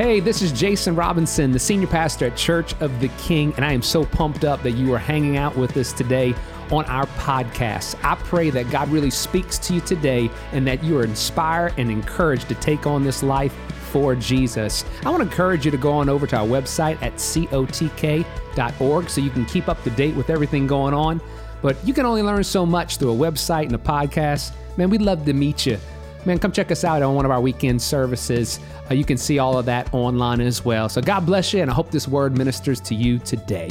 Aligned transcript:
Hey, 0.00 0.18
this 0.18 0.40
is 0.40 0.50
Jason 0.50 0.96
Robinson, 0.96 1.52
the 1.52 1.58
senior 1.58 1.86
pastor 1.86 2.28
at 2.28 2.34
Church 2.34 2.72
of 2.80 3.00
the 3.00 3.08
King, 3.18 3.52
and 3.56 3.66
I 3.66 3.74
am 3.74 3.82
so 3.82 4.06
pumped 4.06 4.46
up 4.46 4.62
that 4.62 4.70
you 4.70 4.94
are 4.94 4.98
hanging 4.98 5.36
out 5.36 5.54
with 5.54 5.76
us 5.76 5.92
today 5.92 6.34
on 6.70 6.86
our 6.86 7.04
podcast. 7.18 8.02
I 8.02 8.14
pray 8.14 8.48
that 8.48 8.70
God 8.70 8.88
really 8.88 9.10
speaks 9.10 9.58
to 9.58 9.74
you 9.74 9.82
today 9.82 10.30
and 10.52 10.66
that 10.66 10.82
you 10.82 10.96
are 10.96 11.04
inspired 11.04 11.74
and 11.76 11.90
encouraged 11.90 12.48
to 12.48 12.54
take 12.54 12.86
on 12.86 13.04
this 13.04 13.22
life 13.22 13.52
for 13.90 14.14
Jesus. 14.14 14.86
I 15.04 15.10
want 15.10 15.22
to 15.22 15.28
encourage 15.28 15.66
you 15.66 15.70
to 15.70 15.76
go 15.76 15.92
on 15.92 16.08
over 16.08 16.26
to 16.28 16.36
our 16.38 16.46
website 16.46 16.96
at 17.02 17.16
cotk.org 17.16 19.10
so 19.10 19.20
you 19.20 19.30
can 19.30 19.44
keep 19.44 19.68
up 19.68 19.82
to 19.82 19.90
date 19.90 20.14
with 20.14 20.30
everything 20.30 20.66
going 20.66 20.94
on. 20.94 21.20
But 21.60 21.76
you 21.86 21.92
can 21.92 22.06
only 22.06 22.22
learn 22.22 22.42
so 22.42 22.64
much 22.64 22.96
through 22.96 23.12
a 23.12 23.30
website 23.30 23.66
and 23.66 23.74
a 23.74 23.78
podcast. 23.78 24.52
Man, 24.78 24.88
we'd 24.88 25.02
love 25.02 25.26
to 25.26 25.34
meet 25.34 25.66
you. 25.66 25.78
Man, 26.26 26.38
come 26.38 26.52
check 26.52 26.70
us 26.70 26.84
out 26.84 27.02
on 27.02 27.14
one 27.14 27.24
of 27.24 27.30
our 27.30 27.40
weekend 27.40 27.80
services. 27.80 28.60
Uh, 28.90 28.94
you 28.94 29.06
can 29.06 29.16
see 29.16 29.38
all 29.38 29.56
of 29.56 29.64
that 29.64 29.94
online 29.94 30.42
as 30.42 30.62
well. 30.62 30.90
So 30.90 31.00
God 31.00 31.24
bless 31.24 31.54
you, 31.54 31.62
and 31.62 31.70
I 31.70 31.74
hope 31.74 31.90
this 31.90 32.06
word 32.06 32.36
ministers 32.36 32.78
to 32.82 32.94
you 32.94 33.18
today. 33.20 33.70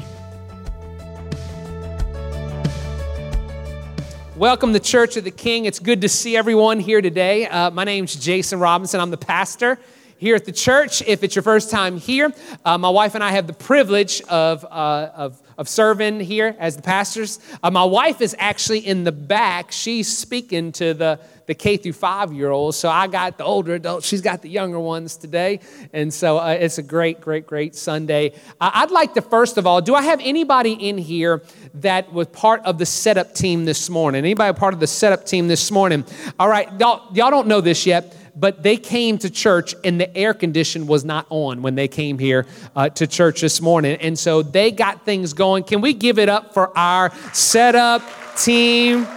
Welcome 4.35 4.73
to 4.73 4.79
Church 4.79 5.15
of 5.15 5.25
the 5.25 5.31
King. 5.31 5.65
It's 5.65 5.77
good 5.77 6.01
to 6.01 6.09
see 6.09 6.35
everyone 6.35 6.79
here 6.79 7.01
today. 7.03 7.45
Uh, 7.45 7.69
my 7.69 7.83
name's 7.83 8.15
Jason 8.15 8.59
Robinson. 8.59 8.99
I'm 8.99 9.11
the 9.11 9.17
pastor 9.17 9.77
here 10.17 10.35
at 10.35 10.45
the 10.45 10.51
church. 10.51 11.03
If 11.03 11.23
it's 11.23 11.35
your 11.35 11.43
first 11.43 11.69
time 11.69 11.97
here, 11.97 12.33
uh, 12.65 12.79
my 12.79 12.89
wife 12.89 13.13
and 13.13 13.23
I 13.23 13.29
have 13.31 13.45
the 13.45 13.53
privilege 13.53 14.21
of, 14.23 14.65
uh, 14.65 15.11
of, 15.13 15.39
of 15.59 15.67
serving 15.67 16.21
here 16.21 16.55
as 16.57 16.77
the 16.77 16.81
pastors. 16.81 17.37
Uh, 17.61 17.69
my 17.69 17.83
wife 17.83 18.21
is 18.21 18.33
actually 18.39 18.79
in 18.79 19.03
the 19.03 19.11
back. 19.11 19.73
She's 19.73 20.07
speaking 20.07 20.71
to 20.71 20.93
the, 20.93 21.19
the 21.47 21.53
K 21.53 21.75
through 21.75 21.93
five 21.93 22.31
year 22.31 22.49
olds. 22.49 22.77
So 22.77 22.87
I 22.87 23.07
got 23.07 23.37
the 23.37 23.43
older 23.43 23.73
adults, 23.75 24.07
she's 24.07 24.21
got 24.21 24.41
the 24.41 24.47
younger 24.47 24.79
ones 24.79 25.17
today. 25.17 25.59
And 25.91 26.13
so 26.13 26.37
uh, 26.37 26.51
it's 26.51 26.77
a 26.77 26.81
great, 26.81 27.19
great, 27.19 27.45
great 27.45 27.75
Sunday. 27.75 28.31
I'd 28.61 28.89
like 28.89 29.13
to, 29.15 29.21
first 29.21 29.57
of 29.57 29.67
all, 29.67 29.81
do 29.81 29.95
I 29.95 30.01
have 30.03 30.21
anybody 30.23 30.71
in 30.71 30.97
here 30.97 31.43
that 31.75 32.13
was 32.13 32.27
part 32.27 32.63
of 32.63 32.77
the 32.77 32.85
setup 32.85 33.35
team 33.35 33.65
this 33.65 33.89
morning? 33.89 34.19
Anybody 34.19 34.57
part 34.57 34.73
of 34.73 34.79
the 34.79 34.87
setup 34.87 35.25
team 35.25 35.49
this 35.49 35.69
morning? 35.71 36.05
All 36.39 36.47
right, 36.47 36.69
y'all, 36.79 37.13
y'all 37.13 37.31
don't 37.31 37.47
know 37.47 37.59
this 37.59 37.85
yet 37.85 38.15
but 38.39 38.63
they 38.63 38.77
came 38.77 39.17
to 39.19 39.29
church 39.29 39.75
and 39.83 39.99
the 39.99 40.15
air 40.15 40.33
condition 40.33 40.87
was 40.87 41.03
not 41.03 41.25
on 41.29 41.61
when 41.61 41.75
they 41.75 41.87
came 41.87 42.17
here 42.17 42.45
uh, 42.75 42.89
to 42.89 43.05
church 43.05 43.41
this 43.41 43.61
morning. 43.61 43.97
And 44.01 44.17
so 44.17 44.41
they 44.41 44.71
got 44.71 45.05
things 45.05 45.33
going. 45.33 45.63
Can 45.63 45.81
we 45.81 45.93
give 45.93 46.17
it 46.19 46.29
up 46.29 46.53
for 46.53 46.75
our 46.77 47.11
setup 47.33 48.01
team? 48.37 49.07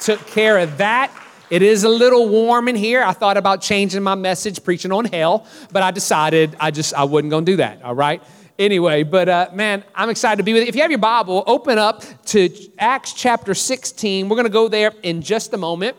Took 0.00 0.26
care 0.26 0.58
of 0.58 0.78
that. 0.78 1.12
It 1.50 1.62
is 1.62 1.84
a 1.84 1.88
little 1.88 2.28
warm 2.28 2.68
in 2.68 2.76
here. 2.76 3.02
I 3.02 3.12
thought 3.12 3.36
about 3.36 3.60
changing 3.60 4.02
my 4.02 4.14
message, 4.14 4.62
preaching 4.62 4.92
on 4.92 5.04
hell, 5.04 5.46
but 5.72 5.82
I 5.82 5.90
decided 5.90 6.56
I 6.60 6.70
just 6.70 6.94
I 6.94 7.04
wasn't 7.04 7.30
going 7.30 7.44
to 7.44 7.52
do 7.52 7.56
that. 7.56 7.82
All 7.82 7.94
right 7.94 8.22
anyway, 8.58 9.02
but 9.02 9.28
uh, 9.28 9.48
man, 9.54 9.82
I'm 9.94 10.10
excited 10.10 10.36
to 10.36 10.42
be 10.42 10.52
with 10.52 10.62
you. 10.62 10.68
If 10.68 10.76
you 10.76 10.82
have 10.82 10.90
your 10.90 10.98
Bible, 10.98 11.42
open 11.46 11.78
up 11.78 12.04
to 12.26 12.50
Acts 12.78 13.14
chapter 13.14 13.54
16. 13.54 14.28
We're 14.28 14.36
going 14.36 14.44
to 14.44 14.52
go 14.52 14.68
there 14.68 14.92
in 15.02 15.22
just 15.22 15.54
a 15.54 15.56
moment 15.56 15.96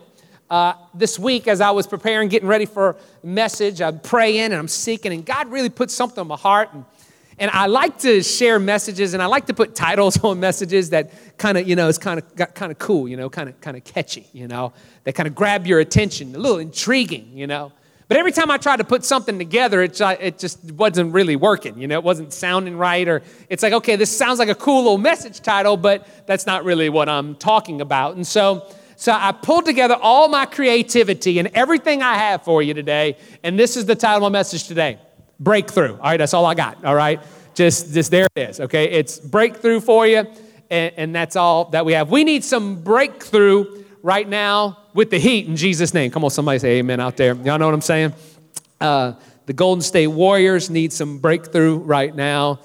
uh, 0.52 0.74
this 0.94 1.18
week 1.18 1.48
as 1.48 1.62
I 1.62 1.72
was 1.72 1.88
preparing, 1.88 2.28
getting 2.28 2.50
ready 2.50 2.66
for 2.66 2.98
message, 3.24 3.82
I'm 3.82 4.00
praying 4.00 4.52
and 4.52 4.56
I'm 4.56 4.68
seeking, 4.68 5.14
and 5.14 5.26
God 5.26 5.50
really 5.50 5.70
put 5.70 5.90
something 5.90 6.20
on 6.20 6.28
my 6.28 6.36
heart. 6.36 6.74
And, 6.74 6.84
and 7.40 7.50
I 7.52 7.68
like 7.68 8.00
to 8.00 8.22
share 8.22 8.60
messages, 8.60 9.14
and 9.14 9.24
I 9.24 9.28
like 9.28 9.46
to 9.46 9.54
put 9.54 9.76
titles 9.76 10.22
on 10.26 10.42
messages 10.42 10.90
that 10.90 11.38
kind 11.38 11.58
of, 11.58 11.70
you 11.70 11.78
know, 11.78 11.88
is 11.88 11.98
kind 11.98 12.20
of 12.20 12.36
got 12.36 12.54
kind 12.54 12.70
of 12.70 12.78
cool, 12.78 13.08
you 13.08 13.16
know, 13.16 13.30
kind 13.30 13.48
of 13.48 13.62
kind 13.62 13.78
of 13.78 13.86
catchy, 13.86 14.28
you 14.34 14.50
know, 14.50 14.74
that 15.06 15.14
kind 15.16 15.26
of 15.26 15.36
grab 15.36 15.66
your 15.66 15.80
attention, 15.80 16.36
a 16.36 16.38
little 16.38 16.60
intriguing, 16.60 17.32
you 17.34 17.48
know. 17.48 17.72
But 18.10 18.18
every 18.18 18.34
time 18.34 18.52
I 18.52 18.58
tried 18.58 18.78
to 18.78 18.84
put 18.84 19.06
something 19.06 19.38
together, 19.38 19.82
it, 19.82 20.02
it 20.02 20.38
just 20.38 20.70
wasn't 20.74 21.14
really 21.14 21.38
working. 21.38 21.80
You 21.80 21.88
know, 21.88 21.96
it 21.96 22.04
wasn't 22.04 22.34
sounding 22.34 22.78
right, 22.78 23.08
or 23.08 23.22
it's 23.48 23.64
like, 23.64 23.72
okay, 23.72 23.96
this 23.96 24.16
sounds 24.16 24.38
like 24.38 24.50
a 24.50 24.56
cool 24.56 24.84
little 24.84 24.98
message 24.98 25.40
title, 25.40 25.78
but 25.78 26.06
that's 26.28 26.46
not 26.46 26.66
really 26.66 26.90
what 26.90 27.08
I'm 27.08 27.36
talking 27.36 27.80
about. 27.80 28.18
And 28.18 28.28
so 28.28 28.68
so 29.02 29.12
I 29.12 29.32
pulled 29.32 29.66
together 29.66 29.98
all 30.00 30.28
my 30.28 30.46
creativity 30.46 31.40
and 31.40 31.48
everything 31.56 32.04
I 32.04 32.14
have 32.14 32.44
for 32.44 32.62
you 32.62 32.76
today, 32.76 33.18
and 33.44 33.58
this 33.58 33.76
is 33.76 33.88
the 33.88 33.96
title 33.96 34.28
of 34.28 34.32
my 34.32 34.38
message 34.38 34.68
today 34.68 35.00
Breakthrough. 35.40 35.94
All 35.94 36.04
right, 36.04 36.18
that's 36.18 36.36
all 36.36 36.46
I 36.46 36.54
got. 36.54 36.86
All 36.86 36.94
right, 36.94 37.20
just, 37.56 37.96
just 37.96 38.12
there 38.12 38.28
it 38.36 38.50
is. 38.50 38.60
Okay, 38.60 38.92
it's 38.92 39.18
breakthrough 39.18 39.80
for 39.80 40.06
you, 40.06 40.28
and, 40.70 40.94
and 40.98 41.16
that's 41.16 41.36
all 41.36 41.66
that 41.72 41.84
we 41.84 41.94
have. 41.94 42.12
We 42.12 42.24
need 42.24 42.44
some 42.44 42.84
breakthrough 42.84 43.86
right 44.04 44.30
now 44.30 44.78
with 44.94 45.10
the 45.10 45.18
heat 45.18 45.48
in 45.48 45.56
Jesus' 45.56 45.96
name. 45.96 46.12
Come 46.12 46.24
on, 46.24 46.30
somebody 46.30 46.60
say 46.60 46.78
amen 46.78 47.00
out 47.00 47.18
there. 47.18 47.34
Y'all 47.34 47.58
know 47.58 47.66
what 47.66 47.74
I'm 47.74 47.82
saying? 47.82 48.14
Uh, 48.80 49.14
the 49.48 49.54
Golden 49.54 49.82
State 49.82 50.10
Warriors 50.10 50.70
need 50.70 50.94
some 50.94 51.18
breakthrough 51.18 51.80
right 51.80 52.16
now, 52.16 52.60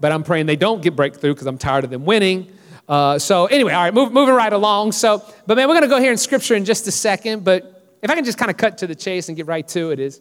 but 0.00 0.10
I'm 0.10 0.22
praying 0.22 0.46
they 0.46 0.56
don't 0.56 0.80
get 0.80 0.96
breakthrough 0.96 1.34
because 1.34 1.46
I'm 1.46 1.58
tired 1.58 1.84
of 1.84 1.90
them 1.90 2.06
winning. 2.06 2.50
Uh, 2.88 3.18
so 3.18 3.46
anyway, 3.46 3.72
all 3.72 3.84
right, 3.84 3.94
move, 3.94 4.12
moving 4.12 4.34
right 4.34 4.52
along. 4.52 4.92
So, 4.92 5.22
but 5.46 5.56
man, 5.56 5.68
we're 5.68 5.74
going 5.74 5.82
to 5.82 5.88
go 5.88 6.00
here 6.00 6.12
in 6.12 6.18
scripture 6.18 6.54
in 6.54 6.64
just 6.64 6.86
a 6.86 6.92
second. 6.92 7.44
But 7.44 7.98
if 8.02 8.10
I 8.10 8.14
can 8.14 8.24
just 8.24 8.38
kind 8.38 8.50
of 8.50 8.56
cut 8.56 8.78
to 8.78 8.86
the 8.86 8.94
chase 8.94 9.28
and 9.28 9.36
get 9.36 9.46
right 9.46 9.66
to 9.68 9.90
it, 9.90 9.98
is 9.98 10.20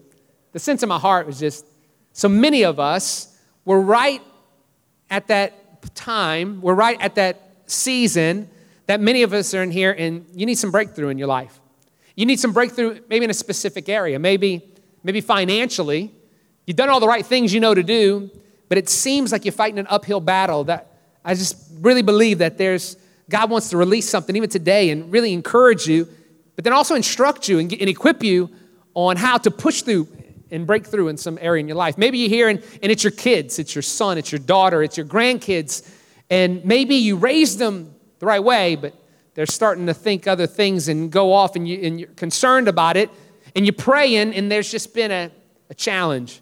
the 0.52 0.60
sense 0.60 0.82
of 0.84 0.90
my 0.90 0.98
heart 0.98 1.28
was 1.28 1.40
just 1.40 1.66
so 2.14 2.30
many 2.30 2.64
of 2.64 2.80
us 2.80 3.38
were 3.66 3.82
right 3.82 4.22
at 5.10 5.28
that 5.28 5.94
time, 5.96 6.62
we're 6.62 6.74
right 6.74 7.00
at 7.02 7.16
that 7.16 7.42
season 7.68 8.50
that 8.88 9.00
many 9.00 9.24
of 9.24 9.34
us 9.34 9.54
are 9.54 9.64
in 9.64 9.72
here, 9.72 9.96
and 9.98 10.26
you 10.34 10.46
need 10.46 10.56
some 10.56 10.72
breakthrough 10.72 11.10
in 11.10 11.18
your 11.18 11.28
life. 11.28 11.60
You 12.16 12.26
need 12.26 12.40
some 12.40 12.54
breakthrough, 12.54 13.00
maybe 13.10 13.26
in 13.26 13.32
a 13.32 13.36
specific 13.36 13.90
area, 13.90 14.18
maybe 14.20 14.64
maybe 15.04 15.22
financially. 15.22 16.12
You've 16.66 16.78
done 16.78 16.90
all 16.90 17.00
the 17.00 17.08
right 17.08 17.26
things 17.26 17.54
you 17.54 17.60
know 17.60 17.76
to 17.76 17.84
do, 17.84 18.32
but 18.70 18.78
it 18.78 18.90
seems 18.90 19.32
like 19.32 19.46
you're 19.46 19.52
fighting 19.52 19.78
an 19.78 19.88
uphill 19.88 20.20
battle 20.20 20.64
that 20.64 20.95
I 21.26 21.34
just 21.34 21.58
really 21.82 22.04
believe 22.04 22.38
that 22.38 22.58
there's 22.58 22.96
God 23.30 23.50
wants 23.50 23.72
to 23.72 23.78
release 23.78 24.08
something 24.08 24.36
even 24.36 24.50
today 24.50 24.92
and 24.92 25.12
really 25.12 25.34
encourage 25.34 25.88
you, 25.88 26.08
but 26.56 26.64
then 26.64 26.72
also 26.72 26.94
instruct 26.94 27.50
you 27.50 27.58
and, 27.58 27.74
and 27.74 27.90
equip 27.90 28.24
you 28.24 28.52
on 28.94 29.18
how 29.18 29.38
to 29.40 29.50
push 29.50 29.82
through 29.82 30.08
and 30.52 30.68
break 30.68 30.86
through 30.86 31.08
in 31.08 31.18
some 31.18 31.40
area 31.42 31.60
in 31.60 31.68
your 31.68 31.76
life. 31.76 31.98
Maybe 31.98 32.20
you're 32.20 32.30
here 32.30 32.50
and, 32.50 32.64
and 32.84 32.92
it's 32.92 33.04
your 33.04 33.12
kids, 33.12 33.58
it's 33.58 33.74
your 33.74 33.82
son, 33.82 34.20
it's 34.20 34.32
your 34.32 34.40
daughter, 34.40 34.84
it's 34.84 34.96
your 34.96 35.08
grandkids, 35.08 35.90
and 36.30 36.64
maybe 36.64 36.96
you 36.96 37.16
raised 37.16 37.58
them 37.58 37.94
the 38.20 38.28
right 38.28 38.44
way, 38.44 38.76
but 38.76 38.94
they're 39.34 39.48
starting 39.48 39.88
to 39.88 39.94
think 39.94 40.28
other 40.28 40.48
things 40.48 40.88
and 40.88 41.12
go 41.12 41.34
off 41.34 41.56
and, 41.56 41.68
you, 41.68 41.80
and 41.82 42.00
you're 42.00 42.10
concerned 42.10 42.68
about 42.68 42.96
it, 42.96 43.10
and 43.56 43.66
you're 43.66 43.74
praying, 43.74 44.34
and 44.34 44.52
there's 44.52 44.70
just 44.70 44.94
been 44.94 45.12
a, 45.12 45.32
a 45.72 45.74
challenge 45.74 46.42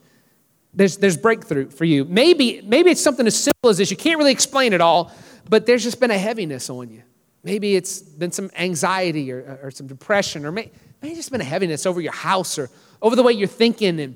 there's, 0.73 0.97
there's 0.97 1.17
breakthrough 1.17 1.69
for 1.69 1.85
you. 1.85 2.06
Maybe, 2.06 2.61
maybe 2.63 2.89
it's 2.89 3.01
something 3.01 3.28
as 3.28 3.35
simple 3.35 3.69
as 3.69 3.78
this. 3.78 3.91
You 3.91 3.97
can't 3.97 4.17
really 4.17 4.31
explain 4.31 4.73
it 4.73 4.81
all, 4.81 5.11
but 5.50 5.66
there's 5.66 5.84
just 5.84 6.00
been 6.00 6.11
a 6.11 6.17
heaviness 6.17 6.69
on 6.69 6.89
you. 6.89 7.03
Maybe 7.44 7.75
it's 7.75 8.00
been 8.01 8.31
some 8.31 8.50
anxiety 8.57 9.31
or, 9.31 9.59
or 9.61 9.72
some 9.72 9.88
depression, 9.88 10.45
or 10.45 10.51
maybe, 10.51 10.72
just 11.01 11.31
been 11.31 11.41
a 11.41 11.45
heaviness 11.45 11.85
over 11.85 12.00
your 12.00 12.13
house 12.13 12.57
or 12.57 12.69
over 13.01 13.16
the 13.16 13.23
way 13.23 13.34
you're 13.34 13.47
thinking. 13.47 14.00
And, 14.00 14.16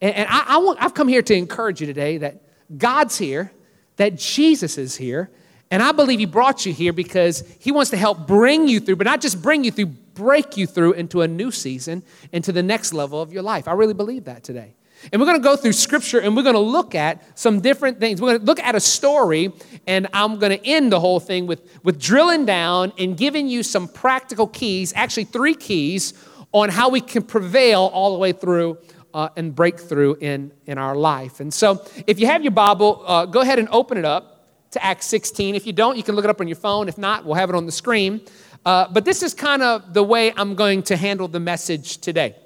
and, 0.00 0.14
and 0.14 0.28
I, 0.30 0.44
I 0.46 0.56
want, 0.58 0.80
I've 0.80 0.94
come 0.94 1.08
here 1.08 1.22
to 1.22 1.34
encourage 1.34 1.80
you 1.80 1.86
today 1.86 2.18
that 2.18 2.42
God's 2.76 3.18
here, 3.18 3.52
that 3.96 4.16
Jesus 4.16 4.78
is 4.78 4.96
here, 4.96 5.30
and 5.70 5.82
I 5.82 5.92
believe 5.92 6.20
He 6.20 6.26
brought 6.26 6.64
you 6.64 6.72
here 6.72 6.92
because 6.92 7.42
He 7.58 7.72
wants 7.72 7.90
to 7.90 7.96
help 7.96 8.26
bring 8.26 8.68
you 8.68 8.80
through, 8.80 8.96
but 8.96 9.06
not 9.06 9.20
just 9.20 9.42
bring 9.42 9.64
you 9.64 9.72
through, 9.72 9.86
break 10.14 10.56
you 10.56 10.66
through 10.66 10.92
into 10.92 11.22
a 11.22 11.28
new 11.28 11.50
season, 11.50 12.04
into 12.32 12.52
the 12.52 12.62
next 12.62 12.92
level 12.94 13.20
of 13.20 13.32
your 13.32 13.42
life. 13.42 13.66
I 13.68 13.72
really 13.72 13.94
believe 13.94 14.24
that 14.24 14.44
today. 14.44 14.76
And 15.12 15.20
we're 15.20 15.26
going 15.26 15.40
to 15.40 15.44
go 15.44 15.56
through 15.56 15.72
scripture 15.72 16.18
and 16.18 16.36
we're 16.36 16.42
going 16.42 16.54
to 16.54 16.60
look 16.60 16.94
at 16.94 17.38
some 17.38 17.60
different 17.60 18.00
things. 18.00 18.20
We're 18.20 18.30
going 18.30 18.40
to 18.40 18.46
look 18.46 18.60
at 18.60 18.74
a 18.74 18.80
story, 18.80 19.52
and 19.86 20.08
I'm 20.12 20.38
going 20.38 20.58
to 20.58 20.66
end 20.66 20.92
the 20.92 21.00
whole 21.00 21.20
thing 21.20 21.46
with, 21.46 21.80
with 21.82 22.00
drilling 22.00 22.44
down 22.44 22.92
and 22.98 23.16
giving 23.16 23.48
you 23.48 23.62
some 23.62 23.88
practical 23.88 24.46
keys, 24.46 24.92
actually, 24.96 25.24
three 25.24 25.54
keys 25.54 26.14
on 26.52 26.68
how 26.68 26.88
we 26.88 27.00
can 27.00 27.22
prevail 27.22 27.90
all 27.92 28.12
the 28.12 28.18
way 28.18 28.32
through 28.32 28.78
uh, 29.14 29.28
and 29.36 29.54
break 29.54 29.78
through 29.78 30.16
in, 30.16 30.52
in 30.66 30.78
our 30.78 30.94
life. 30.94 31.40
And 31.40 31.52
so, 31.52 31.84
if 32.06 32.18
you 32.20 32.26
have 32.26 32.42
your 32.42 32.52
Bible, 32.52 33.02
uh, 33.06 33.26
go 33.26 33.40
ahead 33.40 33.58
and 33.58 33.68
open 33.70 33.98
it 33.98 34.04
up 34.04 34.46
to 34.72 34.84
Acts 34.84 35.06
16. 35.06 35.54
If 35.54 35.66
you 35.66 35.72
don't, 35.72 35.96
you 35.96 36.02
can 36.02 36.14
look 36.14 36.24
it 36.24 36.30
up 36.30 36.40
on 36.40 36.48
your 36.48 36.56
phone. 36.56 36.88
If 36.88 36.98
not, 36.98 37.24
we'll 37.24 37.34
have 37.34 37.48
it 37.48 37.56
on 37.56 37.66
the 37.66 37.72
screen. 37.72 38.20
Uh, 38.64 38.86
but 38.90 39.04
this 39.04 39.22
is 39.22 39.32
kind 39.32 39.62
of 39.62 39.94
the 39.94 40.02
way 40.02 40.32
I'm 40.36 40.54
going 40.54 40.82
to 40.84 40.96
handle 40.96 41.28
the 41.28 41.40
message 41.40 41.98
today 41.98 42.36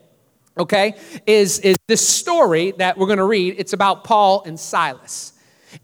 okay, 0.59 0.95
is, 1.27 1.59
is 1.61 1.77
this 1.87 2.07
story 2.07 2.73
that 2.73 2.99
we're 2.99 3.07
going 3.07 3.19
to 3.19 3.25
read. 3.25 3.57
It's 3.59 3.73
about 3.73 4.05
Paul 4.05 4.43
and 4.45 4.59
Silas. 4.59 5.33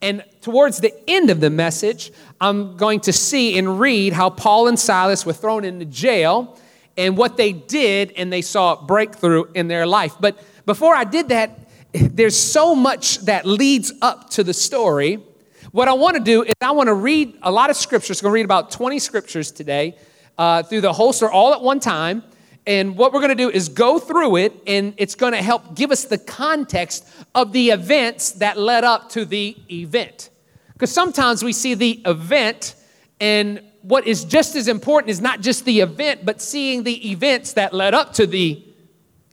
And 0.03 0.23
towards 0.43 0.81
the 0.81 0.93
end 1.09 1.31
of 1.31 1.41
the 1.41 1.50
message, 1.50 2.12
I'm 2.41 2.76
going 2.76 3.00
to 3.00 3.12
see 3.12 3.59
and 3.59 3.81
read 3.81 4.12
how 4.12 4.31
Paul 4.31 4.69
and 4.69 4.79
Silas 4.79 5.25
were 5.25 5.32
thrown 5.32 5.65
into 5.65 5.87
jail 5.87 6.59
and 6.97 7.17
what 7.17 7.37
they 7.37 7.53
did, 7.53 8.12
and 8.17 8.32
they 8.32 8.43
saw 8.43 8.75
breakthrough 8.75 9.44
in 9.55 9.69
their 9.69 9.87
life. 9.87 10.17
But 10.19 10.43
before 10.67 10.94
I 10.97 11.05
did 11.05 11.29
that, 11.29 11.59
there's 11.93 12.37
so 12.37 12.75
much 12.75 13.20
that 13.20 13.47
leads 13.47 13.93
up 14.03 14.31
to 14.31 14.44
the 14.44 14.53
story. 14.53 15.23
What 15.70 15.88
I 15.88 15.93
want 15.93 16.17
to 16.17 16.23
do 16.23 16.43
is 16.43 16.53
I 16.61 16.73
want 16.73 16.88
to 16.88 16.94
read 16.94 17.38
a 17.43 17.53
lot 17.53 17.70
of 17.70 17.76
scriptures. 17.76 18.20
I'm 18.20 18.25
going 18.25 18.32
to 18.32 18.35
read 18.35 18.44
about 18.44 18.70
20 18.73 18.99
scriptures 18.99 19.53
today 19.53 19.97
uh, 20.37 20.65
through 20.65 20.81
the 20.81 20.93
whole 20.93 21.12
story 21.12 21.32
all 21.32 21.55
at 21.55 21.62
one 21.62 21.79
time 21.81 22.25
And 22.66 22.96
what 22.96 23.12
we're 23.12 23.20
going 23.20 23.37
to 23.37 23.43
do 23.43 23.50
is 23.50 23.69
go 23.69 23.99
through 23.99 24.37
it, 24.37 24.52
and 24.66 24.94
it's 24.99 25.14
going 25.14 25.32
to 25.32 25.43
help 25.43 25.75
give 25.75 25.90
us 25.90 26.05
the 26.05 26.19
context 26.19 27.08
of 27.34 27.52
the 27.52 27.70
events 27.70 28.32
that 28.32 28.58
led 28.58 28.84
up 28.84 29.08
to 29.10 29.25
the 29.25 29.56
event. 29.70 30.31
Because 30.75 30.93
sometimes 30.93 31.43
we 31.43 31.52
see 31.52 31.75
the 31.75 32.02
event, 32.05 32.75
and 33.20 33.62
what 33.82 34.06
is 34.06 34.25
just 34.25 34.55
as 34.55 34.69
important 34.69 35.10
is 35.10 35.20
not 35.20 35.40
just 35.40 35.64
the 35.64 35.81
event, 35.81 36.25
but 36.25 36.43
seeing 36.43 36.82
the 36.82 37.10
events 37.10 37.55
that 37.55 37.72
led 37.72 37.94
up 37.94 38.12
to 38.14 38.26
the 38.26 38.62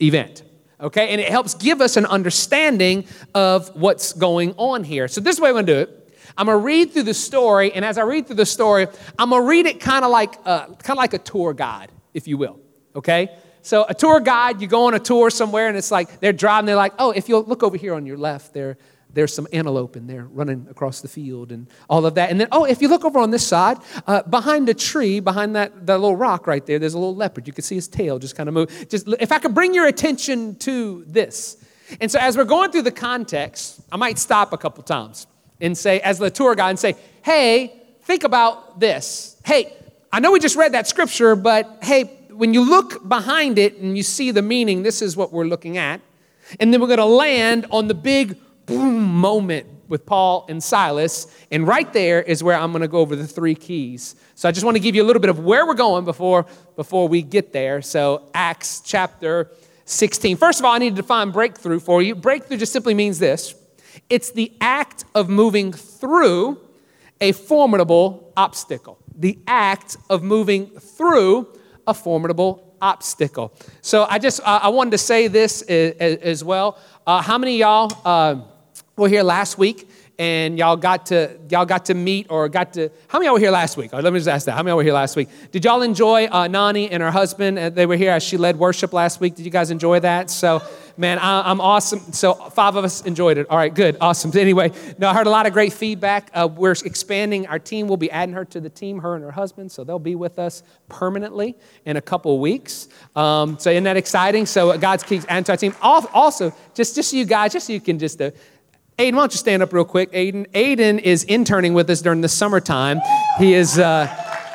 event. 0.02 0.44
Okay? 0.80 1.10
And 1.10 1.20
it 1.20 1.30
helps 1.30 1.54
give 1.56 1.82
us 1.82 1.98
an 1.98 2.06
understanding 2.06 3.06
of 3.34 3.76
what's 3.76 4.14
going 4.14 4.54
on 4.58 4.84
here. 4.84 5.08
So, 5.08 5.20
this 5.20 5.32
is 5.32 5.38
the 5.38 5.44
way 5.44 5.50
I'm 5.50 5.56
going 5.56 5.66
to 5.66 5.74
do 5.74 5.80
it. 5.80 6.06
I'm 6.38 6.48
gonna 6.48 6.58
read 6.58 6.92
through 6.92 7.04
the 7.04 7.14
story, 7.14 7.72
and 7.72 7.86
as 7.86 7.98
I 7.98 8.02
read 8.02 8.28
through 8.28 8.36
the 8.36 8.46
story, 8.46 8.88
I'm 9.18 9.30
gonna 9.30 9.46
read 9.46 9.66
it 9.66 9.80
kind 9.80 10.04
of 10.04 10.12
like 10.12 10.36
uh, 10.46 10.66
kind 10.66 10.90
of 10.90 10.98
like 10.98 11.14
a 11.14 11.18
tour 11.18 11.54
guide, 11.54 11.92
if 12.14 12.28
you 12.28 12.38
will. 12.38 12.60
Okay. 12.96 13.30
So 13.62 13.86
a 13.90 13.94
tour 13.94 14.20
guide, 14.20 14.62
you 14.62 14.68
go 14.68 14.86
on 14.86 14.94
a 14.94 15.00
tour 15.00 15.30
somewhere, 15.30 15.68
and 15.68 15.76
it's 15.76 15.90
like 15.90 16.20
they're 16.20 16.34
driving. 16.34 16.68
They're 16.68 16.76
like, 16.76 16.94
oh, 17.00 17.12
if 17.12 17.28
you'll 17.28 17.44
look 17.44 17.64
over 17.64 17.78
here 17.78 17.96
on 17.96 18.06
your 18.06 18.18
left, 18.18 18.54
there 18.54 18.78
there's 19.16 19.34
some 19.34 19.48
antelope 19.54 19.96
and 19.96 20.10
they're 20.10 20.26
running 20.26 20.68
across 20.70 21.02
the 21.02 21.08
field 21.08 21.52
and 21.52 21.68
all 21.90 22.06
of 22.06 22.16
that. 22.16 22.30
And 22.30 22.40
then, 22.40 22.50
oh, 22.52 22.66
if 22.66 22.82
you 22.82 22.90
look 22.90 23.06
over 23.06 23.18
on 23.18 23.32
this 23.32 23.48
side, 23.48 23.78
uh, 24.06 24.22
behind 24.24 24.68
a 24.70 24.74
tree, 24.74 25.22
behind 25.22 25.56
that, 25.56 25.88
that 25.88 26.00
little 26.00 26.18
rock 26.18 26.46
right 26.48 26.64
there, 26.66 26.78
there's 26.78 26.94
a 26.94 27.00
little 27.00 27.16
leopard. 27.16 27.48
You 27.48 27.54
can 27.54 27.64
see 27.64 27.76
his 27.76 27.88
tail 27.88 28.20
just 28.20 28.36
kind 28.36 28.50
of 28.50 28.54
move. 28.54 28.88
Just 28.90 29.08
if 29.20 29.32
I 29.32 29.40
could 29.40 29.56
bring 29.56 29.74
your 29.74 29.88
attention 29.88 30.56
to 30.58 31.06
this. 31.08 31.58
And 32.02 32.12
so 32.12 32.20
as 32.20 32.36
we're 32.36 32.44
going 32.44 32.72
through 32.72 32.82
the 32.84 32.92
context, 32.92 33.80
I 33.92 33.96
might 33.96 34.20
stop 34.20 34.54
a 34.54 34.58
couple 34.58 34.84
times 34.84 35.28
and 35.62 35.78
say, 35.78 36.02
as 36.02 36.20
the 36.20 36.30
tour 36.30 36.54
guide, 36.54 36.72
and 36.72 36.80
say, 36.80 36.96
hey, 37.24 37.82
think 38.04 38.26
about 38.26 38.80
this. 38.80 39.38
Hey, 39.46 39.74
I 40.12 40.20
know 40.20 40.32
we 40.32 40.40
just 40.40 40.58
read 40.58 40.74
that 40.74 40.88
scripture, 40.88 41.36
but 41.36 41.80
hey, 41.82 42.12
when 42.38 42.54
you 42.54 42.68
look 42.68 43.08
behind 43.08 43.58
it 43.58 43.78
and 43.78 43.98
you 43.98 44.04
see 44.04 44.32
the 44.32 44.42
meaning, 44.42 44.84
this 44.84 45.02
is 45.02 45.16
what 45.16 45.32
we're 45.32 45.46
looking 45.46 45.78
at. 45.78 46.02
And 46.60 46.74
then 46.74 46.82
we're 46.82 46.88
going 46.88 47.00
to 47.00 47.06
land 47.06 47.66
on 47.72 47.88
the 47.88 47.94
big 47.94 48.38
boom 48.66 49.14
moment 49.14 49.68
with 49.88 50.06
Paul 50.06 50.46
and 50.50 50.64
Silas. 50.64 51.28
And 51.52 51.68
right 51.68 51.92
there 51.94 52.22
is 52.22 52.44
where 52.44 52.58
I'm 52.58 52.72
going 52.72 52.82
to 52.82 52.88
go 52.88 53.00
over 53.00 53.16
the 53.16 53.28
three 53.28 53.56
keys. 53.56 54.16
So 54.36 54.50
I 54.50 54.52
just 54.52 54.66
want 54.66 54.76
to 54.76 54.82
give 54.82 54.96
you 54.96 55.04
a 55.04 55.08
little 55.08 55.20
bit 55.20 55.30
of 55.30 55.40
where 55.40 55.66
we're 55.66 55.74
going 55.74 56.06
before, 56.06 56.46
before 56.76 57.08
we 57.08 57.22
get 57.22 57.54
there. 57.54 57.82
So, 57.82 58.30
Acts 58.34 58.82
chapter 58.84 59.52
16. 59.86 60.38
First 60.38 60.60
of 60.60 60.66
all, 60.66 60.74
I 60.74 60.78
need 60.80 60.96
to 60.96 61.02
define 61.02 61.32
breakthrough 61.32 61.80
for 61.80 62.02
you. 62.02 62.16
Breakthrough 62.16 62.58
just 62.58 62.74
simply 62.74 62.94
means 62.94 63.20
this 63.20 63.56
it's 64.10 64.32
the 64.32 64.52
act 64.60 65.06
of 65.16 65.30
moving 65.30 65.72
through 65.72 66.60
a 67.22 67.32
formidable 67.32 68.34
obstacle. 68.36 68.98
The 69.18 69.40
act 69.48 69.98
of 70.10 70.22
moving 70.22 70.68
through 70.68 71.48
a 71.88 71.94
formidable 71.94 72.76
obstacle. 72.82 73.54
So 73.82 74.06
I 74.10 74.20
just 74.20 74.42
uh, 74.42 74.60
I 74.64 74.70
wanted 74.70 74.92
to 74.92 74.98
say 74.98 75.28
this 75.28 75.62
as, 75.64 76.18
as 76.18 76.44
well. 76.44 76.78
Uh, 77.06 77.22
how 77.22 77.38
many 77.38 77.58
y'all 77.58 77.92
uh, 78.04 78.42
were 78.98 79.10
here 79.10 79.24
last 79.24 79.58
week 79.58 79.90
and 80.18 80.58
y'all 80.58 80.78
got 80.78 81.08
to 81.08 81.38
y'all 81.50 81.66
got 81.66 81.86
to 81.86 81.94
meet 81.94 82.28
or 82.30 82.48
got 82.50 82.74
to 82.74 82.90
how 83.08 83.20
many 83.20 83.28
y'all 83.28 83.34
were 83.34 83.40
here 83.40 83.52
last 83.52 83.78
week? 83.78 83.92
Right, 83.92 84.04
let 84.04 84.14
me 84.14 84.20
just 84.20 84.30
ask 84.30 84.46
that. 84.46 84.54
How 84.54 84.64
many 84.64 84.70
y'all 84.70 84.78
were 84.78 84.84
here 84.84 84.94
last 84.94 85.16
week? 85.16 85.30
Did 85.52 85.66
y'all 85.66 85.82
enjoy 85.82 86.28
uh, 86.28 86.48
Nani 86.48 86.90
and 86.90 87.02
her 87.04 87.12
husband? 87.12 87.58
Uh, 87.60 87.70
they 87.70 87.86
were 87.86 87.98
here 87.98 88.12
as 88.12 88.24
she 88.24 88.38
led 88.38 88.58
worship 88.58 88.94
last 88.94 89.20
week. 89.20 89.36
Did 89.36 89.46
you 89.46 89.52
guys 89.52 89.72
enjoy 89.72 90.00
that? 90.00 90.30
So 90.30 90.62
man, 90.98 91.20
I, 91.20 91.52
am 91.52 91.62
awesome. 91.62 92.00
So 92.14 92.34
five 92.34 92.76
of 92.76 92.86
us 92.86 93.02
enjoyed 93.02 93.38
it. 93.38 93.48
All 93.50 93.58
right, 93.58 93.74
good, 93.74 93.98
awesome. 94.02 94.32
Anyway, 94.38 94.72
no, 94.98 95.10
I 95.10 95.14
heard 95.14 95.28
a 95.28 95.30
lot 95.30 95.46
of 95.46 95.54
great 95.54 95.74
feedback. 95.74 96.30
Uh, 96.34 96.48
we're 96.48 96.72
expanding 96.72 97.48
our 97.48 97.60
team. 97.60 97.88
We'll 97.88 97.98
be 97.98 98.12
adding 98.12 98.36
her 98.36 98.46
to 98.46 98.60
the 98.60 98.70
team, 98.70 99.00
her 99.00 99.16
and 99.16 99.24
her 99.24 99.32
husband. 99.32 99.72
So 99.72 99.84
they'll 99.84 100.00
be 100.00 100.16
with 100.16 100.40
us 100.40 100.64
permanently 100.90 101.56
in 101.86 101.98
a 101.98 102.02
couple 102.02 102.40
weeks. 102.40 102.88
Um, 103.16 103.58
so 103.60 103.70
isn't 103.70 103.84
that 103.84 103.98
exciting? 103.98 104.46
So 104.46 104.78
God's 104.78 105.04
keeps 105.04 105.26
adding 105.28 105.44
to 105.46 105.54
our 105.54 105.58
team. 105.58 105.76
Also, 105.82 106.54
just 106.74 106.96
just 106.96 107.12
so 107.12 107.18
you 107.18 107.26
guys, 107.26 107.54
just 107.54 107.68
so 107.68 107.74
you 107.74 107.82
can 107.82 108.00
just. 108.00 108.22
Uh, 108.22 108.32
Aiden, 108.98 109.14
why 109.14 109.22
don't 109.22 109.34
you 109.34 109.38
stand 109.38 109.62
up 109.62 109.74
real 109.74 109.84
quick? 109.84 110.10
Aiden, 110.14 110.50
Aiden 110.52 111.00
is 111.00 111.26
interning 111.26 111.74
with 111.74 111.90
us 111.90 112.02
during 112.02 112.22
the 112.22 112.30
summertime. 112.30 113.02
He 113.38 113.54
is 113.54 113.78
uh, 113.78 114.08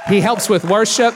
he 0.08 0.20
helps 0.20 0.48
with 0.48 0.64
worship. 0.64 1.14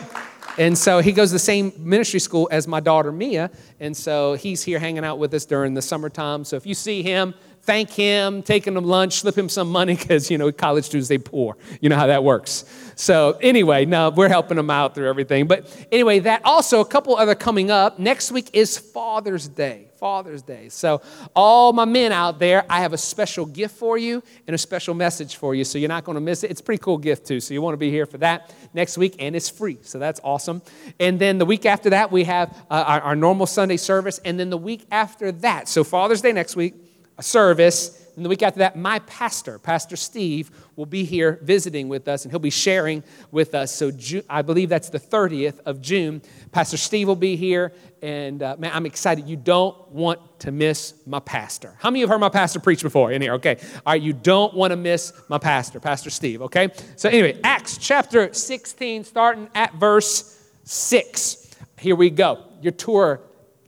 And 0.56 0.78
so 0.78 1.00
he 1.00 1.12
goes 1.12 1.30
to 1.30 1.34
the 1.34 1.38
same 1.40 1.72
ministry 1.78 2.20
school 2.20 2.48
as 2.50 2.68
my 2.68 2.80
daughter 2.80 3.10
Mia. 3.10 3.50
And 3.80 3.96
so 3.96 4.34
he's 4.34 4.62
here 4.62 4.78
hanging 4.78 5.04
out 5.04 5.18
with 5.18 5.34
us 5.34 5.44
during 5.44 5.74
the 5.74 5.82
summertime. 5.82 6.44
So 6.44 6.56
if 6.56 6.64
you 6.64 6.74
see 6.74 7.02
him, 7.02 7.34
thank 7.62 7.90
him, 7.90 8.42
take 8.42 8.66
him 8.66 8.74
lunch, 8.76 9.14
slip 9.14 9.36
him 9.36 9.48
some 9.48 9.70
money 9.70 9.94
because, 9.98 10.30
you 10.30 10.38
know, 10.38 10.52
college 10.52 10.84
students, 10.84 11.08
they 11.08 11.18
poor. 11.18 11.56
You 11.80 11.88
know 11.88 11.96
how 11.96 12.06
that 12.06 12.22
works. 12.22 12.64
So 12.94 13.36
anyway, 13.40 13.84
no, 13.84 14.10
we're 14.10 14.28
helping 14.28 14.56
them 14.56 14.70
out 14.70 14.94
through 14.94 15.08
everything. 15.08 15.46
But 15.46 15.86
anyway, 15.90 16.20
that 16.20 16.42
also, 16.44 16.80
a 16.80 16.86
couple 16.86 17.16
other 17.16 17.34
coming 17.34 17.70
up. 17.70 17.98
Next 17.98 18.30
week 18.30 18.50
is 18.52 18.78
Father's 18.78 19.48
Day. 19.48 19.88
Father's 20.04 20.42
Day. 20.42 20.68
So, 20.68 21.00
all 21.34 21.72
my 21.72 21.86
men 21.86 22.12
out 22.12 22.38
there, 22.38 22.66
I 22.68 22.80
have 22.80 22.92
a 22.92 22.98
special 22.98 23.46
gift 23.46 23.74
for 23.74 23.96
you 23.96 24.22
and 24.46 24.52
a 24.54 24.58
special 24.58 24.92
message 24.92 25.36
for 25.36 25.54
you. 25.54 25.64
So, 25.64 25.78
you're 25.78 25.88
not 25.88 26.04
going 26.04 26.16
to 26.16 26.20
miss 26.20 26.44
it. 26.44 26.50
It's 26.50 26.60
a 26.60 26.62
pretty 26.62 26.82
cool 26.82 26.98
gift, 26.98 27.26
too. 27.26 27.40
So, 27.40 27.54
you 27.54 27.62
want 27.62 27.72
to 27.72 27.78
be 27.78 27.88
here 27.88 28.04
for 28.04 28.18
that 28.18 28.54
next 28.74 28.98
week, 28.98 29.16
and 29.18 29.34
it's 29.34 29.48
free. 29.48 29.78
So, 29.80 29.98
that's 29.98 30.20
awesome. 30.22 30.60
And 31.00 31.18
then 31.18 31.38
the 31.38 31.46
week 31.46 31.64
after 31.64 31.88
that, 31.88 32.12
we 32.12 32.24
have 32.24 32.54
uh, 32.70 32.84
our, 32.86 33.00
our 33.00 33.16
normal 33.16 33.46
Sunday 33.46 33.78
service. 33.78 34.20
And 34.26 34.38
then 34.38 34.50
the 34.50 34.58
week 34.58 34.84
after 34.90 35.32
that, 35.32 35.68
so 35.68 35.82
Father's 35.82 36.20
Day 36.20 36.32
next 36.32 36.54
week, 36.54 36.74
a 37.16 37.22
service. 37.22 38.06
And 38.16 38.26
the 38.26 38.28
week 38.28 38.42
after 38.42 38.58
that, 38.58 38.76
my 38.76 38.98
pastor, 38.98 39.58
Pastor 39.58 39.96
Steve, 39.96 40.50
will 40.76 40.86
be 40.86 41.04
here 41.04 41.38
visiting 41.42 41.88
with 41.88 42.08
us 42.08 42.24
and 42.24 42.32
he'll 42.32 42.38
be 42.38 42.50
sharing 42.50 43.02
with 43.30 43.54
us. 43.54 43.72
So 43.72 43.90
I 44.28 44.42
believe 44.42 44.68
that's 44.68 44.88
the 44.88 45.00
30th 45.00 45.60
of 45.66 45.80
June. 45.80 46.22
Pastor 46.52 46.76
Steve 46.76 47.08
will 47.08 47.16
be 47.16 47.36
here. 47.36 47.72
And 48.02 48.42
uh, 48.42 48.56
man, 48.58 48.70
I'm 48.74 48.86
excited. 48.86 49.28
You 49.28 49.36
don't 49.36 49.88
want 49.88 50.40
to 50.40 50.52
miss 50.52 50.94
my 51.06 51.20
pastor. 51.20 51.74
How 51.78 51.90
many 51.90 52.00
of 52.00 52.00
you 52.00 52.06
have 52.06 52.14
heard 52.14 52.20
my 52.20 52.28
pastor 52.28 52.60
preach 52.60 52.82
before 52.82 53.12
in 53.12 53.22
here? 53.22 53.34
Okay. 53.34 53.56
All 53.86 53.92
right. 53.92 54.02
You 54.02 54.12
don't 54.12 54.52
want 54.54 54.72
to 54.72 54.76
miss 54.76 55.12
my 55.28 55.38
pastor, 55.38 55.80
Pastor 55.80 56.10
Steve. 56.10 56.42
Okay. 56.42 56.68
So, 56.96 57.08
anyway, 57.08 57.40
Acts 57.42 57.78
chapter 57.78 58.32
16, 58.34 59.04
starting 59.04 59.48
at 59.54 59.74
verse 59.74 60.38
6. 60.64 61.50
Here 61.78 61.96
we 61.96 62.10
go. 62.10 62.44
Your 62.60 62.72
tour 62.72 63.20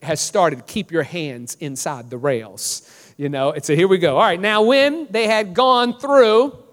has 0.02 0.20
started. 0.20 0.66
Keep 0.66 0.92
your 0.92 1.02
hands 1.02 1.56
inside 1.60 2.10
the 2.10 2.18
rails. 2.18 2.90
You 3.16 3.30
know, 3.30 3.50
it's 3.50 3.70
a 3.70 3.74
here 3.74 3.88
we 3.88 3.96
go. 3.96 4.16
All 4.16 4.22
right, 4.22 4.40
now 4.40 4.62
when 4.62 5.06
they 5.10 5.26
had 5.26 5.54
gone 5.54 5.98
through 5.98 6.65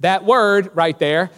that 0.00 0.24
word 0.24 0.70
right 0.74 0.98
there, 0.98 1.30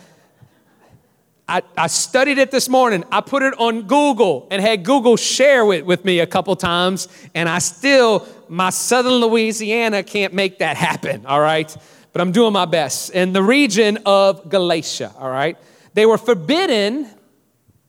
I, 1.49 1.63
I, 1.79 1.87
studied 1.87 2.37
it 2.37 2.51
this 2.51 2.69
morning. 2.69 3.05
I 3.11 3.23
put 3.23 3.43
it 3.43 3.59
on 3.59 3.83
Google 3.87 4.47
and 4.51 4.61
had 4.61 4.85
Google 4.85 5.17
share 5.17 5.73
it 5.73 5.87
with 5.87 6.05
me 6.05 6.19
a 6.19 6.27
couple 6.27 6.55
times, 6.57 7.09
and 7.35 7.49
I 7.49 7.59
still, 7.59 8.27
my 8.49 8.69
southern 8.69 9.15
Louisiana 9.15 10.03
can't 10.03 10.35
make 10.35 10.59
that 10.59 10.77
happen, 10.77 11.25
all 11.25 11.41
right? 11.41 11.75
But 12.13 12.21
I'm 12.21 12.33
doing 12.33 12.53
my 12.53 12.67
best. 12.67 13.11
In 13.11 13.33
the 13.33 13.43
region 13.43 13.99
of 14.05 14.51
Galatia, 14.51 15.15
all 15.19 15.31
right? 15.31 15.57
They 15.95 16.05
were 16.05 16.19
forbidden 16.19 17.09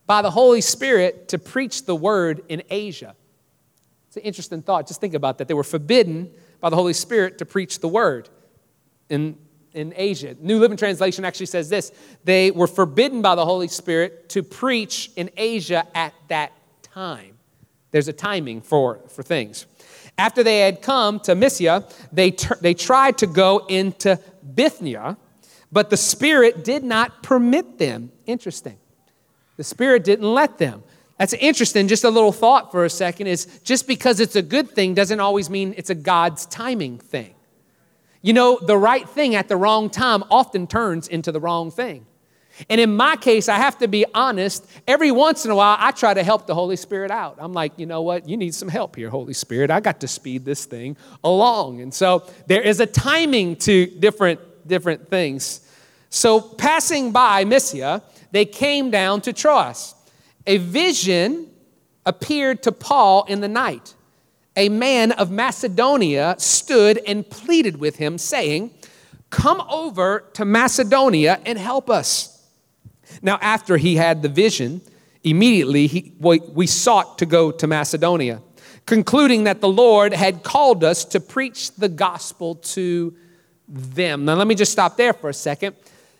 by 0.05 0.21
the 0.21 0.31
Holy 0.31 0.61
Spirit 0.61 1.27
to 1.29 1.37
preach 1.37 1.85
the 1.85 1.95
word 1.95 2.41
in 2.47 2.63
Asia. 2.69 3.13
It's 4.07 4.17
an 4.17 4.23
interesting 4.23 4.61
thought. 4.61 4.87
Just 4.87 5.01
think 5.01 5.13
about 5.13 5.37
that. 5.39 5.47
They 5.47 5.53
were 5.53 5.65
forbidden 5.65 6.31
by 6.61 6.69
the 6.69 6.77
Holy 6.77 6.93
Spirit 6.93 7.37
to 7.39 7.45
preach 7.45 7.79
the 7.79 7.87
word 7.87 8.29
in, 9.09 9.37
in 9.73 9.93
Asia. 9.95 10.35
New 10.39 10.59
Living 10.59 10.77
Translation 10.77 11.25
actually 11.25 11.45
says 11.47 11.69
this 11.69 11.91
they 12.23 12.51
were 12.51 12.67
forbidden 12.67 13.21
by 13.21 13.35
the 13.35 13.45
Holy 13.45 13.67
Spirit 13.67 14.29
to 14.29 14.43
preach 14.43 15.11
in 15.15 15.29
Asia 15.37 15.85
at 15.95 16.13
that 16.27 16.51
time. 16.81 17.37
There's 17.91 18.07
a 18.07 18.13
timing 18.13 18.61
for, 18.61 18.99
for 19.09 19.23
things. 19.23 19.65
After 20.17 20.43
they 20.43 20.59
had 20.59 20.81
come 20.81 21.19
to 21.21 21.33
Mysia, 21.33 21.85
they, 22.11 22.31
ter- 22.31 22.57
they 22.61 22.73
tried 22.73 23.17
to 23.19 23.27
go 23.27 23.65
into 23.67 24.19
Bithynia, 24.53 25.17
but 25.71 25.89
the 25.89 25.97
Spirit 25.97 26.63
did 26.63 26.83
not 26.83 27.23
permit 27.23 27.77
them. 27.77 28.11
Interesting. 28.25 28.77
The 29.57 29.63
Spirit 29.63 30.03
didn't 30.03 30.31
let 30.31 30.57
them. 30.57 30.83
That's 31.17 31.33
interesting. 31.33 31.87
Just 31.87 32.03
a 32.03 32.09
little 32.09 32.31
thought 32.31 32.71
for 32.71 32.85
a 32.85 32.89
second 32.89 33.27
is 33.27 33.59
just 33.63 33.87
because 33.87 34.19
it's 34.19 34.35
a 34.35 34.41
good 34.41 34.69
thing 34.69 34.93
doesn't 34.93 35.19
always 35.19 35.49
mean 35.49 35.73
it's 35.77 35.89
a 35.89 35.95
God's 35.95 36.45
timing 36.45 36.97
thing. 36.97 37.35
You 38.21 38.33
know, 38.33 38.59
the 38.61 38.77
right 38.77 39.07
thing 39.07 39.35
at 39.35 39.47
the 39.47 39.55
wrong 39.55 39.89
time 39.89 40.23
often 40.29 40.67
turns 40.67 41.07
into 41.07 41.31
the 41.31 41.39
wrong 41.39 41.71
thing. 41.71 42.05
And 42.69 42.81
in 42.81 42.97
my 42.97 43.15
case, 43.15 43.47
I 43.47 43.55
have 43.55 43.77
to 43.77 43.87
be 43.87 44.05
honest. 44.13 44.69
Every 44.85 45.11
once 45.11 45.45
in 45.45 45.51
a 45.51 45.55
while, 45.55 45.77
I 45.79 45.91
try 45.91 46.13
to 46.13 46.23
help 46.23 46.45
the 46.45 46.53
Holy 46.53 46.75
Spirit 46.75 47.09
out. 47.09 47.37
I'm 47.39 47.53
like, 47.53 47.71
you 47.77 47.85
know 47.85 48.01
what? 48.01 48.27
You 48.27 48.35
need 48.35 48.53
some 48.53 48.67
help 48.67 48.97
here, 48.97 49.09
Holy 49.09 49.33
Spirit. 49.33 49.71
I 49.71 49.79
got 49.79 50.01
to 50.01 50.07
speed 50.09 50.43
this 50.43 50.65
thing 50.65 50.97
along. 51.23 51.79
And 51.79 51.93
so 51.93 52.25
there 52.47 52.61
is 52.61 52.81
a 52.81 52.85
timing 52.85 53.55
to 53.57 53.85
different, 53.85 54.41
different 54.67 55.09
things. 55.09 55.61
So 56.09 56.41
passing 56.41 57.13
by 57.13 57.45
Mysia, 57.45 58.03
they 58.31 58.43
came 58.43 58.91
down 58.91 59.21
to 59.21 59.31
Troas 59.31 59.95
a 60.49 60.57
vision 60.57 61.47
appeared 62.07 62.63
to 62.63 62.71
Paul 62.71 63.23
in 63.25 63.39
the 63.39 63.47
night. 63.47 63.93
A 64.59 64.69
man 64.69 65.11
of 65.13 65.31
Macedonia 65.31 66.35
stood 66.37 66.99
and 67.07 67.27
pleaded 67.27 67.77
with 67.79 67.95
him, 67.95 68.17
saying, 68.17 68.71
Come 69.29 69.61
over 69.69 70.25
to 70.33 70.45
Macedonia 70.45 71.39
and 71.45 71.57
help 71.57 71.89
us. 71.89 72.45
Now, 73.21 73.39
after 73.41 73.77
he 73.77 73.95
had 73.95 74.21
the 74.21 74.29
vision, 74.29 74.81
Immediately, 75.23 75.87
he, 75.87 76.13
we 76.19 76.65
sought 76.65 77.17
to 77.17 77.25
go 77.25 77.51
to 77.51 77.67
Macedonia, 77.67 78.41
concluding 78.85 79.43
that 79.43 79.59
the 79.59 79.67
Lord 79.67 80.13
had 80.13 80.43
called 80.43 80.83
us 80.83 81.03
to 81.05 81.19
preach 81.19 81.75
the 81.75 81.89
gospel 81.89 82.55
to 82.55 83.13
them. 83.67 84.23
Now, 84.25 84.35
let 84.35 84.47
me 84.47 84.55
just 84.55 84.71
stop 84.71 84.95
there 84.95 85.11
for 85.11 85.29
a 85.29 85.33
second. 85.33 85.75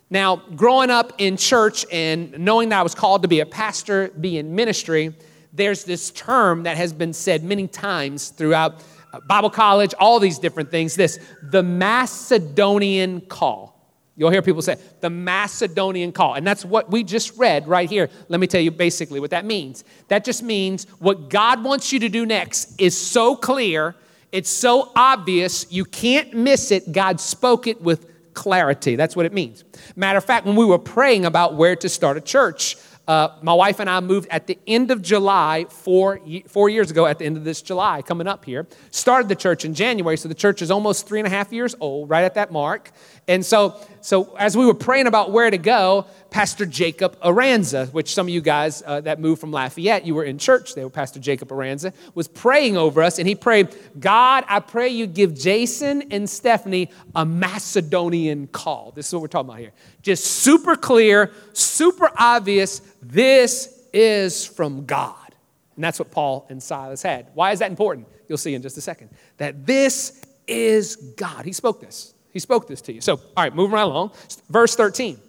Now, 0.09 0.37
growing 0.55 0.89
up 0.89 1.13
in 1.17 1.37
church 1.37 1.85
and 1.91 2.37
knowing 2.39 2.69
that 2.69 2.79
I 2.79 2.83
was 2.83 2.93
called 2.93 3.21
to 3.21 3.29
be 3.29 3.39
a 3.39 3.45
pastor, 3.45 4.09
be 4.09 4.37
in 4.37 4.53
ministry, 4.53 5.13
there's 5.53 5.83
this 5.83 6.11
term 6.11 6.63
that 6.63 6.77
has 6.77 6.93
been 6.93 7.13
said 7.13 7.43
many 7.43 7.67
times 7.67 8.29
throughout 8.29 8.83
uh, 9.11 9.19
Bible 9.21 9.49
college, 9.49 9.93
all 9.99 10.19
these 10.19 10.39
different 10.39 10.69
things 10.71 10.95
this 10.95 11.19
the 11.43 11.63
Macedonian 11.63 13.21
call. 13.21 13.75
You'll 14.15 14.31
hear 14.31 14.41
people 14.41 14.61
say, 14.61 14.75
the 14.99 15.09
Macedonian 15.09 16.11
call. 16.11 16.33
And 16.33 16.45
that's 16.45 16.65
what 16.65 16.91
we 16.91 17.05
just 17.05 17.37
read 17.37 17.69
right 17.69 17.89
here. 17.89 18.09
Let 18.27 18.41
me 18.41 18.47
tell 18.47 18.59
you 18.59 18.69
basically 18.69 19.21
what 19.21 19.31
that 19.31 19.45
means. 19.45 19.85
That 20.09 20.25
just 20.25 20.43
means 20.43 20.83
what 20.99 21.29
God 21.29 21.63
wants 21.63 21.93
you 21.93 21.99
to 22.01 22.09
do 22.09 22.25
next 22.25 22.81
is 22.81 22.97
so 22.97 23.37
clear, 23.37 23.95
it's 24.33 24.49
so 24.49 24.91
obvious, 24.93 25.71
you 25.71 25.85
can't 25.85 26.33
miss 26.33 26.69
it. 26.69 26.91
God 26.91 27.21
spoke 27.21 27.65
it 27.65 27.81
with 27.81 28.33
clarity. 28.33 28.97
That's 28.97 29.15
what 29.15 29.25
it 29.25 29.31
means. 29.31 29.63
Matter 29.95 30.17
of 30.17 30.25
fact, 30.25 30.45
when 30.45 30.57
we 30.57 30.65
were 30.65 30.79
praying 30.79 31.23
about 31.25 31.55
where 31.55 31.77
to 31.77 31.87
start 31.87 32.17
a 32.17 32.21
church, 32.21 32.75
uh, 33.09 33.35
my 33.41 33.55
wife 33.55 33.79
and 33.79 33.89
I 33.89 34.01
moved 34.01 34.27
at 34.29 34.45
the 34.45 34.59
end 34.67 34.91
of 34.91 35.01
July, 35.01 35.65
four, 35.67 36.19
four 36.47 36.69
years 36.69 36.91
ago, 36.91 37.07
at 37.07 37.17
the 37.17 37.25
end 37.25 37.37
of 37.37 37.43
this 37.43 37.59
July, 37.59 38.03
coming 38.03 38.27
up 38.27 38.45
here. 38.45 38.67
Started 38.91 39.27
the 39.29 39.35
church 39.35 39.65
in 39.65 39.73
January, 39.73 40.15
so 40.15 40.29
the 40.29 40.35
church 40.35 40.61
is 40.61 40.69
almost 40.69 41.07
three 41.07 41.19
and 41.19 41.25
a 41.25 41.29
half 41.31 41.51
years 41.51 41.73
old, 41.79 42.07
right 42.07 42.23
at 42.23 42.35
that 42.35 42.51
mark. 42.51 42.91
And 43.29 43.45
so, 43.45 43.75
so 44.01 44.35
as 44.37 44.57
we 44.57 44.65
were 44.65 44.73
praying 44.73 45.05
about 45.05 45.31
where 45.31 45.51
to 45.51 45.57
go, 45.59 46.07
Pastor 46.31 46.65
Jacob 46.65 47.15
Aranza, 47.21 47.93
which 47.93 48.11
some 48.11 48.25
of 48.25 48.33
you 48.33 48.41
guys 48.41 48.81
uh, 48.83 49.01
that 49.01 49.19
moved 49.19 49.39
from 49.39 49.51
Lafayette, 49.51 50.03
you 50.03 50.15
were 50.15 50.23
in 50.23 50.39
church 50.39 50.73
there, 50.73 50.89
Pastor 50.89 51.19
Jacob 51.19 51.49
Aranza, 51.49 51.93
was 52.15 52.27
praying 52.27 52.75
over 52.75 53.03
us, 53.03 53.19
and 53.19 53.27
he 53.27 53.35
prayed, 53.35 53.75
God, 53.99 54.45
I 54.47 54.59
pray 54.59 54.89
you 54.89 55.05
give 55.05 55.35
Jason 55.35 56.11
and 56.11 56.27
Stephanie 56.27 56.89
a 57.15 57.23
Macedonian 57.23 58.47
call. 58.47 58.93
This 58.95 59.07
is 59.07 59.13
what 59.13 59.21
we're 59.21 59.27
talking 59.27 59.49
about 59.49 59.59
here. 59.59 59.73
Just 60.01 60.25
super 60.25 60.75
clear, 60.75 61.31
super 61.53 62.09
obvious. 62.17 62.79
This 63.03 63.87
is 63.93 64.43
from 64.43 64.87
God. 64.87 65.35
And 65.75 65.83
that's 65.83 65.99
what 65.99 66.09
Paul 66.09 66.47
and 66.49 66.63
Silas 66.63 67.03
had. 67.03 67.27
Why 67.35 67.51
is 67.51 67.59
that 67.59 67.69
important? 67.69 68.07
You'll 68.27 68.39
see 68.39 68.55
in 68.55 68.63
just 68.63 68.77
a 68.77 68.81
second. 68.81 69.11
That 69.37 69.67
this 69.67 70.19
is 70.47 70.95
God. 70.95 71.45
He 71.45 71.53
spoke 71.53 71.79
this. 71.79 72.15
He 72.31 72.39
spoke 72.39 72.67
this 72.67 72.81
to 72.83 72.93
you. 72.93 73.01
So, 73.01 73.15
all 73.15 73.43
right, 73.43 73.53
moving 73.53 73.73
right 73.73 73.83
along. 73.83 74.11
Verse 74.49 74.75
13. 74.75 75.19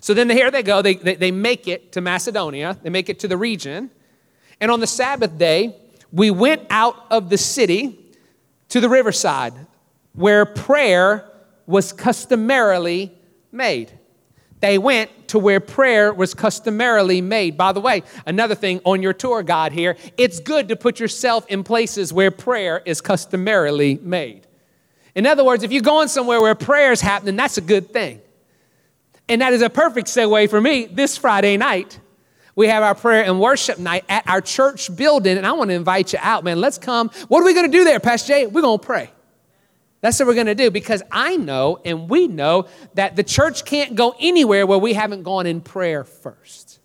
So 0.00 0.14
then 0.14 0.30
here 0.30 0.50
they 0.50 0.62
go. 0.62 0.82
They, 0.82 0.94
they, 0.94 1.14
they 1.16 1.30
make 1.30 1.68
it 1.68 1.92
to 1.92 2.00
Macedonia, 2.00 2.78
they 2.82 2.90
make 2.90 3.08
it 3.08 3.18
to 3.20 3.28
the 3.28 3.36
region. 3.36 3.90
And 4.60 4.70
on 4.70 4.80
the 4.80 4.86
Sabbath 4.86 5.36
day, 5.36 5.76
we 6.12 6.30
went 6.30 6.62
out 6.70 6.96
of 7.10 7.28
the 7.28 7.36
city 7.36 8.14
to 8.70 8.80
the 8.80 8.88
riverside 8.88 9.52
where 10.12 10.46
prayer 10.46 11.30
was 11.66 11.92
customarily 11.92 13.12
made. 13.52 13.92
They 14.60 14.78
went 14.78 15.28
to 15.28 15.38
where 15.38 15.60
prayer 15.60 16.12
was 16.14 16.32
customarily 16.32 17.20
made. 17.20 17.58
By 17.58 17.72
the 17.72 17.80
way, 17.80 18.02
another 18.24 18.54
thing 18.54 18.80
on 18.84 19.02
your 19.02 19.12
tour 19.12 19.42
guide 19.42 19.72
here, 19.72 19.96
it's 20.16 20.40
good 20.40 20.68
to 20.68 20.76
put 20.76 20.98
yourself 20.98 21.46
in 21.48 21.62
places 21.62 22.12
where 22.12 22.30
prayer 22.30 22.82
is 22.86 23.00
customarily 23.00 23.98
made. 24.02 24.45
In 25.16 25.26
other 25.26 25.42
words, 25.42 25.64
if 25.64 25.72
you're 25.72 25.82
going 25.82 26.08
somewhere 26.08 26.40
where 26.40 26.54
prayer 26.54 26.92
is 26.92 27.00
happening, 27.00 27.36
that's 27.36 27.56
a 27.56 27.62
good 27.62 27.90
thing. 27.90 28.20
And 29.28 29.40
that 29.40 29.54
is 29.54 29.62
a 29.62 29.70
perfect 29.70 30.08
segue 30.08 30.50
for 30.50 30.60
me. 30.60 30.84
This 30.84 31.16
Friday 31.16 31.56
night, 31.56 31.98
we 32.54 32.68
have 32.68 32.82
our 32.82 32.94
prayer 32.94 33.24
and 33.24 33.40
worship 33.40 33.78
night 33.78 34.04
at 34.10 34.28
our 34.28 34.42
church 34.42 34.94
building, 34.94 35.38
and 35.38 35.46
I 35.46 35.52
want 35.52 35.70
to 35.70 35.74
invite 35.74 36.12
you 36.12 36.18
out, 36.22 36.44
man. 36.44 36.60
Let's 36.60 36.76
come. 36.76 37.08
What 37.28 37.40
are 37.40 37.46
we 37.46 37.54
going 37.54 37.70
to 37.70 37.76
do 37.76 37.82
there, 37.82 37.98
Pastor 37.98 38.34
Jay? 38.34 38.46
We're 38.46 38.60
going 38.60 38.78
to 38.78 38.86
pray. 38.86 39.10
That's 40.02 40.20
what 40.20 40.28
we're 40.28 40.34
going 40.34 40.46
to 40.46 40.54
do 40.54 40.70
because 40.70 41.02
I 41.10 41.36
know 41.36 41.80
and 41.82 42.10
we 42.10 42.28
know 42.28 42.66
that 42.94 43.16
the 43.16 43.24
church 43.24 43.64
can't 43.64 43.94
go 43.94 44.14
anywhere 44.20 44.66
where 44.66 44.78
we 44.78 44.92
haven't 44.92 45.22
gone 45.22 45.46
in 45.46 45.62
prayer 45.62 46.04
first. 46.04 46.78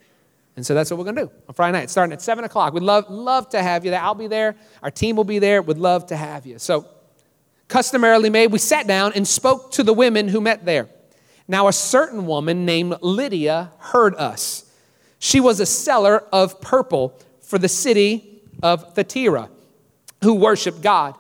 And 0.56 0.66
so 0.66 0.74
that's 0.74 0.90
what 0.90 0.98
we're 0.98 1.04
going 1.04 1.18
to 1.18 1.26
do 1.26 1.32
on 1.50 1.54
Friday 1.54 1.78
night, 1.78 1.90
starting 1.90 2.14
at 2.14 2.22
7 2.22 2.46
o'clock. 2.46 2.74
We'd 2.74 2.84
love, 2.84 3.10
love 3.10 3.50
to 3.50 3.62
have 3.62 3.84
you 3.84 3.92
there. 3.92 4.02
I'll 4.02 4.16
be 4.16 4.28
there. 4.28 4.56
Our 4.82 4.90
team 4.90 5.18
will 5.18 5.26
be 5.26 5.40
there. 5.40 5.62
We'd 5.62 5.78
love 5.78 6.08
to 6.08 6.16
have 6.16 6.46
you. 6.46 6.60
So, 6.60 6.88
customarily 7.72 8.30
made, 8.30 8.51
we 8.51 8.60
sat 8.60 8.86
down 8.86 9.13
and 9.13 9.28
spoke 9.28 9.72
to 9.72 9.84
the 9.84 9.94
women 9.94 10.28
who 10.28 10.42
met 10.42 10.66
there. 10.66 10.90
Now, 11.48 11.68
a 11.68 11.74
certain 11.74 12.28
woman 12.28 12.66
named 12.66 12.98
Lydia 13.01 13.72
heard 13.80 14.13
us. 14.16 14.70
She 15.20 15.40
was 15.40 15.60
a 15.60 15.66
seller 15.66 16.25
of 16.32 16.62
purple 16.62 17.18
for 17.42 17.58
the 17.58 17.70
city 17.70 18.42
of 18.62 18.94
Thyatira 18.94 19.50
who 20.24 20.36
worshiped 20.36 20.82
God. 20.82 21.16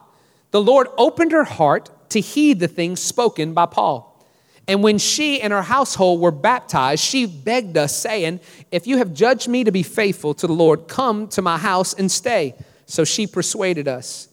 The 0.51 0.61
Lord 0.61 0.87
opened 0.97 1.31
her 1.31 1.45
heart 1.45 1.89
to 2.09 2.19
heed 2.19 2.59
the 2.59 2.67
things 2.67 2.99
spoken 2.99 3.53
by 3.53 3.65
Paul. 3.65 4.07
And 4.67 4.83
when 4.83 4.97
she 4.97 5.41
and 5.41 5.51
her 5.53 5.63
household 5.63 6.19
were 6.19 6.31
baptized, 6.31 7.03
she 7.03 7.25
begged 7.25 7.77
us, 7.77 7.95
saying, 7.95 8.41
If 8.71 8.85
you 8.85 8.97
have 8.97 9.13
judged 9.13 9.47
me 9.47 9.63
to 9.63 9.71
be 9.71 9.83
faithful 9.83 10.33
to 10.35 10.47
the 10.47 10.53
Lord, 10.53 10.87
come 10.87 11.27
to 11.29 11.41
my 11.41 11.57
house 11.57 11.93
and 11.93 12.11
stay. 12.11 12.55
So 12.85 13.03
she 13.03 13.25
persuaded 13.25 13.87
us. 13.87 14.27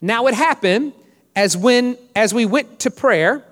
Now 0.00 0.26
it 0.26 0.34
happened 0.34 0.92
as 1.36 1.56
when 1.56 1.98
as 2.14 2.32
we 2.32 2.46
went 2.46 2.78
to 2.80 2.90
prayer 2.90 3.44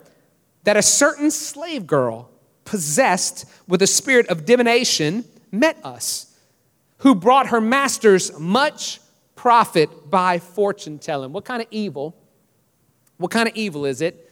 that 0.65 0.77
a 0.77 0.83
certain 0.83 1.31
slave 1.31 1.87
girl 1.87 2.31
possessed 2.65 3.45
with 3.67 3.83
a 3.83 3.87
spirit 3.87 4.29
of 4.29 4.45
divination 4.45 5.25
met 5.51 5.77
us, 5.85 6.35
who 6.99 7.15
brought 7.15 7.49
her 7.49 7.61
masters 7.61 8.39
much 8.39 9.01
profit 9.35 10.11
by 10.11 10.39
fortune 10.39 10.99
telling. 10.99 11.33
What 11.33 11.45
kind 11.45 11.61
of 11.61 11.69
evil? 11.71 12.17
What 13.17 13.31
kind 13.31 13.49
of 13.49 13.57
evil 13.57 13.85
is 13.85 14.01
it 14.01 14.31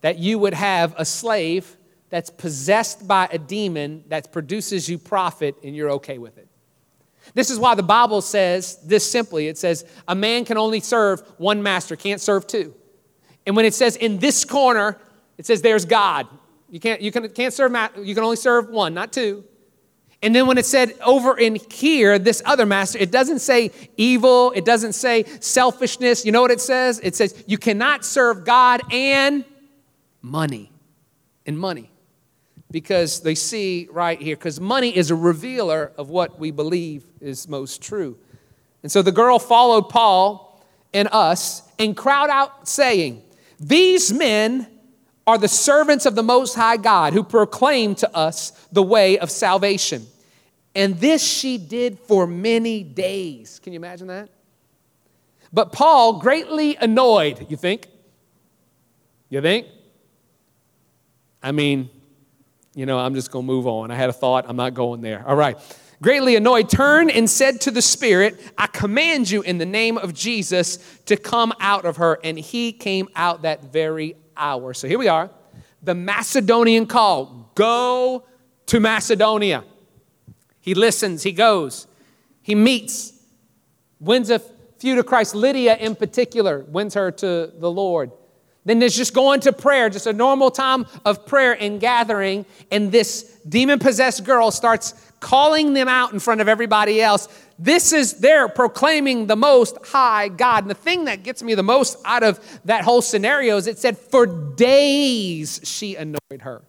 that 0.00 0.18
you 0.18 0.38
would 0.38 0.54
have 0.54 0.94
a 0.96 1.04
slave 1.04 1.76
that's 2.08 2.30
possessed 2.30 3.06
by 3.06 3.28
a 3.30 3.38
demon 3.38 4.04
that 4.08 4.32
produces 4.32 4.88
you 4.88 4.98
profit 4.98 5.56
and 5.62 5.76
you're 5.76 5.90
okay 5.90 6.18
with 6.18 6.38
it? 6.38 6.48
This 7.34 7.50
is 7.50 7.58
why 7.58 7.74
the 7.74 7.82
Bible 7.82 8.22
says 8.22 8.78
this 8.84 9.10
simply 9.10 9.48
it 9.48 9.58
says, 9.58 9.84
a 10.08 10.14
man 10.14 10.44
can 10.44 10.56
only 10.56 10.80
serve 10.80 11.20
one 11.38 11.62
master, 11.62 11.96
can't 11.96 12.20
serve 12.20 12.46
two. 12.46 12.74
And 13.46 13.54
when 13.56 13.64
it 13.64 13.74
says 13.74 13.96
in 13.96 14.18
this 14.18 14.44
corner, 14.44 14.98
it 15.38 15.46
says 15.46 15.62
there's 15.62 15.84
God. 15.84 16.26
You 16.68 16.80
can't, 16.80 17.00
you 17.00 17.12
can, 17.12 17.28
can't 17.28 17.54
serve, 17.54 17.72
you 18.02 18.14
can 18.14 18.24
only 18.24 18.36
serve 18.36 18.68
one, 18.68 18.92
not 18.92 19.12
two. 19.12 19.44
And 20.22 20.34
then 20.34 20.46
when 20.46 20.58
it 20.58 20.66
said 20.66 20.94
over 21.04 21.38
in 21.38 21.58
here, 21.70 22.18
this 22.18 22.42
other 22.44 22.66
master, 22.66 22.98
it 22.98 23.12
doesn't 23.12 23.40
say 23.40 23.70
evil, 23.96 24.50
it 24.56 24.64
doesn't 24.64 24.94
say 24.94 25.24
selfishness. 25.40 26.24
You 26.24 26.32
know 26.32 26.40
what 26.40 26.50
it 26.50 26.60
says? 26.60 27.00
It 27.02 27.14
says 27.14 27.44
you 27.46 27.58
cannot 27.58 28.04
serve 28.04 28.44
God 28.44 28.80
and 28.92 29.44
money. 30.22 30.72
And 31.44 31.58
money. 31.58 31.90
Because 32.70 33.20
they 33.20 33.36
see 33.36 33.88
right 33.92 34.20
here, 34.20 34.34
because 34.34 34.58
money 34.58 34.96
is 34.96 35.12
a 35.12 35.14
revealer 35.14 35.92
of 35.96 36.10
what 36.10 36.40
we 36.40 36.50
believe 36.50 37.04
is 37.20 37.46
most 37.46 37.80
true. 37.80 38.18
And 38.82 38.90
so 38.90 39.02
the 39.02 39.12
girl 39.12 39.38
followed 39.38 39.88
Paul 39.88 40.64
and 40.92 41.08
us 41.12 41.62
and 41.78 41.96
crowd 41.96 42.30
out 42.30 42.66
saying, 42.66 43.22
These 43.58 44.12
men 44.12 44.66
are 45.26 45.38
the 45.38 45.48
servants 45.48 46.06
of 46.06 46.14
the 46.14 46.22
Most 46.22 46.54
High 46.54 46.76
God 46.76 47.12
who 47.12 47.24
proclaim 47.24 47.94
to 47.96 48.16
us 48.16 48.50
the 48.70 48.82
way 48.82 49.18
of 49.18 49.30
salvation. 49.30 50.06
And 50.74 51.00
this 51.00 51.22
she 51.22 51.58
did 51.58 51.98
for 51.98 52.26
many 52.26 52.82
days. 52.82 53.58
Can 53.62 53.72
you 53.72 53.78
imagine 53.78 54.08
that? 54.08 54.28
But 55.52 55.72
Paul, 55.72 56.18
greatly 56.18 56.76
annoyed, 56.76 57.46
you 57.48 57.56
think? 57.56 57.88
You 59.30 59.40
think? 59.40 59.66
I 61.42 61.52
mean, 61.52 61.88
you 62.74 62.84
know, 62.84 62.98
I'm 62.98 63.14
just 63.14 63.30
going 63.30 63.44
to 63.44 63.46
move 63.46 63.66
on. 63.66 63.90
I 63.90 63.94
had 63.94 64.10
a 64.10 64.12
thought, 64.12 64.44
I'm 64.48 64.56
not 64.56 64.74
going 64.74 65.00
there. 65.00 65.24
All 65.26 65.34
right. 65.34 65.56
Greatly 66.02 66.36
annoyed, 66.36 66.68
turned 66.68 67.10
and 67.10 67.28
said 67.28 67.60
to 67.62 67.70
the 67.70 67.80
Spirit, 67.80 68.38
I 68.58 68.66
command 68.66 69.30
you 69.30 69.42
in 69.42 69.58
the 69.58 69.66
name 69.66 69.96
of 69.96 70.12
Jesus 70.12 70.76
to 71.06 71.16
come 71.16 71.52
out 71.60 71.84
of 71.84 71.96
her. 71.96 72.18
And 72.22 72.38
he 72.38 72.72
came 72.72 73.08
out 73.16 73.42
that 73.42 73.72
very 73.72 74.16
hour. 74.36 74.74
So 74.74 74.88
here 74.88 74.98
we 74.98 75.08
are. 75.08 75.30
The 75.82 75.94
Macedonian 75.94 76.86
call 76.86 77.50
go 77.54 78.26
to 78.66 78.80
Macedonia. 78.80 79.64
He 80.60 80.74
listens, 80.74 81.22
he 81.22 81.32
goes, 81.32 81.86
he 82.42 82.54
meets, 82.54 83.12
wins 84.00 84.30
a 84.30 84.40
few 84.78 84.96
to 84.96 85.04
Christ. 85.04 85.34
Lydia, 85.34 85.76
in 85.76 85.94
particular, 85.94 86.60
wins 86.68 86.94
her 86.94 87.10
to 87.10 87.52
the 87.56 87.70
Lord. 87.70 88.10
Then 88.64 88.80
there's 88.80 88.96
just 88.96 89.14
going 89.14 89.40
to 89.40 89.52
prayer, 89.52 89.88
just 89.88 90.08
a 90.08 90.12
normal 90.12 90.50
time 90.50 90.86
of 91.04 91.24
prayer 91.24 91.56
and 91.58 91.80
gathering. 91.80 92.44
And 92.72 92.90
this 92.90 93.22
demon 93.48 93.78
possessed 93.78 94.24
girl 94.24 94.50
starts 94.50 94.92
calling 95.26 95.72
them 95.72 95.88
out 95.88 96.12
in 96.12 96.20
front 96.20 96.40
of 96.40 96.46
everybody 96.46 97.02
else. 97.02 97.28
This 97.58 97.92
is, 97.92 98.20
they're 98.20 98.48
proclaiming 98.48 99.26
the 99.26 99.34
most 99.34 99.76
high 99.84 100.28
God. 100.28 100.62
And 100.62 100.70
the 100.70 100.74
thing 100.74 101.06
that 101.06 101.24
gets 101.24 101.42
me 101.42 101.56
the 101.56 101.64
most 101.64 101.98
out 102.04 102.22
of 102.22 102.38
that 102.64 102.84
whole 102.84 103.02
scenario 103.02 103.56
is 103.56 103.66
it 103.66 103.76
said, 103.76 103.98
for 103.98 104.26
days 104.26 105.60
she 105.64 105.96
annoyed 105.96 106.42
her. 106.42 106.62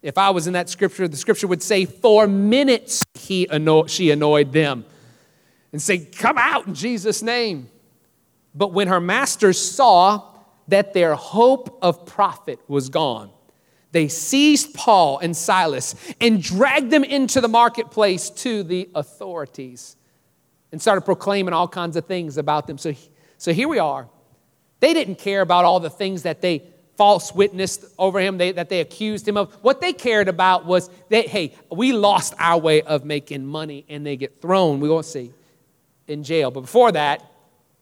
If 0.00 0.16
I 0.16 0.30
was 0.30 0.46
in 0.46 0.52
that 0.52 0.68
scripture, 0.68 1.08
the 1.08 1.16
scripture 1.16 1.48
would 1.48 1.60
say, 1.60 1.86
For 1.86 2.28
minutes 2.28 3.02
he 3.14 3.48
anno- 3.48 3.86
she 3.86 4.12
annoyed 4.12 4.52
them 4.52 4.84
and 5.72 5.82
say, 5.82 5.98
Come 5.98 6.38
out 6.38 6.68
in 6.68 6.74
Jesus' 6.74 7.20
name. 7.20 7.68
But 8.54 8.72
when 8.72 8.86
her 8.86 9.00
masters 9.00 9.60
saw 9.60 10.22
that 10.68 10.94
their 10.94 11.16
hope 11.16 11.80
of 11.82 12.06
profit 12.06 12.60
was 12.68 12.88
gone, 12.90 13.30
they 13.92 14.08
seized 14.08 14.74
Paul 14.74 15.18
and 15.18 15.36
Silas 15.36 15.94
and 16.20 16.42
dragged 16.42 16.90
them 16.90 17.04
into 17.04 17.40
the 17.40 17.48
marketplace 17.48 18.30
to 18.30 18.62
the 18.62 18.88
authorities 18.94 19.96
and 20.72 20.80
started 20.80 21.02
proclaiming 21.02 21.54
all 21.54 21.68
kinds 21.68 21.96
of 21.96 22.06
things 22.06 22.38
about 22.38 22.66
them. 22.66 22.78
So, 22.78 22.94
so 23.38 23.52
here 23.52 23.68
we 23.68 23.78
are. 23.78 24.08
They 24.78 24.94
didn't 24.94 25.16
care 25.16 25.40
about 25.40 25.64
all 25.64 25.80
the 25.80 25.90
things 25.90 26.22
that 26.22 26.40
they 26.40 26.62
false 26.96 27.34
witnessed 27.34 27.84
over 27.98 28.20
him, 28.20 28.38
they, 28.38 28.52
that 28.52 28.68
they 28.68 28.80
accused 28.80 29.26
him 29.26 29.36
of. 29.36 29.52
What 29.62 29.80
they 29.80 29.92
cared 29.92 30.28
about 30.28 30.66
was 30.66 30.90
that, 31.08 31.26
hey, 31.26 31.54
we 31.70 31.92
lost 31.92 32.34
our 32.38 32.60
way 32.60 32.82
of 32.82 33.04
making 33.04 33.46
money 33.46 33.84
and 33.88 34.04
they 34.04 34.16
get 34.16 34.40
thrown, 34.40 34.80
we 34.80 34.88
won't 34.88 35.06
see, 35.06 35.32
in 36.06 36.22
jail. 36.22 36.50
But 36.50 36.60
before 36.60 36.92
that, 36.92 37.29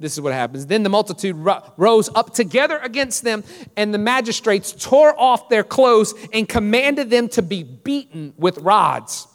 this 0.00 0.12
is 0.12 0.20
what 0.20 0.32
happens. 0.32 0.66
Then 0.66 0.84
the 0.84 0.88
multitude 0.88 1.36
rose 1.76 2.08
up 2.14 2.32
together 2.32 2.78
against 2.78 3.24
them, 3.24 3.42
and 3.76 3.92
the 3.92 3.98
magistrates 3.98 4.72
tore 4.72 5.18
off 5.18 5.48
their 5.48 5.64
clothes 5.64 6.14
and 6.32 6.48
commanded 6.48 7.10
them 7.10 7.28
to 7.30 7.42
be 7.42 7.64
beaten 7.64 8.32
with 8.36 8.58
rods. 8.58 9.26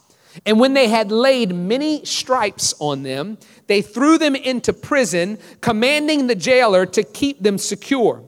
And 0.46 0.58
when 0.58 0.74
they 0.74 0.88
had 0.88 1.12
laid 1.12 1.54
many 1.54 2.04
stripes 2.04 2.74
on 2.78 3.02
them, 3.02 3.38
they 3.66 3.82
threw 3.82 4.18
them 4.18 4.34
into 4.34 4.72
prison, 4.72 5.38
commanding 5.60 6.26
the 6.26 6.34
jailer 6.34 6.86
to 6.86 7.02
keep 7.02 7.42
them 7.42 7.58
secure. 7.58 8.24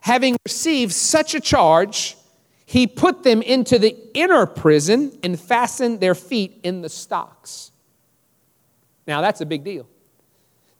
Having 0.00 0.36
received 0.44 0.92
such 0.92 1.34
a 1.34 1.40
charge, 1.40 2.16
he 2.64 2.86
put 2.86 3.22
them 3.22 3.42
into 3.42 3.78
the 3.78 3.96
inner 4.14 4.46
prison 4.46 5.16
and 5.22 5.38
fastened 5.38 6.00
their 6.00 6.14
feet 6.14 6.58
in 6.62 6.82
the 6.82 6.88
stocks. 6.88 7.70
Now, 9.06 9.20
that's 9.20 9.40
a 9.40 9.46
big 9.46 9.62
deal. 9.62 9.86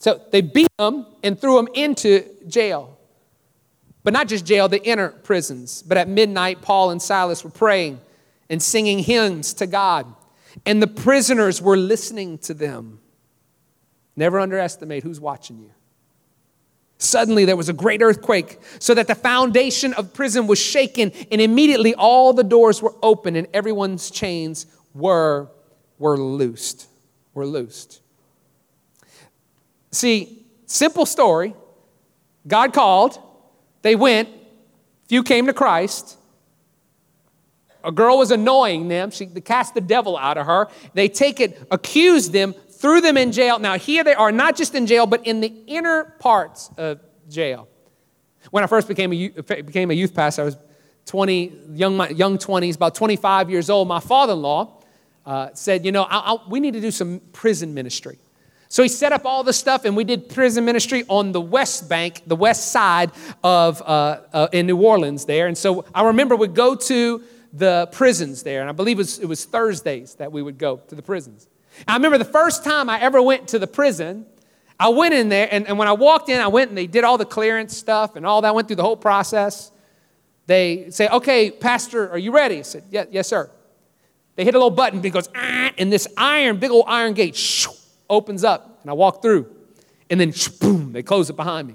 So 0.06 0.20
they 0.30 0.40
beat 0.40 0.68
them 0.78 1.04
and 1.24 1.36
threw 1.36 1.56
them 1.56 1.66
into 1.74 2.24
jail. 2.46 2.96
But 4.04 4.12
not 4.12 4.28
just 4.28 4.46
jail, 4.46 4.68
the 4.68 4.80
inner 4.84 5.08
prisons. 5.08 5.82
But 5.82 5.98
at 5.98 6.06
midnight, 6.06 6.62
Paul 6.62 6.90
and 6.90 7.02
Silas 7.02 7.42
were 7.42 7.50
praying 7.50 7.98
and 8.48 8.62
singing 8.62 9.00
hymns 9.00 9.52
to 9.54 9.66
God, 9.66 10.06
and 10.64 10.80
the 10.80 10.86
prisoners 10.86 11.60
were 11.60 11.76
listening 11.76 12.38
to 12.38 12.54
them. 12.54 13.00
Never 14.14 14.38
underestimate 14.38 15.02
who's 15.02 15.18
watching 15.18 15.58
you. 15.58 15.72
Suddenly 16.98 17.44
there 17.44 17.56
was 17.56 17.68
a 17.68 17.72
great 17.72 18.00
earthquake, 18.00 18.60
so 18.78 18.94
that 18.94 19.08
the 19.08 19.16
foundation 19.16 19.92
of 19.94 20.14
prison 20.14 20.46
was 20.46 20.60
shaken, 20.60 21.10
and 21.32 21.40
immediately 21.40 21.96
all 21.96 22.32
the 22.32 22.44
doors 22.44 22.80
were 22.80 22.94
open 23.02 23.34
and 23.34 23.48
everyone's 23.52 24.08
chains 24.12 24.66
were, 24.94 25.48
were 25.98 26.16
loosed. 26.16 26.86
Were 27.34 27.44
loosed. 27.44 28.02
See, 29.96 30.44
simple 30.66 31.06
story. 31.06 31.54
God 32.46 32.74
called, 32.74 33.18
they 33.80 33.96
went, 33.96 34.28
few 35.08 35.22
came 35.22 35.46
to 35.46 35.54
Christ. 35.54 36.18
A 37.82 37.90
girl 37.90 38.18
was 38.18 38.30
annoying 38.30 38.88
them. 38.88 39.10
She 39.10 39.24
cast 39.26 39.72
the 39.72 39.80
devil 39.80 40.18
out 40.18 40.36
of 40.36 40.44
her. 40.44 40.68
They 40.92 41.08
take 41.08 41.40
it, 41.40 41.66
accuse 41.70 42.28
them, 42.28 42.52
threw 42.52 43.00
them 43.00 43.16
in 43.16 43.32
jail. 43.32 43.58
Now, 43.58 43.78
here 43.78 44.04
they 44.04 44.12
are, 44.12 44.30
not 44.30 44.54
just 44.54 44.74
in 44.74 44.86
jail, 44.86 45.06
but 45.06 45.26
in 45.26 45.40
the 45.40 45.54
inner 45.66 46.14
parts 46.18 46.68
of 46.76 47.00
jail. 47.30 47.66
When 48.50 48.62
I 48.62 48.66
first 48.66 48.88
became 48.88 49.14
a 49.14 49.30
became 49.62 49.90
a 49.90 49.94
youth 49.94 50.14
pastor, 50.14 50.42
I 50.42 50.44
was 50.44 50.58
20, 51.06 51.52
young, 51.70 52.14
young 52.14 52.36
20s, 52.36 52.76
about 52.76 52.94
25 52.94 53.48
years 53.48 53.70
old. 53.70 53.88
My 53.88 54.00
father 54.00 54.34
in 54.34 54.42
law 54.42 54.82
uh, 55.24 55.54
said, 55.54 55.86
You 55.86 55.92
know, 55.92 56.02
I, 56.02 56.34
I, 56.34 56.38
we 56.48 56.60
need 56.60 56.74
to 56.74 56.82
do 56.82 56.90
some 56.90 57.20
prison 57.32 57.72
ministry. 57.72 58.18
So 58.68 58.82
he 58.82 58.88
set 58.88 59.12
up 59.12 59.24
all 59.24 59.44
the 59.44 59.52
stuff, 59.52 59.84
and 59.84 59.96
we 59.96 60.04
did 60.04 60.28
prison 60.28 60.64
ministry 60.64 61.04
on 61.08 61.32
the 61.32 61.40
west 61.40 61.88
bank, 61.88 62.22
the 62.26 62.36
west 62.36 62.72
side 62.72 63.12
of 63.44 63.80
uh, 63.82 64.20
uh, 64.32 64.48
in 64.52 64.66
New 64.66 64.76
Orleans 64.78 65.24
there. 65.24 65.46
And 65.46 65.56
so 65.56 65.84
I 65.94 66.04
remember 66.04 66.34
we'd 66.34 66.54
go 66.54 66.74
to 66.74 67.22
the 67.52 67.88
prisons 67.92 68.42
there, 68.42 68.60
and 68.60 68.68
I 68.68 68.72
believe 68.72 68.98
it 68.98 69.02
was, 69.02 69.18
it 69.20 69.26
was 69.26 69.44
Thursdays 69.44 70.14
that 70.16 70.32
we 70.32 70.42
would 70.42 70.58
go 70.58 70.78
to 70.88 70.94
the 70.94 71.02
prisons. 71.02 71.48
And 71.80 71.90
I 71.90 71.94
remember 71.94 72.18
the 72.18 72.24
first 72.24 72.64
time 72.64 72.90
I 72.90 73.00
ever 73.00 73.22
went 73.22 73.48
to 73.48 73.58
the 73.58 73.66
prison, 73.66 74.26
I 74.78 74.88
went 74.88 75.14
in 75.14 75.28
there, 75.28 75.48
and, 75.50 75.66
and 75.66 75.78
when 75.78 75.88
I 75.88 75.92
walked 75.92 76.28
in, 76.28 76.40
I 76.40 76.48
went 76.48 76.70
and 76.70 76.76
they 76.76 76.86
did 76.86 77.04
all 77.04 77.18
the 77.18 77.24
clearance 77.24 77.76
stuff 77.76 78.16
and 78.16 78.26
all 78.26 78.42
that, 78.42 78.54
went 78.54 78.68
through 78.68 78.76
the 78.76 78.82
whole 78.82 78.96
process. 78.96 79.70
They 80.46 80.90
say, 80.90 81.08
Okay, 81.08 81.50
Pastor, 81.50 82.10
are 82.10 82.18
you 82.18 82.32
ready? 82.32 82.58
I 82.58 82.62
said, 82.62 82.84
yeah, 82.90 83.04
Yes, 83.10 83.28
sir. 83.28 83.50
They 84.36 84.44
hit 84.44 84.54
a 84.54 84.58
little 84.58 84.70
button 84.70 85.00
because, 85.00 85.30
ah, 85.34 85.70
and 85.78 85.90
this 85.90 86.06
iron, 86.16 86.58
big 86.58 86.70
old 86.70 86.84
iron 86.86 87.14
gate, 87.14 87.34
shoo, 87.34 87.70
opens 88.08 88.44
up 88.44 88.80
and 88.82 88.90
I 88.90 88.94
walk 88.94 89.22
through. 89.22 89.54
And 90.10 90.20
then 90.20 90.32
boom, 90.60 90.92
they 90.92 91.02
close 91.02 91.30
it 91.30 91.36
behind 91.36 91.68
me. 91.68 91.74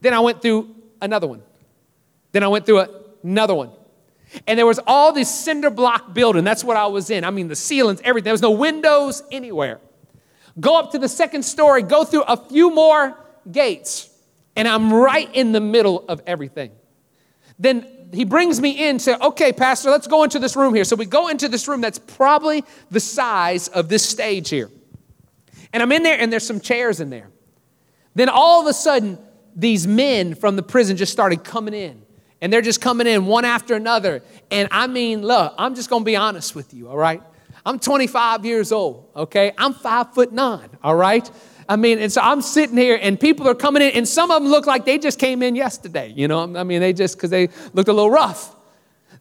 Then 0.00 0.14
I 0.14 0.20
went 0.20 0.40
through 0.42 0.74
another 1.02 1.26
one. 1.26 1.42
Then 2.32 2.42
I 2.44 2.48
went 2.48 2.66
through 2.66 2.86
another 3.22 3.54
one. 3.54 3.70
And 4.46 4.58
there 4.58 4.66
was 4.66 4.78
all 4.86 5.12
this 5.12 5.32
cinder 5.32 5.70
block 5.70 6.14
building. 6.14 6.44
That's 6.44 6.62
what 6.62 6.76
I 6.76 6.86
was 6.86 7.10
in. 7.10 7.24
I 7.24 7.30
mean, 7.30 7.48
the 7.48 7.56
ceilings, 7.56 8.00
everything. 8.04 8.24
There 8.24 8.34
was 8.34 8.42
no 8.42 8.52
windows 8.52 9.22
anywhere. 9.32 9.80
Go 10.58 10.78
up 10.78 10.92
to 10.92 10.98
the 10.98 11.08
second 11.08 11.44
story, 11.44 11.82
go 11.82 12.04
through 12.04 12.22
a 12.22 12.36
few 12.36 12.74
more 12.74 13.18
gates, 13.50 14.08
and 14.56 14.68
I'm 14.68 14.92
right 14.92 15.32
in 15.34 15.52
the 15.52 15.60
middle 15.60 16.04
of 16.08 16.20
everything. 16.26 16.72
Then 17.58 18.08
he 18.12 18.24
brings 18.24 18.60
me 18.60 18.88
in, 18.88 18.98
say, 18.98 19.16
okay, 19.20 19.52
Pastor, 19.52 19.90
let's 19.90 20.06
go 20.06 20.24
into 20.24 20.38
this 20.38 20.56
room 20.56 20.74
here. 20.74 20.84
So 20.84 20.96
we 20.96 21.06
go 21.06 21.28
into 21.28 21.48
this 21.48 21.68
room 21.68 21.80
that's 21.80 21.98
probably 21.98 22.64
the 22.90 23.00
size 23.00 23.68
of 23.68 23.88
this 23.88 24.08
stage 24.08 24.48
here. 24.48 24.70
And 25.72 25.82
I'm 25.82 25.92
in 25.92 26.02
there, 26.02 26.18
and 26.18 26.32
there's 26.32 26.46
some 26.46 26.60
chairs 26.60 27.00
in 27.00 27.10
there. 27.10 27.28
Then 28.14 28.28
all 28.28 28.60
of 28.60 28.66
a 28.66 28.72
sudden, 28.72 29.18
these 29.54 29.86
men 29.86 30.34
from 30.34 30.56
the 30.56 30.62
prison 30.62 30.96
just 30.96 31.12
started 31.12 31.44
coming 31.44 31.74
in. 31.74 32.02
And 32.40 32.52
they're 32.52 32.62
just 32.62 32.80
coming 32.80 33.06
in 33.06 33.26
one 33.26 33.44
after 33.44 33.74
another. 33.74 34.22
And 34.50 34.68
I 34.70 34.86
mean, 34.86 35.22
look, 35.22 35.54
I'm 35.58 35.74
just 35.74 35.90
gonna 35.90 36.04
be 36.04 36.16
honest 36.16 36.54
with 36.54 36.72
you, 36.72 36.88
all 36.88 36.96
right? 36.96 37.22
I'm 37.66 37.78
25 37.78 38.46
years 38.46 38.72
old, 38.72 39.10
okay? 39.14 39.52
I'm 39.58 39.74
five 39.74 40.14
foot 40.14 40.32
nine, 40.32 40.70
all 40.82 40.96
right? 40.96 41.30
I 41.68 41.76
mean, 41.76 41.98
and 41.98 42.10
so 42.10 42.22
I'm 42.22 42.40
sitting 42.40 42.76
here 42.76 42.98
and 43.00 43.20
people 43.20 43.46
are 43.46 43.54
coming 43.54 43.82
in, 43.82 43.90
and 43.90 44.08
some 44.08 44.30
of 44.30 44.42
them 44.42 44.50
look 44.50 44.66
like 44.66 44.86
they 44.86 44.98
just 44.98 45.18
came 45.18 45.42
in 45.42 45.54
yesterday, 45.54 46.12
you 46.16 46.28
know? 46.28 46.56
I 46.56 46.64
mean, 46.64 46.80
they 46.80 46.94
just, 46.94 47.16
because 47.16 47.30
they 47.30 47.50
looked 47.74 47.88
a 47.88 47.92
little 47.92 48.10
rough. 48.10 48.56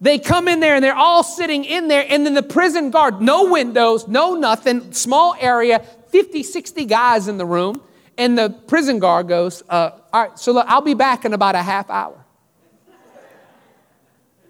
They 0.01 0.17
come 0.17 0.47
in 0.47 0.61
there 0.61 0.75
and 0.75 0.83
they're 0.83 0.95
all 0.95 1.23
sitting 1.23 1.65
in 1.65 1.89
there, 1.89 2.05
and 2.07 2.25
then 2.25 2.33
the 2.33 2.43
prison 2.43 2.89
guard, 2.89 3.21
no 3.21 3.51
windows, 3.51 4.07
no 4.07 4.35
nothing, 4.35 4.93
small 4.93 5.35
area, 5.37 5.85
50, 6.09 6.43
60 6.43 6.85
guys 6.85 7.27
in 7.27 7.37
the 7.37 7.45
room. 7.45 7.81
And 8.17 8.37
the 8.37 8.49
prison 8.49 8.99
guard 8.99 9.27
goes, 9.27 9.63
uh, 9.69 9.91
All 10.11 10.21
right, 10.27 10.37
so 10.37 10.51
look, 10.51 10.65
I'll 10.67 10.81
be 10.81 10.93
back 10.93 11.25
in 11.25 11.33
about 11.33 11.55
a 11.55 11.61
half 11.63 11.89
hour. 11.89 12.25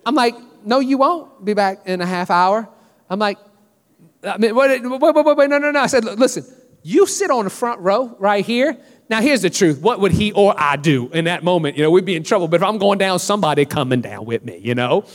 I'm 0.05 0.15
like, 0.15 0.35
No, 0.65 0.79
you 0.79 0.97
won't 0.97 1.45
be 1.45 1.53
back 1.53 1.87
in 1.87 2.01
a 2.01 2.05
half 2.05 2.31
hour. 2.31 2.67
I'm 3.09 3.19
like, 3.19 3.37
I 4.23 4.37
mean, 4.37 4.55
wait, 4.55 4.81
wait, 4.83 5.01
wait, 5.01 5.37
wait, 5.37 5.49
no, 5.49 5.57
no, 5.57 5.71
no. 5.71 5.79
I 5.79 5.87
said, 5.87 6.03
Listen, 6.03 6.45
you 6.83 7.05
sit 7.05 7.29
on 7.29 7.43
the 7.43 7.49
front 7.49 7.79
row 7.81 8.15
right 8.19 8.45
here. 8.45 8.77
Now, 9.09 9.21
here's 9.21 9.41
the 9.41 9.49
truth. 9.49 9.81
What 9.81 9.99
would 9.99 10.11
he 10.11 10.31
or 10.31 10.53
I 10.57 10.75
do 10.75 11.09
in 11.09 11.25
that 11.25 11.43
moment? 11.43 11.77
You 11.77 11.83
know, 11.83 11.91
we'd 11.91 12.05
be 12.05 12.15
in 12.15 12.23
trouble. 12.23 12.47
But 12.47 12.61
if 12.61 12.67
I'm 12.67 12.77
going 12.77 12.99
down, 12.99 13.19
somebody 13.19 13.65
coming 13.65 14.01
down 14.01 14.25
with 14.25 14.45
me, 14.45 14.57
you 14.57 14.75
know? 14.75 15.05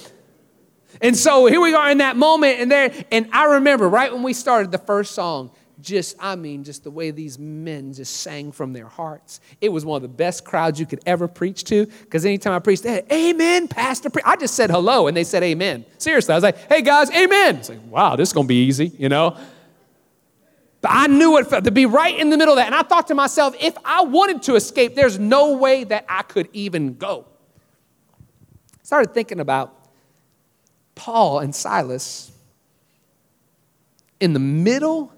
And 1.00 1.16
so 1.16 1.46
here 1.46 1.60
we 1.60 1.74
are 1.74 1.90
in 1.90 1.98
that 1.98 2.16
moment, 2.16 2.60
and 2.60 2.70
there, 2.70 2.92
and 3.10 3.28
I 3.32 3.44
remember 3.54 3.88
right 3.88 4.12
when 4.12 4.22
we 4.22 4.32
started 4.32 4.70
the 4.70 4.78
first 4.78 5.14
song, 5.14 5.50
just, 5.80 6.16
I 6.20 6.36
mean, 6.36 6.64
just 6.64 6.84
the 6.84 6.90
way 6.90 7.10
these 7.10 7.38
men 7.38 7.92
just 7.92 8.18
sang 8.18 8.52
from 8.52 8.72
their 8.72 8.86
hearts. 8.86 9.40
It 9.60 9.70
was 9.70 9.84
one 9.84 9.96
of 9.96 10.02
the 10.02 10.08
best 10.08 10.44
crowds 10.44 10.78
you 10.78 10.86
could 10.86 11.00
ever 11.06 11.28
preach 11.28 11.64
to 11.64 11.86
because 11.86 12.24
anytime 12.24 12.52
I 12.52 12.58
preached, 12.58 12.82
they 12.82 12.92
had, 12.92 13.12
Amen, 13.12 13.68
Pastor. 13.68 14.10
Pre-. 14.10 14.22
I 14.24 14.36
just 14.36 14.54
said 14.54 14.70
hello 14.70 15.06
and 15.06 15.16
they 15.16 15.24
said 15.24 15.42
Amen. 15.42 15.84
Seriously, 15.98 16.32
I 16.32 16.36
was 16.36 16.44
like, 16.44 16.56
Hey 16.68 16.82
guys, 16.82 17.10
Amen. 17.10 17.56
It's 17.56 17.68
like, 17.68 17.84
wow, 17.88 18.16
this 18.16 18.28
is 18.28 18.32
going 18.32 18.46
to 18.46 18.48
be 18.48 18.64
easy, 18.66 18.92
you 18.98 19.08
know? 19.08 19.36
But 20.80 20.90
I 20.92 21.06
knew 21.06 21.38
it 21.38 21.46
felt 21.46 21.64
to 21.64 21.70
be 21.70 21.86
right 21.86 22.18
in 22.18 22.28
the 22.28 22.36
middle 22.36 22.52
of 22.52 22.58
that. 22.58 22.66
And 22.66 22.74
I 22.74 22.82
thought 22.82 23.06
to 23.06 23.14
myself, 23.14 23.56
if 23.58 23.74
I 23.86 24.02
wanted 24.02 24.42
to 24.42 24.54
escape, 24.54 24.94
there's 24.94 25.18
no 25.18 25.56
way 25.56 25.84
that 25.84 26.04
I 26.10 26.22
could 26.22 26.48
even 26.52 26.96
go. 26.96 27.24
Started 28.82 29.14
thinking 29.14 29.40
about 29.40 29.74
Paul 30.94 31.38
and 31.38 31.54
Silas 31.54 32.30
in 34.20 34.34
the 34.34 34.38
middle 34.38 35.13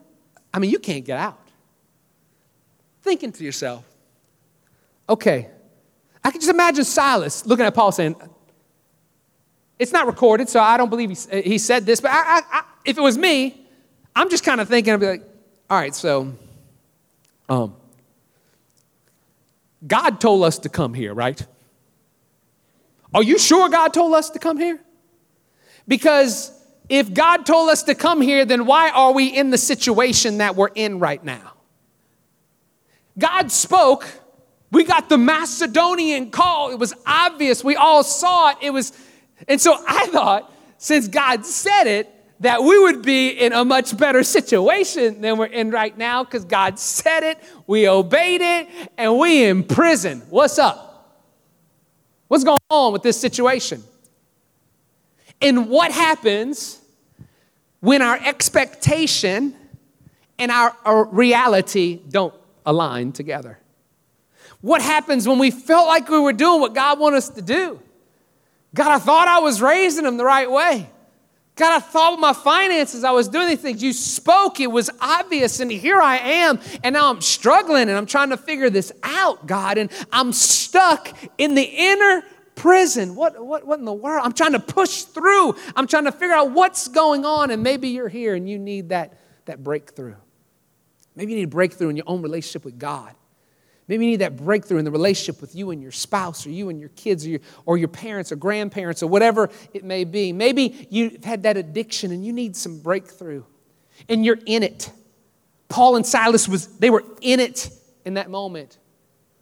I 0.57 0.59
mean, 0.59 0.71
you 0.71 0.79
can't 0.79 1.05
get 1.05 1.19
out. 1.19 1.39
Thinking 3.03 3.31
to 3.31 3.45
yourself, 3.45 3.85
okay, 5.07 5.51
I 6.25 6.31
can 6.31 6.41
just 6.41 6.51
imagine 6.51 6.83
Silas 6.83 7.45
looking 7.45 7.67
at 7.67 7.75
Paul 7.75 7.93
saying, 7.93 8.17
it's 9.79 9.93
not 9.93 10.07
recorded, 10.07 10.49
so 10.49 10.59
I 10.59 10.79
don't 10.79 10.89
believe 10.89 11.11
he, 11.11 11.43
he 11.43 11.59
said 11.59 11.85
this, 11.85 12.01
but 12.01 12.11
I, 12.11 12.39
I, 12.39 12.43
I, 12.51 12.65
if 12.87 12.97
it 12.97 13.03
was 13.03 13.19
me, 13.19 13.67
I'm 14.17 14.31
just 14.31 14.45
kind 14.45 14.59
of 14.63 14.67
thinking, 14.67 14.95
I'd 14.95 15.01
be 15.01 15.07
like, 15.07 15.23
all 15.69 15.79
right, 15.79 15.95
so 15.95 16.33
um, 17.51 17.77
God 19.87 20.23
told 20.23 20.43
us 20.43 20.59
to 20.61 20.71
come 20.71 20.95
here, 20.95 21.13
right? 21.13 21.47
Are 23.13 23.23
you 23.23 23.39
sure 23.39 23.69
God 23.69 23.93
told 23.93 24.15
us 24.15 24.31
to 24.31 24.39
come 24.39 24.57
here? 24.57 24.81
Because 25.87 26.51
if 26.89 27.13
God 27.13 27.47
told 27.47 27.71
us 27.71 27.83
to 27.85 27.95
come 27.95 28.21
here, 28.21 28.45
then 28.45 28.67
why 28.67 28.91
are 28.91 29.13
we 29.13 29.27
in 29.27 29.51
the 29.51 29.59
situation 29.59 30.39
that 30.39 30.57
we're 30.57 30.71
in 30.75 30.99
right 30.99 31.23
now? 31.25 31.55
God 33.19 33.51
spoke. 33.51 34.07
We 34.71 34.85
got 34.85 35.09
the 35.09 35.19
Macedonian 35.19 36.31
call. 36.31 36.71
It 36.71 36.79
was 36.79 36.95
obvious. 37.07 37.65
We 37.65 37.77
all 37.77 38.05
saw 38.05 38.51
it. 38.51 38.59
It 38.61 38.71
was, 38.71 38.93
and 39.49 39.61
so 39.61 39.77
I 39.87 40.07
thought, 40.07 40.53
since 40.79 41.09
God 41.09 41.47
said 41.47 41.85
it, 41.85 42.13
that 42.41 42.63
we 42.63 42.79
would 42.79 43.03
be 43.03 43.31
in 43.31 43.53
a 43.53 43.65
much 43.65 43.97
better 43.97 44.23
situation 44.23 45.23
than 45.23 45.39
we're 45.39 45.47
in 45.47 45.71
right 45.71 45.97
now 45.97 46.23
because 46.23 46.45
God 46.45 46.79
said 46.79 47.23
it, 47.23 47.39
we 47.67 47.89
obeyed 47.89 48.43
it, 48.43 48.69
and 48.99 49.19
we 49.19 49.45
in 49.45 49.65
prison. 49.65 50.23
What's 50.29 50.59
up? 50.59 50.85
What's 52.29 52.45
going 52.45 52.61
on 52.69 52.93
with 52.93 53.03
this 53.03 53.19
situation? 53.19 53.83
And 55.41 55.69
what 55.69 55.93
happens 55.93 56.81
when 57.81 58.03
our 58.03 58.17
expectation 58.17 59.55
and 60.39 60.51
our, 60.51 60.75
our 60.85 61.05
reality 61.05 62.01
don't 62.09 62.35
align 62.65 63.13
together? 63.13 63.59
What 64.61 64.83
happens 64.83 65.29
when 65.29 65.39
we 65.39 65.51
felt 65.51 65.87
like 65.87 66.09
we 66.09 66.19
were 66.19 66.33
doing 66.33 66.61
what 66.61 66.75
God 66.75 66.99
wanted 66.99 67.19
us 67.19 67.29
to 67.31 67.43
do? 67.43 67.81
God, 68.75 68.91
I 68.91 68.99
thought 68.99 69.29
I 69.29 69.39
was 69.39 69.63
raising 69.63 70.05
them 70.05 70.17
the 70.17 70.25
right 70.25 70.51
way. 70.51 70.91
God, 71.57 71.75
I 71.75 71.81
thought 71.81 72.13
with 72.13 72.21
my 72.21 72.35
finances, 72.35 73.03
I 73.03 73.13
was 73.13 73.29
doing 73.29 73.49
these 73.49 73.61
things. 73.61 73.83
You 73.83 73.95
spoke, 73.95 74.61
it 74.61 74.71
was 74.71 74.91
obvious, 75.01 75.59
and 75.61 75.71
here 75.71 76.01
I 76.03 76.19
am, 76.19 76.61
and 76.85 76.93
now 76.93 77.11
I'm 77.11 77.23
struggling 77.23 77.89
and 77.89 77.93
I'm 77.93 78.05
trying 78.05 78.29
to 78.29 78.37
figure 78.37 78.69
this 78.69 78.93
out, 79.03 79.47
God, 79.47 79.79
and 79.79 79.91
I'm 80.13 80.35
stuck 80.35 81.17
in 81.39 81.55
the 81.55 81.63
inner 81.63 82.23
prison. 82.57 83.15
What, 83.15 83.45
what, 83.45 83.65
what 83.65 83.79
in 83.79 83.85
the 83.85 83.93
world? 83.93 84.23
I'm 84.25 84.33
trying 84.33 84.53
to 84.53 84.59
push 84.59 85.03
through. 85.03 85.55
I'm 85.77 85.87
trying 85.87 86.05
to 86.05 86.13
figure 86.13 86.35
out 86.35 86.51
what's 86.51 86.89
going 86.89 87.25
on, 87.25 87.53
and 87.53 87.63
maybe 87.63 87.91
you're 87.91 88.09
here 88.09 88.35
and 88.35 88.51
you 88.51 88.59
need 88.59 88.89
that, 88.89 89.21
that 89.45 89.63
breakthrough. 89.63 90.17
Maybe 91.15 91.33
you 91.33 91.39
need 91.39 91.45
a 91.45 91.49
breakthrough 91.49 91.91
in 91.91 91.97
your 91.97 92.09
own 92.09 92.23
relationship 92.23 92.65
with 92.65 92.79
God. 92.79 93.15
Maybe 93.89 94.05
you 94.05 94.11
need 94.13 94.21
that 94.21 94.37
breakthrough 94.37 94.79
in 94.79 94.85
the 94.85 94.91
relationship 94.91 95.41
with 95.41 95.55
you 95.55 95.71
and 95.71 95.81
your 95.81 95.93
spouse, 95.93 96.45
or 96.45 96.51
you 96.51 96.71
and 96.71 96.81
your 96.81 96.89
kids, 96.91 97.25
or 97.25 97.29
your, 97.29 97.41
or 97.67 97.79
your 97.79 97.89
parents, 97.89 98.33
or 98.33 98.37
grandparents, 98.37 99.03
or 99.03 99.07
whatever 99.07 99.49
it 99.73 99.85
may 99.85 100.03
be. 100.03 100.33
Maybe 100.33 100.89
you've 100.91 101.23
had 101.23 101.45
that 101.45 101.57
addiction 101.57 102.11
and 102.11 102.27
you 102.27 102.33
need 102.33 102.57
some 102.57 102.81
breakthrough, 102.81 103.45
and 104.09 104.25
you're 104.25 104.41
in 104.45 104.65
it. 104.65 104.91
Paul 105.69 105.97
and 105.97 106.07
Silas 106.07 106.49
was 106.49 106.67
they 106.79 106.91
were 106.91 107.05
in 107.21 107.39
it 107.39 107.71
in 108.05 108.15
that 108.15 108.29
moment. 108.29 108.79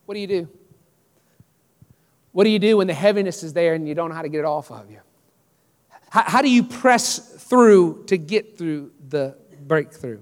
What 0.05 0.14
do 0.14 0.20
you 0.20 0.27
do? 0.27 0.48
What 2.35 2.44
do 2.44 2.51
you 2.51 2.59
do 2.59 2.77
when 2.77 2.87
the 2.88 2.94
heaviness 2.94 3.42
is 3.42 3.55
there 3.55 3.73
and 3.73 3.88
you 3.88 3.94
don't 3.94 4.11
know 4.11 4.14
how 4.14 4.23
to 4.23 4.29
get 4.29 4.40
it 4.40 4.44
off 4.44 4.70
of 4.70 4.90
you? 4.90 5.01
How, 6.11 6.25
how 6.25 6.42
do 6.42 6.51
you 6.51 6.64
press 6.64 7.18
through 7.18 8.05
to 8.09 8.18
get 8.18 8.59
through 8.59 8.90
the 9.09 9.37
breakthrough? 9.66 10.20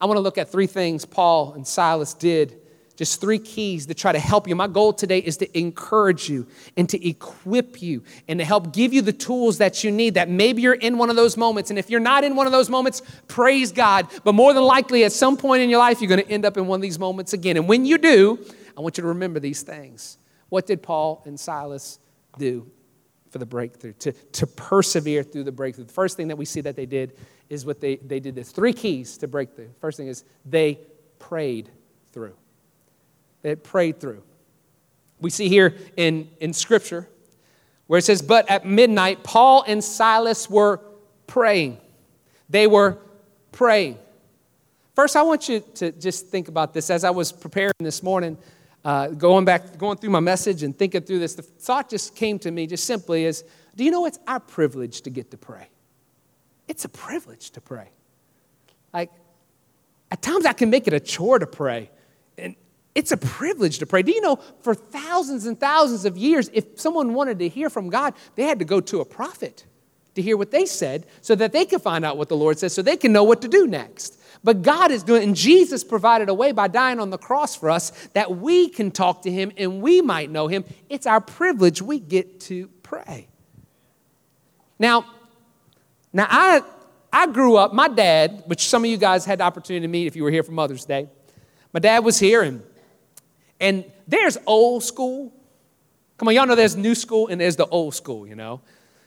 I 0.00 0.06
want 0.06 0.16
to 0.16 0.22
look 0.22 0.38
at 0.38 0.50
three 0.50 0.66
things 0.66 1.04
Paul 1.04 1.52
and 1.52 1.64
Silas 1.64 2.14
did 2.14 2.60
just 2.96 3.20
three 3.20 3.38
keys 3.38 3.86
to 3.86 3.94
try 3.94 4.12
to 4.12 4.18
help 4.18 4.46
you. 4.46 4.54
My 4.54 4.68
goal 4.68 4.92
today 4.92 5.18
is 5.18 5.36
to 5.38 5.58
encourage 5.58 6.28
you 6.28 6.46
and 6.76 6.88
to 6.88 7.08
equip 7.08 7.82
you 7.82 8.04
and 8.28 8.38
to 8.38 8.44
help 8.44 8.72
give 8.72 8.92
you 8.92 9.02
the 9.02 9.12
tools 9.12 9.58
that 9.58 9.82
you 9.82 9.90
need. 9.90 10.14
That 10.14 10.28
maybe 10.28 10.62
you're 10.62 10.74
in 10.74 10.96
one 10.96 11.10
of 11.10 11.16
those 11.16 11.36
moments. 11.36 11.70
And 11.70 11.78
if 11.78 11.90
you're 11.90 12.00
not 12.00 12.22
in 12.22 12.36
one 12.36 12.46
of 12.46 12.52
those 12.52 12.70
moments, 12.70 13.02
praise 13.26 13.72
God. 13.72 14.06
But 14.22 14.34
more 14.34 14.52
than 14.54 14.62
likely, 14.62 15.04
at 15.04 15.12
some 15.12 15.36
point 15.36 15.62
in 15.62 15.70
your 15.70 15.80
life, 15.80 16.00
you're 16.00 16.08
going 16.08 16.24
to 16.24 16.30
end 16.30 16.44
up 16.44 16.56
in 16.56 16.66
one 16.66 16.78
of 16.78 16.82
these 16.82 16.98
moments 16.98 17.32
again. 17.32 17.56
And 17.56 17.68
when 17.68 17.84
you 17.84 17.98
do, 17.98 18.38
I 18.76 18.80
want 18.80 18.96
you 18.96 19.02
to 19.02 19.08
remember 19.08 19.40
these 19.40 19.62
things. 19.62 20.18
What 20.54 20.66
did 20.66 20.84
Paul 20.84 21.20
and 21.26 21.38
Silas 21.38 21.98
do 22.38 22.70
for 23.30 23.38
the 23.38 23.46
breakthrough, 23.46 23.94
to, 23.94 24.12
to 24.12 24.46
persevere 24.46 25.24
through 25.24 25.42
the 25.42 25.52
breakthrough? 25.52 25.86
The 25.86 25.92
first 25.92 26.16
thing 26.16 26.28
that 26.28 26.36
we 26.36 26.44
see 26.44 26.60
that 26.60 26.76
they 26.76 26.86
did 26.86 27.18
is 27.50 27.66
what 27.66 27.80
they, 27.80 27.96
they 27.96 28.20
did 28.20 28.36
this. 28.36 28.52
Three 28.52 28.72
keys 28.72 29.18
to 29.18 29.26
breakthrough. 29.26 29.70
First 29.80 29.96
thing 29.96 30.06
is 30.06 30.22
they 30.44 30.78
prayed 31.18 31.70
through 32.12 32.34
they 33.44 33.54
prayed 33.54 34.00
through. 34.00 34.22
We 35.20 35.30
see 35.30 35.48
here 35.48 35.76
in, 35.96 36.30
in 36.40 36.52
Scripture 36.52 37.08
where 37.88 37.98
it 37.98 38.04
says, 38.04 38.22
But 38.22 38.48
at 38.48 38.64
midnight, 38.64 39.22
Paul 39.22 39.64
and 39.66 39.82
Silas 39.84 40.48
were 40.48 40.80
praying. 41.26 41.78
They 42.48 42.66
were 42.68 42.98
praying. 43.52 43.98
First, 44.94 45.16
I 45.16 45.22
want 45.22 45.48
you 45.48 45.60
to 45.74 45.90
just 45.90 46.28
think 46.28 46.48
about 46.48 46.72
this. 46.72 46.88
As 46.88 47.04
I 47.04 47.10
was 47.10 47.32
preparing 47.32 47.74
this 47.80 48.02
morning, 48.02 48.38
uh, 48.84 49.08
going 49.08 49.44
back, 49.44 49.78
going 49.78 49.96
through 49.96 50.10
my 50.10 50.20
message 50.20 50.62
and 50.62 50.76
thinking 50.76 51.02
through 51.02 51.18
this, 51.18 51.34
the 51.34 51.42
thought 51.42 51.88
just 51.88 52.14
came 52.14 52.38
to 52.40 52.50
me 52.50 52.66
just 52.66 52.84
simply 52.84 53.24
is 53.24 53.44
do 53.76 53.84
you 53.84 53.90
know 53.90 54.06
it's 54.06 54.18
our 54.26 54.40
privilege 54.40 55.02
to 55.02 55.10
get 55.10 55.30
to 55.30 55.36
pray? 55.36 55.68
It's 56.68 56.84
a 56.84 56.88
privilege 56.88 57.50
to 57.50 57.60
pray. 57.60 57.90
Like, 58.92 59.10
at 60.10 60.22
times 60.22 60.46
I 60.46 60.52
can 60.52 60.70
make 60.70 60.86
it 60.86 60.92
a 60.92 61.00
chore 61.00 61.38
to 61.38 61.46
pray. 61.46 61.90
And 62.38 62.54
it's 62.94 63.10
a 63.10 63.16
privilege 63.16 63.78
to 63.80 63.86
pray. 63.86 64.02
Do 64.02 64.12
you 64.12 64.20
know, 64.20 64.36
for 64.60 64.74
thousands 64.74 65.46
and 65.46 65.58
thousands 65.58 66.04
of 66.04 66.16
years, 66.16 66.48
if 66.52 66.78
someone 66.78 67.14
wanted 67.14 67.38
to 67.40 67.48
hear 67.48 67.68
from 67.68 67.90
God, 67.90 68.14
they 68.36 68.44
had 68.44 68.60
to 68.60 68.64
go 68.64 68.80
to 68.82 69.00
a 69.00 69.04
prophet 69.04 69.64
to 70.14 70.22
hear 70.22 70.36
what 70.36 70.50
they 70.50 70.66
said 70.66 71.06
so 71.20 71.34
that 71.34 71.52
they 71.52 71.64
could 71.64 71.82
find 71.82 72.04
out 72.04 72.16
what 72.16 72.28
the 72.28 72.36
Lord 72.36 72.58
says 72.58 72.72
so 72.72 72.82
they 72.82 72.96
can 72.96 73.12
know 73.12 73.24
what 73.24 73.42
to 73.42 73.48
do 73.48 73.66
next. 73.66 74.20
But 74.44 74.60
God 74.60 74.90
is 74.90 75.02
doing, 75.02 75.22
and 75.22 75.34
Jesus 75.34 75.82
provided 75.82 76.28
a 76.28 76.34
way 76.34 76.52
by 76.52 76.68
dying 76.68 77.00
on 77.00 77.08
the 77.08 77.18
cross 77.18 77.56
for 77.56 77.70
us 77.70 77.90
that 78.12 78.36
we 78.36 78.68
can 78.68 78.90
talk 78.90 79.22
to 79.22 79.30
Him 79.30 79.50
and 79.56 79.80
we 79.80 80.02
might 80.02 80.30
know 80.30 80.46
Him. 80.46 80.64
It's 80.90 81.06
our 81.06 81.20
privilege 81.20 81.80
we 81.80 81.98
get 81.98 82.40
to 82.40 82.68
pray. 82.82 83.26
Now, 84.78 85.06
now 86.12 86.26
I, 86.28 86.62
I 87.10 87.26
grew 87.28 87.56
up, 87.56 87.72
my 87.72 87.88
dad, 87.88 88.44
which 88.46 88.68
some 88.68 88.84
of 88.84 88.90
you 88.90 88.98
guys 88.98 89.24
had 89.24 89.40
the 89.40 89.44
opportunity 89.44 89.86
to 89.86 89.88
meet 89.88 90.06
if 90.06 90.14
you 90.14 90.22
were 90.22 90.30
here 90.30 90.42
for 90.42 90.52
Mother's 90.52 90.84
Day, 90.84 91.08
my 91.72 91.80
dad 91.80 92.04
was 92.04 92.18
here 92.18 92.42
and 92.42 92.62
and 93.60 93.84
there's 94.06 94.36
old 94.46 94.82
school. 94.82 95.32
Come 96.18 96.28
on, 96.28 96.34
y'all 96.34 96.46
know 96.46 96.54
there's 96.54 96.76
new 96.76 96.94
school 96.94 97.28
and 97.28 97.40
there's 97.40 97.56
the 97.56 97.66
old 97.66 97.94
school, 97.94 98.26
you 98.26 98.34
know? 98.34 98.60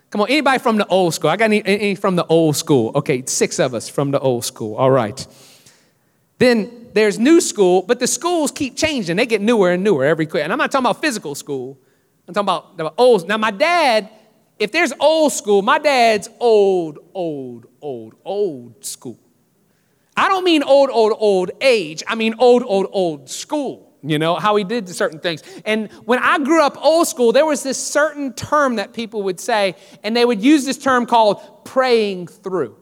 Come 0.10 0.22
on, 0.22 0.30
anybody 0.30 0.60
from 0.60 0.78
the 0.78 0.88
old 0.88 1.14
school? 1.14 1.30
I 1.30 1.36
got 1.36 1.46
any, 1.46 1.66
any 1.66 1.96
from 1.96 2.16
the 2.16 2.26
old 2.26 2.56
school? 2.56 2.92
Okay, 2.96 3.24
six 3.26 3.60
of 3.60 3.74
us 3.74 3.90
from 3.90 4.12
the 4.12 4.20
old 4.20 4.46
school. 4.46 4.76
All 4.76 4.92
right. 4.92 5.28
Then 6.38 6.88
there's 6.94 7.20
new 7.20 7.42
school, 7.42 7.82
but 7.82 8.00
the 8.00 8.08
schools 8.08 8.52
keep 8.52 8.78
changing. 8.78 9.18
They 9.18 9.26
get 9.26 9.42
newer 9.42 9.72
and 9.72 9.84
newer 9.84 10.06
every 10.06 10.26
quick. 10.26 10.44
And 10.44 10.54
I'm 10.54 10.60
not 10.60 10.72
talking 10.72 10.86
about 10.86 11.02
physical 11.02 11.36
school. 11.36 11.78
I'm 12.28 12.34
talking 12.34 12.46
about 12.46 12.78
the 12.78 12.94
old. 12.98 13.28
Now, 13.28 13.38
my 13.38 13.52
dad, 13.52 14.10
if 14.60 14.72
there's 14.72 14.94
old 15.00 15.34
school, 15.34 15.62
my 15.62 15.78
dad's 15.78 16.30
old, 16.40 17.00
old, 17.14 17.66
old, 17.82 18.16
old 18.24 18.86
school. 18.86 19.20
I 20.16 20.30
don't 20.30 20.46
mean 20.46 20.64
old, 20.64 20.90
old, 20.90 21.14
old 21.18 21.52
age. 21.60 22.02
I 22.08 22.16
mean 22.16 22.36
old, 22.40 22.64
old, 22.66 22.88
old 22.92 23.30
school 23.30 23.87
you 24.04 24.20
know, 24.20 24.36
how 24.36 24.56
he 24.56 24.64
did 24.64 24.88
certain 24.90 25.20
things. 25.20 25.44
And 25.66 25.92
when 26.06 26.20
I 26.20 26.40
grew 26.40 26.64
up 26.64 26.78
old 26.84 27.08
school, 27.08 27.32
there 27.32 27.46
was 27.46 27.64
this 27.64 27.78
certain 27.78 28.34
term 28.34 28.76
that 28.76 28.94
people 28.94 29.24
would 29.24 29.40
say, 29.40 29.76
and 30.04 30.16
they 30.16 30.26
would 30.26 30.42
use 30.42 30.66
this 30.66 30.78
term 30.78 31.06
called 31.06 31.66
praying 31.66 32.28
through. 32.28 32.78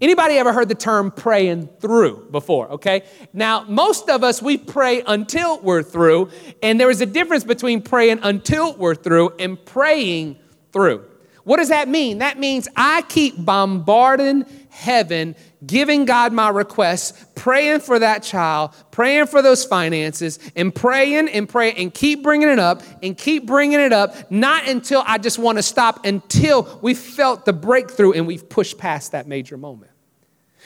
Anybody 0.00 0.34
ever 0.34 0.52
heard 0.52 0.68
the 0.68 0.74
term 0.74 1.10
praying 1.10 1.68
through 1.80 2.28
before? 2.30 2.68
Okay. 2.72 3.04
Now, 3.32 3.64
most 3.66 4.10
of 4.10 4.22
us, 4.22 4.42
we 4.42 4.58
pray 4.58 5.02
until 5.06 5.58
we're 5.60 5.82
through, 5.82 6.30
and 6.62 6.78
there 6.78 6.90
is 6.90 7.00
a 7.00 7.06
difference 7.06 7.44
between 7.44 7.80
praying 7.80 8.20
until 8.22 8.76
we're 8.76 8.94
through 8.94 9.30
and 9.38 9.62
praying 9.64 10.38
through. 10.72 11.06
What 11.44 11.58
does 11.58 11.68
that 11.68 11.88
mean? 11.88 12.18
That 12.18 12.38
means 12.38 12.68
I 12.76 13.02
keep 13.02 13.42
bombarding 13.42 14.44
heaven 14.76 15.34
giving 15.64 16.04
God 16.04 16.34
my 16.34 16.50
requests, 16.50 17.24
praying 17.34 17.80
for 17.80 17.98
that 17.98 18.22
child, 18.22 18.74
praying 18.90 19.26
for 19.26 19.40
those 19.40 19.64
finances, 19.64 20.38
and 20.54 20.72
praying 20.74 21.28
and 21.28 21.48
praying 21.48 21.76
and 21.78 21.92
keep 21.92 22.22
bringing 22.22 22.48
it 22.48 22.58
up 22.58 22.82
and 23.02 23.16
keep 23.16 23.46
bringing 23.46 23.80
it 23.80 23.92
up, 23.92 24.30
not 24.30 24.68
until 24.68 25.02
I 25.06 25.16
just 25.16 25.38
want 25.38 25.56
to 25.56 25.62
stop, 25.62 26.04
until 26.04 26.78
we 26.82 26.92
felt 26.92 27.46
the 27.46 27.54
breakthrough 27.54 28.12
and 28.12 28.26
we've 28.26 28.48
pushed 28.48 28.76
past 28.76 29.12
that 29.12 29.26
major 29.26 29.56
moment. 29.56 29.92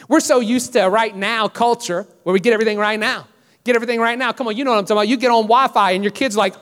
We're 0.08 0.20
so 0.20 0.40
used 0.40 0.72
to 0.72 0.86
right 0.88 1.14
now 1.14 1.46
culture 1.46 2.06
where 2.24 2.32
we 2.32 2.40
get 2.40 2.52
everything 2.52 2.78
right 2.78 2.98
now. 2.98 3.28
Get 3.62 3.76
everything 3.76 4.00
right 4.00 4.18
now. 4.18 4.32
Come 4.32 4.48
on, 4.48 4.56
you 4.56 4.64
know 4.64 4.72
what 4.72 4.78
I'm 4.78 4.84
talking 4.84 4.96
about. 4.96 5.08
You 5.08 5.18
get 5.18 5.30
on 5.30 5.44
Wi 5.44 5.68
Fi 5.68 5.92
and 5.92 6.02
your 6.02 6.10
kid's 6.10 6.36
like, 6.36 6.54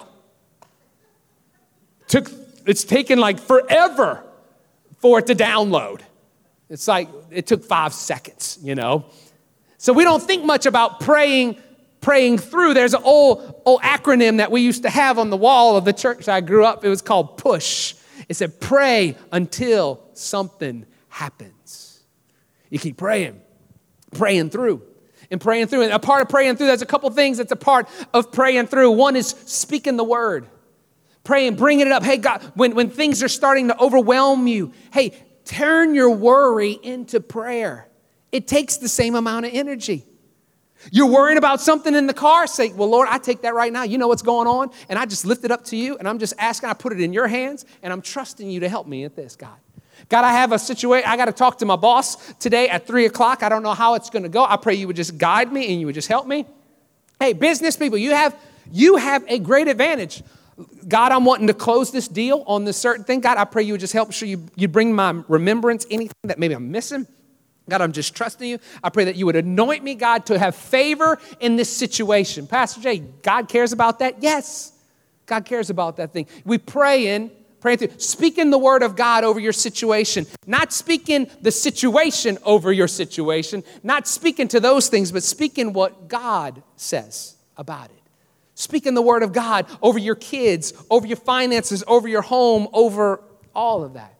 took, 2.08 2.30
it's 2.66 2.84
taken 2.84 3.18
like 3.18 3.38
forever 3.38 4.22
for 4.98 5.20
it 5.20 5.28
to 5.28 5.34
download. 5.34 6.02
It's 6.68 6.86
like 6.86 7.08
it 7.30 7.46
took 7.46 7.64
five 7.64 7.92
seconds, 7.92 8.58
you 8.62 8.74
know? 8.74 9.06
So 9.78 9.92
we 9.92 10.04
don't 10.04 10.22
think 10.22 10.44
much 10.44 10.66
about 10.66 11.00
praying 11.00 11.58
praying 12.00 12.38
through. 12.38 12.74
There's 12.74 12.94
an 12.94 13.02
old, 13.02 13.60
old 13.64 13.80
acronym 13.82 14.38
that 14.38 14.50
we 14.50 14.60
used 14.60 14.82
to 14.84 14.90
have 14.90 15.18
on 15.18 15.30
the 15.30 15.36
wall 15.36 15.76
of 15.76 15.84
the 15.84 15.92
church 15.92 16.28
I 16.28 16.40
grew 16.40 16.64
up. 16.64 16.84
It 16.84 16.88
was 16.88 17.02
called 17.02 17.38
PUSH. 17.38 17.94
It 18.28 18.34
said, 18.34 18.60
pray 18.60 19.16
until 19.32 20.02
something 20.12 20.86
happens. 21.08 22.02
You 22.70 22.78
keep 22.78 22.96
praying, 22.96 23.40
praying 24.12 24.50
through, 24.50 24.82
and 25.30 25.40
praying 25.40 25.68
through. 25.68 25.82
And 25.82 25.92
a 25.92 25.98
part 25.98 26.22
of 26.22 26.28
praying 26.28 26.56
through, 26.56 26.66
there's 26.66 26.82
a 26.82 26.86
couple 26.86 27.08
things 27.10 27.38
that's 27.38 27.52
a 27.52 27.56
part 27.56 27.88
of 28.12 28.32
praying 28.32 28.66
through. 28.66 28.90
One 28.92 29.16
is 29.16 29.28
speaking 29.28 29.96
the 29.96 30.04
word, 30.04 30.46
praying, 31.24 31.56
bringing 31.56 31.86
it 31.86 31.92
up. 31.92 32.02
Hey, 32.02 32.18
God, 32.18 32.42
when, 32.54 32.74
when 32.74 32.90
things 32.90 33.22
are 33.22 33.28
starting 33.28 33.68
to 33.68 33.78
overwhelm 33.78 34.46
you, 34.46 34.72
hey, 34.92 35.14
Turn 35.48 35.94
your 35.94 36.10
worry 36.10 36.78
into 36.82 37.20
prayer. 37.20 37.88
It 38.32 38.46
takes 38.46 38.76
the 38.76 38.88
same 38.88 39.14
amount 39.14 39.46
of 39.46 39.54
energy. 39.54 40.04
You're 40.92 41.06
worrying 41.06 41.38
about 41.38 41.62
something 41.62 41.94
in 41.94 42.06
the 42.06 42.12
car, 42.12 42.46
say, 42.46 42.70
Well, 42.70 42.90
Lord, 42.90 43.08
I 43.10 43.16
take 43.16 43.40
that 43.40 43.54
right 43.54 43.72
now. 43.72 43.82
You 43.82 43.96
know 43.96 44.08
what's 44.08 44.20
going 44.20 44.46
on. 44.46 44.70
And 44.90 44.98
I 44.98 45.06
just 45.06 45.24
lift 45.24 45.44
it 45.44 45.50
up 45.50 45.64
to 45.66 45.76
you, 45.76 45.96
and 45.96 46.06
I'm 46.06 46.18
just 46.18 46.34
asking, 46.38 46.68
I 46.68 46.74
put 46.74 46.92
it 46.92 47.00
in 47.00 47.14
your 47.14 47.26
hands, 47.26 47.64
and 47.82 47.94
I'm 47.94 48.02
trusting 48.02 48.48
you 48.48 48.60
to 48.60 48.68
help 48.68 48.86
me 48.86 49.04
at 49.04 49.16
this, 49.16 49.36
God. 49.36 49.56
God, 50.10 50.22
I 50.22 50.32
have 50.32 50.52
a 50.52 50.58
situation, 50.58 51.08
I 51.08 51.16
got 51.16 51.24
to 51.24 51.32
talk 51.32 51.58
to 51.58 51.64
my 51.64 51.76
boss 51.76 52.34
today 52.34 52.68
at 52.68 52.86
three 52.86 53.06
o'clock. 53.06 53.42
I 53.42 53.48
don't 53.48 53.62
know 53.62 53.72
how 53.72 53.94
it's 53.94 54.10
going 54.10 54.24
to 54.24 54.28
go. 54.28 54.44
I 54.44 54.58
pray 54.58 54.74
you 54.74 54.86
would 54.86 54.96
just 54.96 55.16
guide 55.16 55.50
me 55.50 55.72
and 55.72 55.80
you 55.80 55.86
would 55.86 55.94
just 55.94 56.08
help 56.08 56.26
me. 56.26 56.44
Hey, 57.18 57.32
business 57.32 57.74
people, 57.74 57.96
you 57.96 58.10
have, 58.10 58.38
you 58.70 58.96
have 58.96 59.24
a 59.28 59.38
great 59.38 59.66
advantage. 59.66 60.22
God, 60.88 61.12
I'm 61.12 61.24
wanting 61.24 61.46
to 61.46 61.54
close 61.54 61.92
this 61.92 62.08
deal 62.08 62.42
on 62.46 62.64
this 62.64 62.76
certain 62.76 63.04
thing. 63.04 63.20
God, 63.20 63.38
I 63.38 63.44
pray 63.44 63.62
you 63.62 63.74
would 63.74 63.80
just 63.80 63.92
help 63.92 64.12
sure 64.12 64.26
you, 64.28 64.46
you 64.56 64.68
bring 64.68 64.94
my 64.94 65.22
remembrance 65.28 65.86
anything 65.90 66.14
that 66.24 66.38
maybe 66.38 66.54
I'm 66.54 66.70
missing. 66.70 67.06
God, 67.68 67.82
I'm 67.82 67.92
just 67.92 68.16
trusting 68.16 68.48
you. 68.48 68.58
I 68.82 68.88
pray 68.88 69.04
that 69.04 69.16
you 69.16 69.26
would 69.26 69.36
anoint 69.36 69.84
me, 69.84 69.94
God, 69.94 70.26
to 70.26 70.38
have 70.38 70.56
favor 70.56 71.18
in 71.38 71.56
this 71.56 71.74
situation. 71.74 72.46
Pastor 72.46 72.80
Jay, 72.80 72.98
God 72.98 73.48
cares 73.48 73.72
about 73.72 73.98
that? 73.98 74.22
Yes. 74.22 74.72
God 75.26 75.44
cares 75.44 75.68
about 75.68 75.98
that 75.98 76.12
thing. 76.12 76.26
We 76.44 76.56
pray 76.56 77.08
in, 77.08 77.30
praying 77.60 77.78
through, 77.78 77.98
speaking 77.98 78.50
the 78.50 78.58
word 78.58 78.82
of 78.82 78.96
God 78.96 79.24
over 79.24 79.38
your 79.38 79.52
situation, 79.52 80.26
not 80.46 80.72
speaking 80.72 81.30
the 81.42 81.52
situation 81.52 82.38
over 82.44 82.72
your 82.72 82.88
situation, 82.88 83.62
not 83.82 84.08
speaking 84.08 84.48
to 84.48 84.60
those 84.60 84.88
things, 84.88 85.12
but 85.12 85.22
speaking 85.22 85.74
what 85.74 86.08
God 86.08 86.62
says 86.76 87.36
about 87.56 87.90
it. 87.90 87.97
Speaking 88.58 88.94
the 88.94 89.02
word 89.02 89.22
of 89.22 89.32
God 89.32 89.66
over 89.80 90.00
your 90.00 90.16
kids, 90.16 90.72
over 90.90 91.06
your 91.06 91.16
finances, 91.16 91.84
over 91.86 92.08
your 92.08 92.22
home, 92.22 92.66
over 92.72 93.22
all 93.54 93.84
of 93.84 93.92
that. 93.92 94.18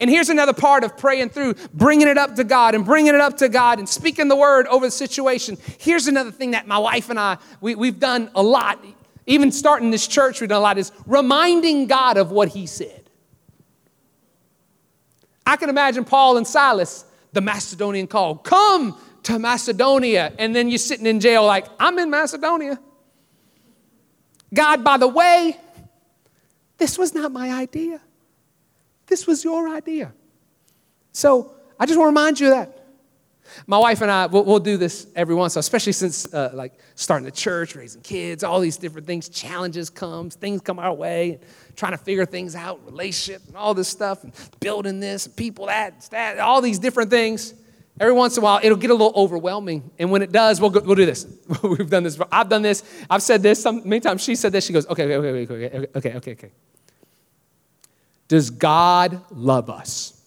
And 0.00 0.08
here's 0.08 0.30
another 0.30 0.54
part 0.54 0.84
of 0.84 0.96
praying 0.96 1.28
through, 1.28 1.56
bringing 1.74 2.08
it 2.08 2.16
up 2.16 2.36
to 2.36 2.44
God 2.44 2.74
and 2.74 2.82
bringing 2.82 3.14
it 3.14 3.20
up 3.20 3.36
to 3.36 3.50
God 3.50 3.78
and 3.78 3.86
speaking 3.86 4.28
the 4.28 4.36
word 4.36 4.66
over 4.68 4.86
the 4.86 4.90
situation. 4.90 5.58
Here's 5.78 6.06
another 6.06 6.30
thing 6.30 6.52
that 6.52 6.66
my 6.66 6.78
wife 6.78 7.10
and 7.10 7.20
I, 7.20 7.36
we, 7.60 7.74
we've 7.74 8.00
done 8.00 8.30
a 8.34 8.42
lot, 8.42 8.82
even 9.26 9.52
starting 9.52 9.90
this 9.90 10.08
church, 10.08 10.40
we've 10.40 10.48
done 10.48 10.60
a 10.60 10.62
lot, 10.62 10.78
is 10.78 10.90
reminding 11.04 11.88
God 11.88 12.16
of 12.16 12.30
what 12.30 12.48
He 12.48 12.66
said. 12.66 13.10
I 15.44 15.56
can 15.56 15.68
imagine 15.68 16.06
Paul 16.06 16.38
and 16.38 16.46
Silas, 16.46 17.04
the 17.34 17.42
Macedonian 17.42 18.06
call, 18.06 18.36
come 18.36 18.98
to 19.24 19.38
Macedonia. 19.38 20.32
And 20.38 20.56
then 20.56 20.70
you're 20.70 20.78
sitting 20.78 21.04
in 21.04 21.20
jail 21.20 21.44
like, 21.44 21.66
I'm 21.78 21.98
in 21.98 22.08
Macedonia. 22.08 22.80
God, 24.52 24.82
by 24.82 24.96
the 24.96 25.08
way, 25.08 25.56
this 26.78 26.98
was 26.98 27.14
not 27.14 27.30
my 27.30 27.52
idea. 27.52 28.00
This 29.06 29.26
was 29.26 29.44
your 29.44 29.68
idea. 29.68 30.12
So 31.12 31.52
I 31.78 31.86
just 31.86 31.98
want 31.98 32.06
to 32.06 32.10
remind 32.10 32.40
you 32.40 32.48
of 32.48 32.54
that. 32.54 32.76
My 33.66 33.78
wife 33.78 34.00
and 34.00 34.10
I, 34.10 34.26
we'll, 34.26 34.44
we'll 34.44 34.60
do 34.60 34.76
this 34.76 35.06
every 35.16 35.34
once, 35.34 35.56
especially 35.56 35.92
since 35.92 36.32
uh, 36.32 36.50
like 36.54 36.72
starting 36.94 37.24
the 37.24 37.32
church, 37.32 37.74
raising 37.74 38.00
kids, 38.02 38.44
all 38.44 38.60
these 38.60 38.76
different 38.76 39.06
things, 39.06 39.28
challenges 39.28 39.90
comes, 39.90 40.36
things 40.36 40.60
come 40.60 40.78
our 40.78 40.92
way, 40.92 41.40
trying 41.74 41.92
to 41.92 41.98
figure 41.98 42.24
things 42.24 42.54
out, 42.54 42.80
relationships 42.86 43.46
and 43.48 43.56
all 43.56 43.74
this 43.74 43.88
stuff, 43.88 44.22
and 44.22 44.32
building 44.60 45.00
this, 45.00 45.26
and 45.26 45.34
people 45.34 45.66
that, 45.66 46.00
that, 46.10 46.38
all 46.38 46.60
these 46.60 46.78
different 46.78 47.10
things. 47.10 47.54
Every 48.00 48.14
once 48.14 48.38
in 48.38 48.42
a 48.42 48.44
while, 48.44 48.60
it'll 48.62 48.78
get 48.78 48.90
a 48.90 48.94
little 48.94 49.12
overwhelming. 49.14 49.90
And 49.98 50.10
when 50.10 50.22
it 50.22 50.32
does, 50.32 50.58
we'll, 50.58 50.70
go, 50.70 50.80
we'll 50.80 50.96
do 50.96 51.04
this. 51.04 51.26
We've 51.62 51.90
done 51.90 52.02
this. 52.02 52.18
I've 52.32 52.48
done 52.48 52.62
this. 52.62 52.82
I've 53.10 53.22
said 53.22 53.42
this. 53.42 53.62
Some, 53.62 53.82
many 53.86 54.00
times 54.00 54.24
she 54.24 54.34
said 54.34 54.52
this. 54.52 54.64
She 54.64 54.72
goes, 54.72 54.86
okay, 54.88 55.14
okay, 55.14 55.42
okay, 55.42 55.54
okay, 55.54 55.88
okay, 55.94 56.14
okay, 56.14 56.32
okay. 56.32 56.50
Does 58.26 58.48
God 58.48 59.22
love 59.30 59.68
us? 59.68 60.18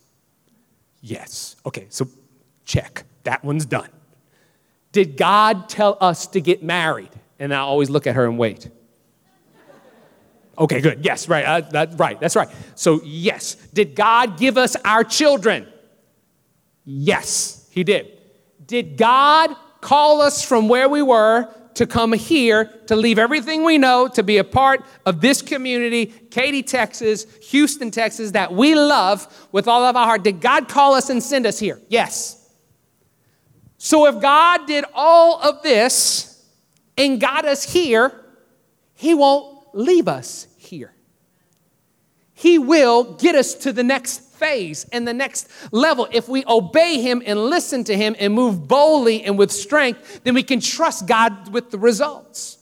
Yes. 1.02 1.56
Okay, 1.66 1.88
so 1.90 2.08
check. 2.64 3.06
That 3.24 3.44
one's 3.44 3.66
done. 3.66 3.90
Did 4.92 5.18
God 5.18 5.68
tell 5.68 5.98
us 6.00 6.28
to 6.28 6.42
get 6.42 6.62
married? 6.62 7.10
And 7.40 7.56
I 7.56 7.60
always 7.60 7.90
look 7.90 8.06
at 8.06 8.14
her 8.14 8.26
and 8.26 8.38
wait. 8.38 8.70
Okay, 10.60 10.80
good. 10.80 11.04
Yes, 11.04 11.28
right. 11.28 11.44
Uh, 11.44 11.62
that, 11.72 11.98
right. 11.98 12.20
That's 12.20 12.36
right. 12.36 12.50
So, 12.76 13.02
yes. 13.04 13.56
Did 13.74 13.96
God 13.96 14.38
give 14.38 14.60
us 14.60 14.76
our 14.86 15.04
children? 15.04 15.68
Yes, 16.86 17.63
He 17.74 17.84
did. 17.84 18.20
Did 18.68 18.98
God 18.98 19.50
call 19.82 20.22
us 20.22 20.46
from 20.46 20.70
where 20.70 20.88
we 20.88 21.02
were 21.02 21.52
to 21.74 21.88
come 21.88 22.14
here, 22.14 22.66
to 22.86 22.96
leave 22.96 23.18
everything 23.18 23.64
we 23.64 23.80
know, 23.80 24.08
to 24.10 24.22
be 24.22 24.38
a 24.38 24.44
part 24.44 24.86
of 25.08 25.22
this 25.22 25.42
community, 25.42 26.06
Katy, 26.06 26.62
Texas, 26.62 27.26
Houston, 27.50 27.90
Texas, 27.90 28.30
that 28.32 28.54
we 28.54 28.76
love 28.76 29.48
with 29.52 29.68
all 29.68 29.84
of 29.84 29.96
our 29.96 30.06
heart. 30.06 30.24
Did 30.24 30.40
God 30.40 30.70
call 30.70 30.94
us 30.94 31.10
and 31.10 31.22
send 31.24 31.48
us 31.48 31.58
here? 31.58 31.82
Yes. 31.90 32.48
So 33.80 34.06
if 34.06 34.22
God 34.22 34.68
did 34.68 34.86
all 34.94 35.42
of 35.42 35.64
this 35.64 36.48
and 36.96 37.20
got 37.20 37.44
us 37.44 37.64
here, 37.64 38.24
He 38.94 39.16
won't 39.16 39.74
leave 39.74 40.08
us 40.08 40.46
here. 40.58 40.94
He 42.36 42.60
will 42.60 43.16
get 43.16 43.34
us 43.34 43.56
to 43.56 43.74
the 43.74 43.84
next 43.84 44.23
phase 44.44 44.86
and 44.92 45.08
the 45.08 45.14
next 45.14 45.50
level. 45.72 46.08
If 46.12 46.28
we 46.28 46.44
obey 46.46 47.02
Him 47.02 47.24
and 47.26 47.40
listen 47.46 47.84
to 47.86 47.96
Him 47.96 48.16
and 48.20 48.34
move 48.34 48.68
boldly 48.68 49.24
and 49.24 49.38
with 49.38 49.52
strength, 49.52 50.22
then 50.24 50.34
we 50.34 50.44
can 50.44 50.60
trust 50.60 51.08
God 51.08 51.54
with 51.54 51.72
the 51.72 51.80
results. 51.80 52.58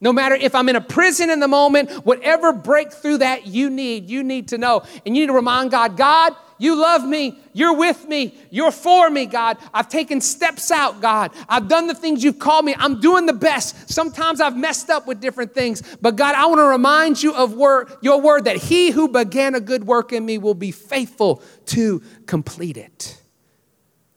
No 0.00 0.12
matter 0.12 0.36
if 0.36 0.54
I'm 0.54 0.68
in 0.68 0.76
a 0.76 0.80
prison 0.80 1.28
in 1.28 1.40
the 1.40 1.48
moment, 1.48 1.90
whatever 2.04 2.52
breakthrough 2.52 3.18
that 3.18 3.48
you 3.48 3.68
need, 3.68 4.08
you 4.08 4.22
need 4.22 4.48
to 4.48 4.58
know. 4.58 4.84
And 5.04 5.16
you 5.16 5.22
need 5.22 5.26
to 5.26 5.32
remind 5.32 5.72
God, 5.72 5.96
God, 5.96 6.36
you 6.58 6.76
love 6.76 7.04
me. 7.04 7.38
You're 7.52 7.76
with 7.76 8.06
me. 8.06 8.34
You're 8.50 8.70
for 8.70 9.10
me, 9.10 9.26
God. 9.26 9.58
I've 9.74 9.88
taken 9.88 10.20
steps 10.20 10.70
out, 10.70 11.00
God. 11.00 11.32
I've 11.48 11.68
done 11.68 11.88
the 11.88 11.94
things 11.94 12.22
you've 12.22 12.38
called 12.38 12.64
me. 12.64 12.74
I'm 12.78 13.00
doing 13.00 13.26
the 13.26 13.32
best. 13.32 13.90
Sometimes 13.90 14.40
I've 14.40 14.56
messed 14.56 14.90
up 14.90 15.06
with 15.06 15.20
different 15.20 15.54
things. 15.54 15.82
But 16.00 16.14
God, 16.14 16.34
I 16.36 16.46
want 16.46 16.58
to 16.58 16.64
remind 16.64 17.20
you 17.20 17.34
of 17.34 17.54
word, 17.54 17.92
your 18.00 18.20
word 18.20 18.44
that 18.44 18.56
he 18.56 18.90
who 18.90 19.08
began 19.08 19.54
a 19.54 19.60
good 19.60 19.84
work 19.84 20.12
in 20.12 20.24
me 20.24 20.38
will 20.38 20.54
be 20.54 20.70
faithful 20.70 21.42
to 21.66 22.02
complete 22.26 22.76
it. 22.76 23.20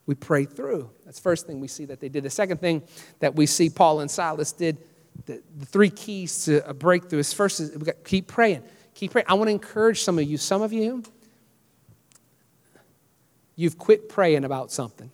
We 0.06 0.14
pray 0.14 0.44
through. 0.44 0.90
That's 1.04 1.18
the 1.18 1.22
first 1.22 1.46
thing 1.46 1.60
we 1.60 1.68
see 1.68 1.84
that 1.86 2.00
they 2.00 2.08
did. 2.08 2.24
The 2.24 2.30
second 2.30 2.60
thing 2.60 2.82
that 3.20 3.34
we 3.34 3.46
see 3.46 3.70
Paul 3.70 4.00
and 4.00 4.10
Silas 4.10 4.50
did, 4.52 4.78
the, 5.26 5.42
the 5.58 5.66
three 5.66 5.90
keys 5.90 6.44
to 6.46 6.68
a 6.68 6.74
breakthrough 6.74 7.20
is 7.20 7.32
first 7.32 7.60
is 7.60 7.76
we 7.76 7.84
got, 7.84 8.04
keep 8.04 8.26
praying. 8.26 8.62
Keep 8.94 9.12
praying. 9.12 9.26
I 9.28 9.34
want 9.34 9.48
to 9.48 9.52
encourage 9.52 10.02
some 10.02 10.18
of 10.18 10.24
you. 10.24 10.36
Some 10.36 10.62
of 10.62 10.72
you, 10.72 11.02
you've 13.56 13.78
quit 13.78 14.08
praying 14.08 14.44
about 14.44 14.70
something. 14.70 15.10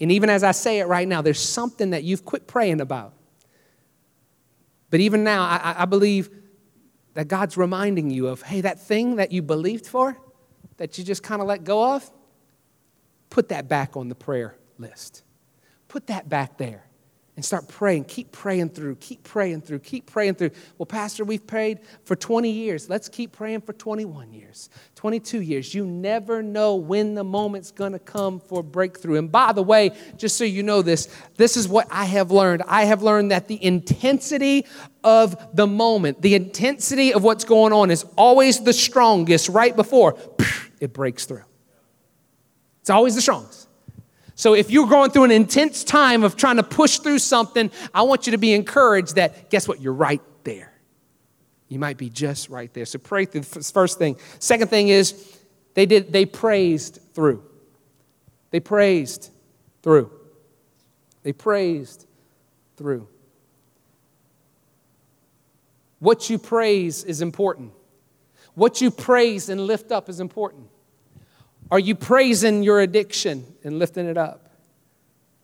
And 0.00 0.10
even 0.10 0.28
as 0.28 0.42
I 0.42 0.50
say 0.50 0.80
it 0.80 0.86
right 0.86 1.06
now, 1.06 1.22
there's 1.22 1.40
something 1.40 1.90
that 1.90 2.02
you've 2.02 2.24
quit 2.24 2.46
praying 2.46 2.80
about. 2.80 3.14
But 4.90 5.00
even 5.00 5.24
now, 5.24 5.42
I, 5.42 5.74
I 5.78 5.84
believe 5.84 6.30
that 7.14 7.28
God's 7.28 7.56
reminding 7.56 8.10
you 8.10 8.26
of 8.28 8.42
hey, 8.42 8.60
that 8.60 8.80
thing 8.80 9.16
that 9.16 9.32
you 9.32 9.40
believed 9.40 9.86
for, 9.86 10.18
that 10.76 10.98
you 10.98 11.04
just 11.04 11.22
kind 11.22 11.40
of 11.40 11.46
let 11.46 11.64
go 11.64 11.94
of, 11.94 12.10
put 13.30 13.48
that 13.48 13.68
back 13.68 13.96
on 13.96 14.08
the 14.08 14.14
prayer 14.14 14.56
list. 14.78 15.22
Put 15.88 16.08
that 16.08 16.28
back 16.28 16.58
there 16.58 16.83
and 17.36 17.44
start 17.44 17.66
praying. 17.66 18.04
Keep 18.04 18.30
praying 18.30 18.70
through, 18.70 18.94
keep 18.96 19.24
praying 19.24 19.62
through, 19.62 19.80
keep 19.80 20.06
praying 20.06 20.34
through. 20.34 20.50
Well, 20.78 20.86
Pastor, 20.86 21.24
we've 21.24 21.46
prayed 21.46 21.80
for 22.04 22.14
20 22.14 22.50
years. 22.50 22.88
Let's 22.88 23.08
keep 23.08 23.32
praying 23.32 23.62
for 23.62 23.72
21 23.72 24.32
years, 24.32 24.70
22 24.94 25.40
years. 25.42 25.74
You 25.74 25.84
never 25.84 26.42
know 26.42 26.76
when 26.76 27.14
the 27.14 27.24
moment's 27.24 27.72
gonna 27.72 27.98
come 27.98 28.38
for 28.38 28.62
breakthrough. 28.62 29.18
And 29.18 29.32
by 29.32 29.52
the 29.52 29.62
way, 29.62 29.92
just 30.16 30.36
so 30.36 30.44
you 30.44 30.62
know 30.62 30.80
this, 30.82 31.08
this 31.36 31.56
is 31.56 31.66
what 31.66 31.88
I 31.90 32.04
have 32.04 32.30
learned. 32.30 32.62
I 32.68 32.84
have 32.84 33.02
learned 33.02 33.32
that 33.32 33.48
the 33.48 33.62
intensity 33.62 34.66
of 35.02 35.56
the 35.56 35.66
moment, 35.66 36.22
the 36.22 36.34
intensity 36.34 37.12
of 37.12 37.24
what's 37.24 37.44
going 37.44 37.72
on 37.72 37.90
is 37.90 38.06
always 38.16 38.60
the 38.60 38.72
strongest 38.72 39.48
right 39.48 39.74
before 39.74 40.16
it 40.80 40.92
breaks 40.92 41.24
through. 41.24 41.44
It's 42.80 42.90
always 42.90 43.14
the 43.14 43.22
strongest. 43.22 43.63
So 44.34 44.54
if 44.54 44.70
you're 44.70 44.88
going 44.88 45.10
through 45.10 45.24
an 45.24 45.30
intense 45.30 45.84
time 45.84 46.24
of 46.24 46.36
trying 46.36 46.56
to 46.56 46.62
push 46.62 46.98
through 46.98 47.20
something, 47.20 47.70
I 47.92 48.02
want 48.02 48.26
you 48.26 48.32
to 48.32 48.38
be 48.38 48.52
encouraged 48.52 49.14
that 49.14 49.50
guess 49.50 49.68
what? 49.68 49.80
You're 49.80 49.92
right 49.92 50.22
there. 50.42 50.72
You 51.68 51.78
might 51.78 51.96
be 51.96 52.10
just 52.10 52.48
right 52.48 52.72
there. 52.74 52.84
So 52.84 52.98
pray 52.98 53.24
through 53.24 53.42
the 53.42 53.62
first 53.62 53.98
thing. 53.98 54.16
Second 54.38 54.68
thing 54.68 54.88
is 54.88 55.38
they 55.74 55.86
did 55.86 56.12
they 56.12 56.26
praised 56.26 56.98
through. 57.14 57.44
They 58.50 58.60
praised 58.60 59.30
through. 59.82 60.10
They 61.22 61.32
praised 61.32 62.06
through. 62.76 63.08
What 66.00 66.28
you 66.28 66.38
praise 66.38 67.02
is 67.02 67.22
important. 67.22 67.72
What 68.54 68.80
you 68.80 68.90
praise 68.90 69.48
and 69.48 69.60
lift 69.66 69.90
up 69.90 70.08
is 70.08 70.20
important. 70.20 70.68
Are 71.70 71.78
you 71.78 71.94
praising 71.94 72.62
your 72.62 72.80
addiction 72.80 73.44
and 73.64 73.78
lifting 73.78 74.06
it 74.06 74.16
up? 74.16 74.50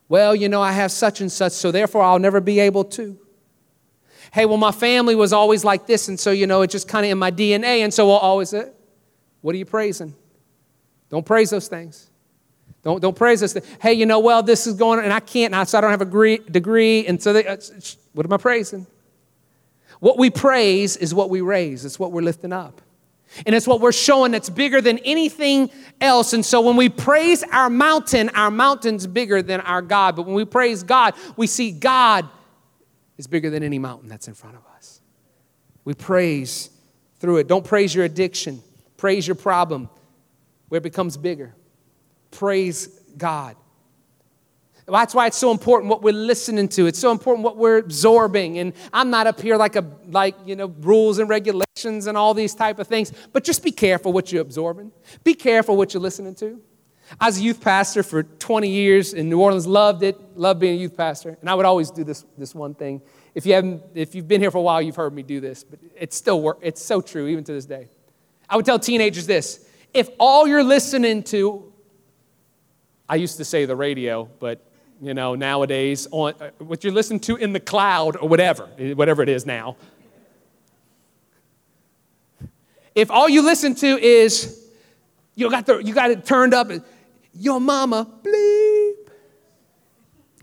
Well, 0.07 0.35
you 0.35 0.49
know, 0.49 0.61
I 0.61 0.71
have 0.73 0.91
such 0.91 1.21
and 1.21 1.31
such, 1.31 1.53
so 1.53 1.71
therefore 1.71 2.03
I'll 2.03 2.19
never 2.19 2.41
be 2.41 2.59
able 2.59 2.83
to. 2.85 3.17
Hey, 4.33 4.45
well, 4.45 4.57
my 4.57 4.71
family 4.71 5.15
was 5.15 5.33
always 5.33 5.63
like 5.63 5.87
this, 5.87 6.07
and 6.07 6.19
so, 6.19 6.31
you 6.31 6.47
know, 6.47 6.61
it's 6.61 6.71
just 6.71 6.87
kind 6.87 7.05
of 7.05 7.11
in 7.11 7.17
my 7.17 7.31
DNA, 7.31 7.79
and 7.79 7.93
so 7.93 8.05
we'll 8.05 8.15
always. 8.15 8.53
Uh, 8.53 8.69
What 9.41 9.55
are 9.55 9.57
you 9.57 9.65
praising? 9.65 10.13
Don't 11.09 11.25
praise 11.25 11.49
those 11.49 11.67
things. 11.67 12.09
Don't, 12.83 13.01
don't 13.01 13.15
praise 13.15 13.43
us. 13.43 13.55
Hey, 13.81 13.93
you 13.93 14.05
know, 14.05 14.19
well, 14.19 14.41
this 14.41 14.67
is 14.67 14.73
going 14.75 14.99
on, 14.99 15.05
and 15.05 15.13
I 15.13 15.19
can't, 15.19 15.53
so 15.67 15.77
I 15.77 15.81
don't 15.81 15.91
have 15.91 16.01
a 16.01 16.37
degree. 16.37 17.05
And 17.05 17.21
so, 17.21 17.33
they, 17.33 17.45
uh, 17.45 17.57
what 18.13 18.25
am 18.25 18.33
I 18.33 18.37
praising? 18.37 18.87
What 19.99 20.17
we 20.17 20.29
praise 20.29 20.97
is 20.97 21.13
what 21.13 21.29
we 21.29 21.41
raise, 21.41 21.85
it's 21.85 21.99
what 21.99 22.11
we're 22.11 22.23
lifting 22.23 22.51
up. 22.51 22.80
And 23.45 23.55
it's 23.55 23.67
what 23.67 23.81
we're 23.81 23.91
showing 23.91 24.31
that's 24.31 24.49
bigger 24.49 24.81
than 24.81 24.97
anything 24.99 25.71
else. 25.99 26.33
And 26.33 26.45
so 26.45 26.61
when 26.61 26.75
we 26.75 26.89
praise 26.89 27.43
our 27.43 27.69
mountain, 27.69 28.29
our 28.29 28.51
mountain's 28.51 29.07
bigger 29.07 29.41
than 29.41 29.61
our 29.61 29.81
God. 29.81 30.15
But 30.15 30.25
when 30.25 30.35
we 30.35 30.45
praise 30.45 30.83
God, 30.83 31.13
we 31.37 31.47
see 31.47 31.71
God 31.71 32.27
is 33.17 33.27
bigger 33.27 33.49
than 33.49 33.63
any 33.63 33.79
mountain 33.79 34.09
that's 34.09 34.27
in 34.27 34.33
front 34.33 34.57
of 34.57 34.63
us. 34.75 35.01
We 35.85 35.93
praise 35.93 36.69
through 37.19 37.37
it. 37.37 37.47
Don't 37.47 37.65
praise 37.65 37.93
your 37.93 38.05
addiction, 38.05 38.61
praise 38.97 39.27
your 39.27 39.35
problem 39.35 39.89
where 40.69 40.77
it 40.77 40.83
becomes 40.83 41.17
bigger. 41.17 41.53
Praise 42.31 42.87
God. 43.17 43.55
That's 44.87 45.13
why 45.13 45.27
it's 45.27 45.37
so 45.37 45.51
important 45.51 45.89
what 45.89 46.01
we're 46.01 46.13
listening 46.13 46.67
to. 46.69 46.87
It's 46.87 46.99
so 46.99 47.11
important 47.11 47.43
what 47.43 47.57
we're 47.57 47.77
absorbing. 47.77 48.59
And 48.59 48.73
I'm 48.91 49.09
not 49.09 49.27
up 49.27 49.39
here 49.39 49.57
like 49.57 49.75
a 49.75 49.85
like 50.07 50.35
you 50.45 50.55
know 50.55 50.67
rules 50.81 51.19
and 51.19 51.29
regulations 51.29 52.07
and 52.07 52.17
all 52.17 52.33
these 52.33 52.55
type 52.55 52.79
of 52.79 52.87
things. 52.87 53.11
But 53.31 53.43
just 53.43 53.63
be 53.63 53.71
careful 53.71 54.11
what 54.13 54.31
you're 54.31 54.41
absorbing. 54.41 54.91
Be 55.23 55.33
careful 55.33 55.77
what 55.77 55.93
you're 55.93 56.01
listening 56.01 56.35
to. 56.35 56.61
I 57.19 57.25
was 57.25 57.39
a 57.39 57.41
youth 57.41 57.61
pastor 57.61 58.03
for 58.03 58.23
20 58.23 58.69
years 58.69 59.13
in 59.13 59.29
New 59.29 59.41
Orleans. 59.41 59.67
Loved 59.67 60.03
it. 60.03 60.17
Loved 60.37 60.61
being 60.61 60.75
a 60.75 60.81
youth 60.81 60.95
pastor. 60.95 61.37
And 61.41 61.49
I 61.49 61.55
would 61.55 61.65
always 61.65 61.91
do 61.91 62.03
this 62.03 62.25
this 62.37 62.55
one 62.55 62.73
thing. 62.73 63.01
If 63.35 63.45
you 63.45 63.53
haven't, 63.53 63.83
if 63.95 64.15
you've 64.15 64.27
been 64.27 64.41
here 64.41 64.51
for 64.51 64.57
a 64.57 64.61
while, 64.61 64.81
you've 64.81 64.95
heard 64.95 65.13
me 65.13 65.23
do 65.23 65.39
this. 65.39 65.63
But 65.63 65.79
it's 65.95 66.15
still 66.15 66.41
work. 66.41 66.59
It's 66.61 66.81
so 66.81 67.01
true 67.01 67.27
even 67.27 67.43
to 67.45 67.53
this 67.53 67.65
day. 67.65 67.87
I 68.49 68.55
would 68.55 68.65
tell 68.65 68.79
teenagers 68.79 69.27
this: 69.27 69.65
If 69.93 70.09
all 70.19 70.47
you're 70.47 70.63
listening 70.63 71.23
to, 71.23 71.71
I 73.07 73.15
used 73.15 73.37
to 73.37 73.45
say 73.45 73.65
the 73.65 73.75
radio, 73.75 74.29
but 74.39 74.70
you 75.01 75.15
know, 75.15 75.33
nowadays, 75.33 76.07
on 76.11 76.35
uh, 76.39 76.51
what 76.59 76.83
you 76.83 76.91
listen 76.91 77.19
to 77.21 77.35
in 77.35 77.53
the 77.53 77.59
cloud 77.59 78.15
or 78.17 78.29
whatever, 78.29 78.67
whatever 78.93 79.23
it 79.23 79.29
is 79.29 79.45
now. 79.45 79.75
If 82.93 83.09
all 83.09 83.27
you 83.27 83.41
listen 83.41 83.73
to 83.75 83.87
is 83.97 84.63
you 85.33 85.49
got 85.49 85.65
the, 85.65 85.79
you 85.79 85.93
got 85.93 86.11
it 86.11 86.23
turned 86.25 86.53
up, 86.53 86.69
your 87.33 87.59
mama 87.59 88.07
bleep, 88.21 88.93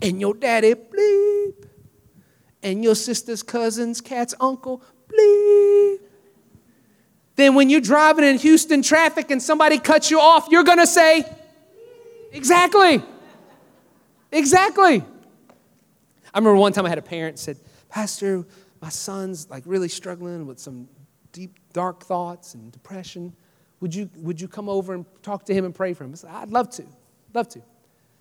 and 0.01 0.19
your 0.19 0.33
daddy 0.33 0.73
bleep, 0.73 1.53
and 2.61 2.83
your 2.83 2.95
sister's 2.95 3.43
cousin's 3.43 4.01
cat's 4.01 4.35
uncle 4.41 4.83
bleep. 5.07 5.99
Then 7.37 7.55
when 7.55 7.69
you're 7.69 7.79
driving 7.79 8.25
in 8.25 8.37
Houston 8.39 8.81
traffic 8.81 9.31
and 9.31 9.41
somebody 9.41 9.77
cuts 9.77 10.11
you 10.11 10.19
off, 10.19 10.47
you're 10.49 10.65
gonna 10.65 10.87
say, 10.87 11.23
exactly. 12.33 13.01
Exactly. 14.31 15.03
I 16.33 16.37
remember 16.37 16.59
one 16.59 16.73
time 16.73 16.85
I 16.85 16.89
had 16.89 16.97
a 16.97 17.03
parent 17.03 17.39
said, 17.39 17.57
Pastor, 17.89 18.45
my 18.81 18.89
son's 18.89 19.49
like 19.49 19.63
really 19.65 19.89
struggling 19.89 20.45
with 20.45 20.59
some 20.59 20.87
deep, 21.31 21.57
dark 21.73 22.03
thoughts 22.03 22.53
and 22.53 22.71
depression. 22.71 23.33
Would 23.79 23.95
you, 23.95 24.09
would 24.17 24.39
you 24.39 24.47
come 24.47 24.69
over 24.69 24.93
and 24.93 25.05
talk 25.23 25.45
to 25.45 25.53
him 25.53 25.65
and 25.65 25.73
pray 25.73 25.93
for 25.93 26.03
him? 26.03 26.11
I 26.11 26.15
said, 26.15 26.29
I'd 26.31 26.51
love 26.51 26.69
to. 26.71 26.85
Love 27.33 27.47
to. 27.49 27.61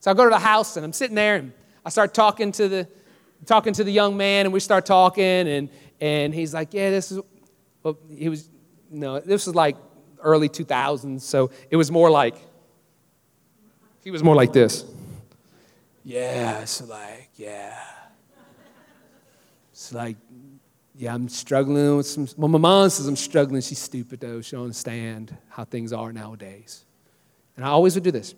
So 0.00 0.10
I 0.10 0.14
go 0.14 0.24
to 0.24 0.30
the 0.30 0.38
house 0.38 0.76
and 0.76 0.84
I'm 0.84 0.92
sitting 0.92 1.16
there 1.16 1.36
and 1.36 1.52
I 1.84 1.90
start 1.90 2.14
talking 2.14 2.52
to 2.52 2.68
the 2.68 2.88
talking 3.46 3.72
to 3.72 3.84
the 3.84 3.92
young 3.92 4.16
man 4.16 4.46
and 4.46 4.52
we 4.52 4.60
start 4.60 4.86
talking 4.86 5.24
and 5.24 5.68
and 6.00 6.34
he's 6.34 6.54
like, 6.54 6.72
Yeah, 6.72 6.90
this 6.90 7.10
is 7.10 7.20
well, 7.82 7.98
he 8.08 8.28
was 8.28 8.48
no, 8.90 9.20
this 9.20 9.46
was 9.46 9.54
like 9.54 9.76
early 10.20 10.48
2000s, 10.48 11.20
so 11.20 11.50
it 11.70 11.76
was 11.76 11.90
more 11.90 12.10
like 12.10 12.36
he 14.04 14.10
was 14.10 14.22
more 14.22 14.34
like 14.34 14.52
this. 14.52 14.84
Yeah, 16.08 16.60
it's 16.62 16.80
like, 16.88 17.28
yeah. 17.36 17.78
It's 19.70 19.92
like, 19.92 20.16
yeah, 20.94 21.12
I'm 21.12 21.28
struggling 21.28 21.98
with 21.98 22.06
some. 22.06 22.26
Well, 22.38 22.48
my 22.48 22.56
mom 22.56 22.88
says 22.88 23.06
I'm 23.06 23.14
struggling. 23.14 23.60
She's 23.60 23.78
stupid, 23.78 24.20
though. 24.20 24.40
She 24.40 24.52
don't 24.52 24.62
understand 24.62 25.36
how 25.50 25.64
things 25.64 25.92
are 25.92 26.10
nowadays. 26.10 26.86
And 27.56 27.64
I 27.66 27.68
always 27.68 27.94
would 27.94 28.04
do 28.04 28.10
this. 28.10 28.34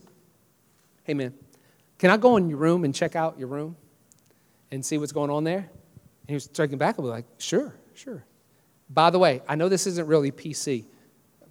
Hey, 1.04 1.14
man, 1.14 1.32
can 1.96 2.10
I 2.10 2.16
go 2.16 2.36
in 2.38 2.48
your 2.48 2.58
room 2.58 2.82
and 2.82 2.92
check 2.92 3.14
out 3.14 3.38
your 3.38 3.46
room 3.46 3.76
and 4.72 4.84
see 4.84 4.98
what's 4.98 5.12
going 5.12 5.30
on 5.30 5.44
there? 5.44 5.58
And 5.58 6.26
he 6.26 6.34
was 6.34 6.48
checking 6.48 6.76
back. 6.76 6.98
I 6.98 7.02
was 7.02 7.10
like, 7.12 7.26
sure, 7.38 7.72
sure. 7.94 8.24
By 8.88 9.10
the 9.10 9.20
way, 9.20 9.42
I 9.46 9.54
know 9.54 9.68
this 9.68 9.86
isn't 9.86 10.08
really 10.08 10.32
PC, 10.32 10.86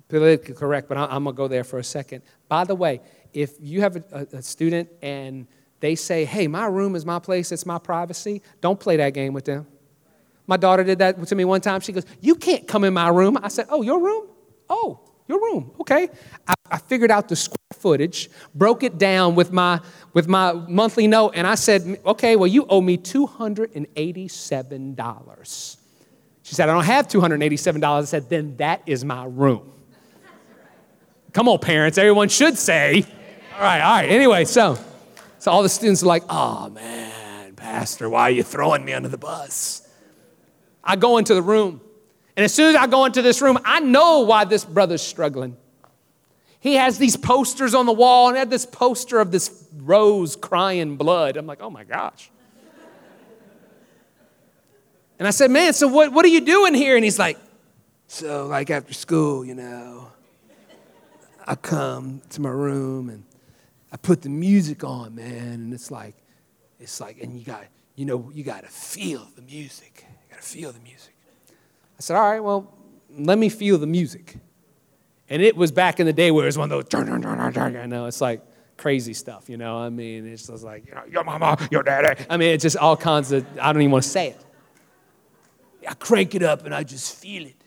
politically 0.10 0.53
correct, 0.53 0.89
but 0.89 0.97
I'm 0.97 1.23
going 1.23 1.34
to 1.34 1.38
go 1.38 1.47
there 1.47 1.63
for 1.63 1.79
a 1.79 1.84
second. 1.84 2.23
By 2.49 2.65
the 2.65 2.75
way, 2.75 2.99
if 3.32 3.53
you 3.62 3.79
have 3.79 3.95
a, 3.95 4.27
a 4.34 4.41
student 4.41 4.89
and 5.01 5.47
they 5.79 5.95
say, 5.95 6.25
hey, 6.25 6.47
my 6.47 6.65
room 6.65 6.95
is 6.95 7.05
my 7.05 7.19
place, 7.19 7.51
it's 7.51 7.65
my 7.65 7.77
privacy, 7.77 8.41
don't 8.61 8.79
play 8.79 8.97
that 8.97 9.13
game 9.13 9.33
with 9.33 9.45
them. 9.45 9.67
My 10.49 10.57
daughter 10.57 10.83
did 10.83 10.97
that 10.97 11.23
to 11.27 11.35
me 11.35 11.45
one 11.45 11.61
time. 11.61 11.79
She 11.79 11.91
goes, 11.91 12.07
You 12.21 12.33
can't 12.33 12.67
come 12.67 12.83
in 12.83 12.91
my 12.91 13.09
room. 13.09 13.37
I 13.39 13.49
said, 13.49 13.67
Oh, 13.69 13.83
your 13.83 13.99
room? 13.99 14.25
Oh, 14.67 14.99
your 15.27 15.39
room. 15.39 15.69
Okay. 15.79 16.09
I, 16.47 16.55
I 16.71 16.79
figured 16.79 17.11
out 17.11 17.29
the 17.29 17.35
square 17.35 17.57
footage, 17.73 18.31
broke 18.55 18.81
it 18.81 18.97
down 18.97 19.35
with 19.35 19.51
my, 19.51 19.79
with 20.15 20.27
my 20.27 20.53
monthly 20.53 21.05
note, 21.05 21.33
and 21.35 21.45
I 21.45 21.53
said, 21.53 21.99
Okay, 22.03 22.35
well, 22.35 22.47
you 22.47 22.65
owe 22.67 22.81
me 22.81 22.97
$287. 22.97 25.77
She 26.41 26.55
said, 26.55 26.67
I 26.67 26.73
don't 26.73 26.85
have 26.85 27.07
$287. 27.07 27.83
I 27.83 28.03
said, 28.05 28.27
Then 28.27 28.57
that 28.57 28.81
is 28.87 29.05
my 29.05 29.25
room. 29.25 29.71
Come 31.31 31.47
on, 31.47 31.59
parents. 31.59 31.99
Everyone 31.99 32.27
should 32.27 32.57
say. 32.57 33.05
All 33.55 33.61
right, 33.61 33.81
all 33.81 33.97
right. 33.97 34.09
Anyway, 34.09 34.45
so. 34.45 34.79
So 35.39 35.52
all 35.52 35.63
the 35.63 35.69
students 35.69 36.04
are 36.04 36.08
like, 36.08 36.23
oh 36.30 36.69
man, 36.69 37.56
Pastor, 37.56 38.10
why 38.10 38.23
are 38.23 38.32
you 38.32 38.43
throwing 38.43 38.84
me 38.86 38.93
under 38.93 39.10
the 39.10 39.17
bus? 39.17 39.88
I 40.84 40.95
go 40.95 41.17
into 41.17 41.34
the 41.34 41.41
room. 41.41 41.82
And 42.36 42.43
as 42.43 42.54
soon 42.54 42.75
as 42.75 42.75
I 42.75 42.88
go 42.88 43.06
into 43.06 43.21
this 43.21 43.41
room, 43.41 43.58
I 43.65 43.80
know 43.80 44.21
why 44.21 44.45
this 44.45 44.63
brother's 44.63 45.02
struggling. 45.02 45.58
He 46.60 46.75
has 46.75 46.97
these 46.97 47.15
posters 47.15 47.73
on 47.73 47.86
the 47.86 47.93
wall 47.93 48.28
and 48.28 48.38
had 48.38 48.49
this 48.49 48.65
poster 48.65 49.19
of 49.19 49.32
this 49.32 49.65
rose 49.78 50.36
crying 50.36 50.97
blood. 50.97 51.38
I'm 51.38 51.47
like, 51.47 51.62
oh 51.62 51.69
my 51.69 51.86
gosh. 51.86 52.30
And 55.17 55.28
I 55.28 55.32
said, 55.32 55.52
man, 55.52 55.73
so 55.73 55.88
what, 55.88 56.12
what 56.13 56.25
are 56.25 56.30
you 56.30 56.41
doing 56.41 56.73
here? 56.73 56.95
And 56.95 57.04
he's 57.04 57.19
like, 57.19 57.38
so 58.08 58.47
like 58.47 58.69
after 58.69 58.93
school, 58.93 59.45
you 59.45 59.56
know, 59.56 60.12
I 61.45 61.56
come 61.56 62.21
to 62.32 62.41
my 62.41 62.49
room 62.49 63.10
and 63.10 63.23
I 63.91 63.97
put 63.97 64.21
the 64.21 64.30
music 64.30 64.84
on, 64.84 65.15
man, 65.15 65.54
and 65.54 65.73
it's 65.73 65.89
like, 65.89 66.15
it's 66.80 67.02
like, 67.02 67.21
and 67.21 67.38
you 67.38 67.45
got, 67.45 67.63
you 67.95 68.06
know, 68.06 68.32
you 68.34 68.43
got 68.43 68.63
to 68.63 68.69
feel 68.69 69.28
the 69.36 69.41
music. 69.41 70.06
You 70.08 70.36
got 70.36 70.41
to 70.41 70.47
feel 70.47 70.71
the 70.71 70.80
music. 70.80 71.13
I 71.49 72.02
said, 72.02 72.15
all 72.15 72.30
right, 72.30 72.39
well, 72.39 72.71
let 73.10 73.38
me 73.38 73.49
feel 73.49 73.78
the 73.78 73.88
music. 73.88 74.38
And 75.30 75.41
it 75.41 75.56
was 75.56 75.71
back 75.71 75.99
in 75.99 76.06
the 76.06 76.13
day 76.13 76.32
where 76.32 76.45
it 76.45 76.47
was 76.47 76.58
one 76.58 76.71
of 76.71 76.91
those, 76.91 77.02
I 77.02 77.86
know, 77.86 78.06
it's 78.06 78.21
like 78.21 78.41
crazy 78.78 79.13
stuff, 79.13 79.49
you 79.49 79.58
know. 79.58 79.78
I 79.78 79.89
mean, 79.89 80.28
it's 80.28 80.47
just 80.47 80.63
like, 80.63 80.86
you 80.88 80.95
know, 80.95 81.04
your 81.10 81.23
mama, 81.23 81.58
your 81.71 81.84
daddy. 81.84 82.23
I 82.30 82.38
mean, 82.38 82.49
it's 82.54 82.62
just 82.62 82.78
all 82.78 82.95
kinds 82.95 83.32
of, 83.32 83.45
I 83.60 83.73
don't 83.73 83.82
even 83.82 83.91
want 83.91 84.04
to 84.04 84.10
say 84.10 84.30
it. 84.30 84.45
I 85.88 85.93
crank 85.95 86.36
it 86.36 86.43
up 86.43 86.65
and 86.65 86.73
I 86.73 86.84
just 86.84 87.15
feel 87.15 87.45
it. 87.45 87.63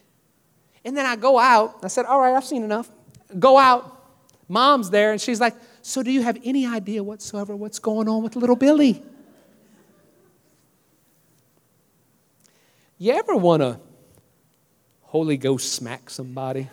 And 0.85 0.97
then 0.97 1.07
I 1.07 1.17
go 1.17 1.39
out. 1.39 1.81
I 1.83 1.89
said, 1.89 2.07
all 2.07 2.21
right, 2.21 2.35
I've 2.35 2.45
seen 2.45 2.63
enough. 2.63 2.91
Go 3.39 3.59
out. 3.59 4.01
Mom's 4.49 4.91
there, 4.91 5.13
and 5.13 5.21
she's 5.21 5.41
like, 5.41 5.55
so, 5.83 6.03
do 6.05 6.12
you 6.12 6.23
have 6.23 6.38
any 6.45 6.64
idea 6.64 7.03
whatsoever 7.03 7.57
what's 7.57 7.81
going 7.81 8.09
on 8.09 8.23
with 8.23 8.37
little 8.37 8.55
Billy? 8.55 9.03
You 12.99 13.12
ever 13.14 13.35
want 13.35 13.62
to 13.62 13.81
Holy 15.01 15.37
Ghost 15.37 15.73
smack 15.73 16.09
somebody? 16.09 16.68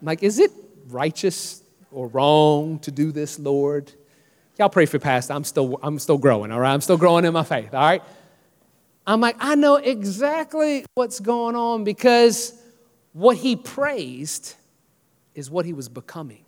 like, 0.00 0.22
is 0.22 0.38
it 0.38 0.52
righteous 0.88 1.64
or 1.90 2.06
wrong 2.06 2.78
to 2.78 2.92
do 2.92 3.10
this, 3.10 3.40
Lord? 3.40 3.92
Y'all 4.56 4.68
pray 4.68 4.86
for 4.86 5.00
Pastor. 5.00 5.32
I'm 5.32 5.42
still, 5.42 5.80
I'm 5.82 5.98
still 5.98 6.18
growing, 6.18 6.52
all 6.52 6.60
right? 6.60 6.72
I'm 6.72 6.80
still 6.80 6.96
growing 6.96 7.24
in 7.24 7.32
my 7.32 7.42
faith, 7.42 7.74
all 7.74 7.80
right? 7.80 8.02
I'm 9.04 9.20
like, 9.20 9.34
I 9.40 9.56
know 9.56 9.76
exactly 9.76 10.84
what's 10.94 11.18
going 11.18 11.56
on 11.56 11.82
because 11.82 12.54
what 13.12 13.36
he 13.36 13.56
praised 13.56 14.54
is 15.34 15.50
what 15.50 15.66
he 15.66 15.72
was 15.72 15.88
becoming. 15.88 16.44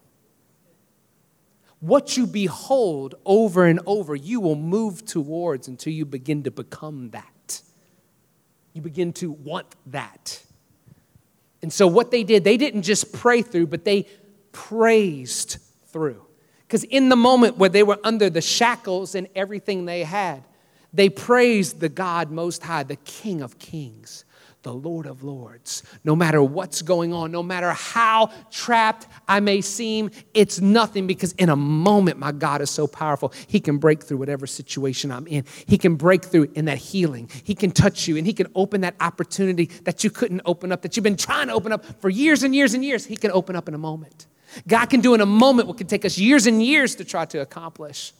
What 1.84 2.16
you 2.16 2.26
behold 2.26 3.14
over 3.26 3.66
and 3.66 3.78
over, 3.84 4.16
you 4.16 4.40
will 4.40 4.54
move 4.54 5.04
towards 5.04 5.68
until 5.68 5.92
you 5.92 6.06
begin 6.06 6.44
to 6.44 6.50
become 6.50 7.10
that. 7.10 7.60
You 8.72 8.80
begin 8.80 9.12
to 9.14 9.30
want 9.30 9.66
that. 9.88 10.42
And 11.60 11.70
so, 11.70 11.86
what 11.86 12.10
they 12.10 12.24
did, 12.24 12.42
they 12.42 12.56
didn't 12.56 12.84
just 12.84 13.12
pray 13.12 13.42
through, 13.42 13.66
but 13.66 13.84
they 13.84 14.08
praised 14.50 15.58
through. 15.88 16.24
Because 16.66 16.84
in 16.84 17.10
the 17.10 17.16
moment 17.16 17.58
where 17.58 17.68
they 17.68 17.82
were 17.82 17.98
under 18.02 18.30
the 18.30 18.40
shackles 18.40 19.14
and 19.14 19.28
everything 19.34 19.84
they 19.84 20.04
had, 20.04 20.42
they 20.94 21.10
praised 21.10 21.80
the 21.80 21.90
God 21.90 22.30
Most 22.30 22.62
High, 22.62 22.84
the 22.84 22.96
King 22.96 23.42
of 23.42 23.58
Kings, 23.58 24.24
the 24.64 24.74
Lord 24.74 25.06
of 25.06 25.22
Lords. 25.22 25.84
No 26.02 26.16
matter 26.16 26.42
what's 26.42 26.82
going 26.82 27.12
on, 27.12 27.30
no 27.30 27.42
matter 27.42 27.70
how 27.70 28.32
trapped 28.50 29.06
I 29.28 29.38
may 29.38 29.60
seem, 29.60 30.10
it's 30.32 30.60
nothing 30.60 31.06
because 31.06 31.32
in 31.34 31.50
a 31.50 31.56
moment, 31.56 32.18
my 32.18 32.32
God 32.32 32.60
is 32.60 32.70
so 32.70 32.86
powerful. 32.88 33.32
He 33.46 33.60
can 33.60 33.78
break 33.78 34.02
through 34.02 34.16
whatever 34.16 34.46
situation 34.46 35.12
I'm 35.12 35.26
in. 35.28 35.44
He 35.66 35.78
can 35.78 35.94
break 35.94 36.24
through 36.24 36.50
in 36.54 36.64
that 36.64 36.78
healing. 36.78 37.30
He 37.44 37.54
can 37.54 37.70
touch 37.70 38.08
you 38.08 38.16
and 38.16 38.26
He 38.26 38.32
can 38.32 38.48
open 38.54 38.80
that 38.80 38.96
opportunity 39.00 39.66
that 39.84 40.02
you 40.02 40.10
couldn't 40.10 40.42
open 40.44 40.72
up, 40.72 40.82
that 40.82 40.96
you've 40.96 41.04
been 41.04 41.16
trying 41.16 41.46
to 41.46 41.52
open 41.52 41.70
up 41.70 41.84
for 42.00 42.10
years 42.10 42.42
and 42.42 42.54
years 42.54 42.74
and 42.74 42.84
years. 42.84 43.06
He 43.06 43.16
can 43.16 43.30
open 43.30 43.54
up 43.54 43.68
in 43.68 43.74
a 43.74 43.78
moment. 43.78 44.26
God 44.66 44.86
can 44.86 45.00
do 45.00 45.14
in 45.14 45.20
a 45.20 45.26
moment 45.26 45.68
what 45.68 45.78
can 45.78 45.86
take 45.86 46.04
us 46.04 46.18
years 46.18 46.46
and 46.46 46.62
years 46.62 46.96
to 46.96 47.04
try 47.04 47.24
to 47.26 47.38
accomplish. 47.38 48.12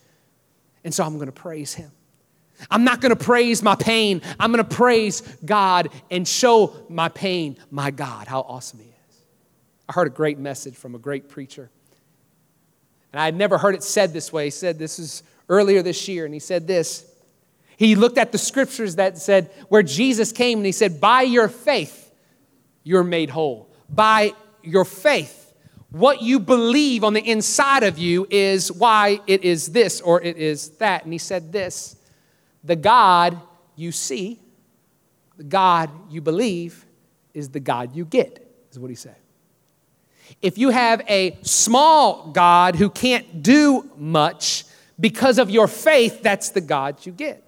And 0.85 0.93
so 0.93 1.05
I'm 1.05 1.15
going 1.15 1.27
to 1.27 1.33
praise 1.33 1.75
Him. 1.75 1.91
I'm 2.71 2.85
not 2.85 3.01
going 3.01 3.11
to 3.11 3.25
praise 3.25 3.63
my 3.63 3.75
pain. 3.75 4.23
I'm 4.39 4.53
going 4.53 4.65
to 4.65 4.77
praise 4.77 5.21
God 5.45 5.91
and 6.11 6.27
show 6.27 6.75
my 6.89 7.09
pain, 7.09 7.57
my 7.71 7.91
God, 7.91 8.27
how 8.27 8.41
awesome 8.41 8.81
He 8.81 8.87
is. 8.87 9.19
I 9.89 9.93
heard 9.93 10.07
a 10.07 10.11
great 10.11 10.39
message 10.39 10.75
from 10.75 10.95
a 10.95 10.99
great 10.99 11.29
preacher. 11.29 11.71
And 13.13 13.21
I 13.21 13.27
had 13.27 13.37
never 13.37 13.59
heard 13.59 13.75
it 13.75 13.83
said 13.83 14.13
this 14.13 14.33
way. 14.33 14.47
He 14.47 14.51
said 14.51 14.79
this 14.79 14.99
is 14.99 15.23
earlier 15.49 15.83
this 15.83 16.09
year, 16.09 16.25
and 16.25 16.35
he 16.35 16.41
said 16.41 16.67
this. 16.67 17.11
He 17.77 17.97
looked 17.97 18.19
at 18.19 18.33
the 18.33 18.39
scriptures 18.39 18.97
that 18.97 19.19
said, 19.19 19.51
where 19.69 19.83
Jesus 19.83 20.33
came, 20.33 20.59
and 20.59 20.67
he 20.67 20.73
said, 20.73 21.01
By 21.01 21.23
your 21.23 21.49
faith, 21.49 22.13
you're 22.83 23.05
made 23.05 23.31
whole. 23.31 23.69
By 23.89 24.35
your 24.63 24.85
faith, 24.85 25.53
what 25.91 26.23
you 26.23 26.41
believe 26.41 27.05
on 27.05 27.15
the 27.15 27.21
inside 27.21 27.85
of 27.85 27.99
you 27.99 28.27
is 28.31 28.73
why 28.73 29.21
it 29.27 29.45
is 29.45 29.69
this 29.69 30.01
or 30.01 30.21
it 30.21 30.37
is 30.37 30.71
that. 30.79 31.05
And 31.05 31.13
he 31.13 31.19
said 31.19 31.53
this 31.53 31.97
the 32.65 32.77
God 32.77 33.41
you 33.77 33.93
see, 33.93 34.41
the 35.37 35.45
God 35.45 35.91
you 36.11 36.21
believe, 36.21 36.87
is 37.35 37.51
the 37.51 37.61
God 37.61 37.95
you 37.95 38.05
get, 38.05 38.45
is 38.71 38.79
what 38.79 38.91
he 38.91 38.97
said. 38.97 39.17
If 40.41 40.57
you 40.57 40.71
have 40.71 41.03
a 41.09 41.37
small 41.43 42.31
God 42.33 42.77
who 42.77 42.89
can't 42.89 43.43
do 43.43 43.91
much 43.97 44.65
because 44.99 45.39
of 45.39 45.51
your 45.51 45.69
faith, 45.69 46.23
that's 46.23 46.51
the 46.51 46.61
God 46.61 47.05
you 47.05 47.13
get. 47.13 47.43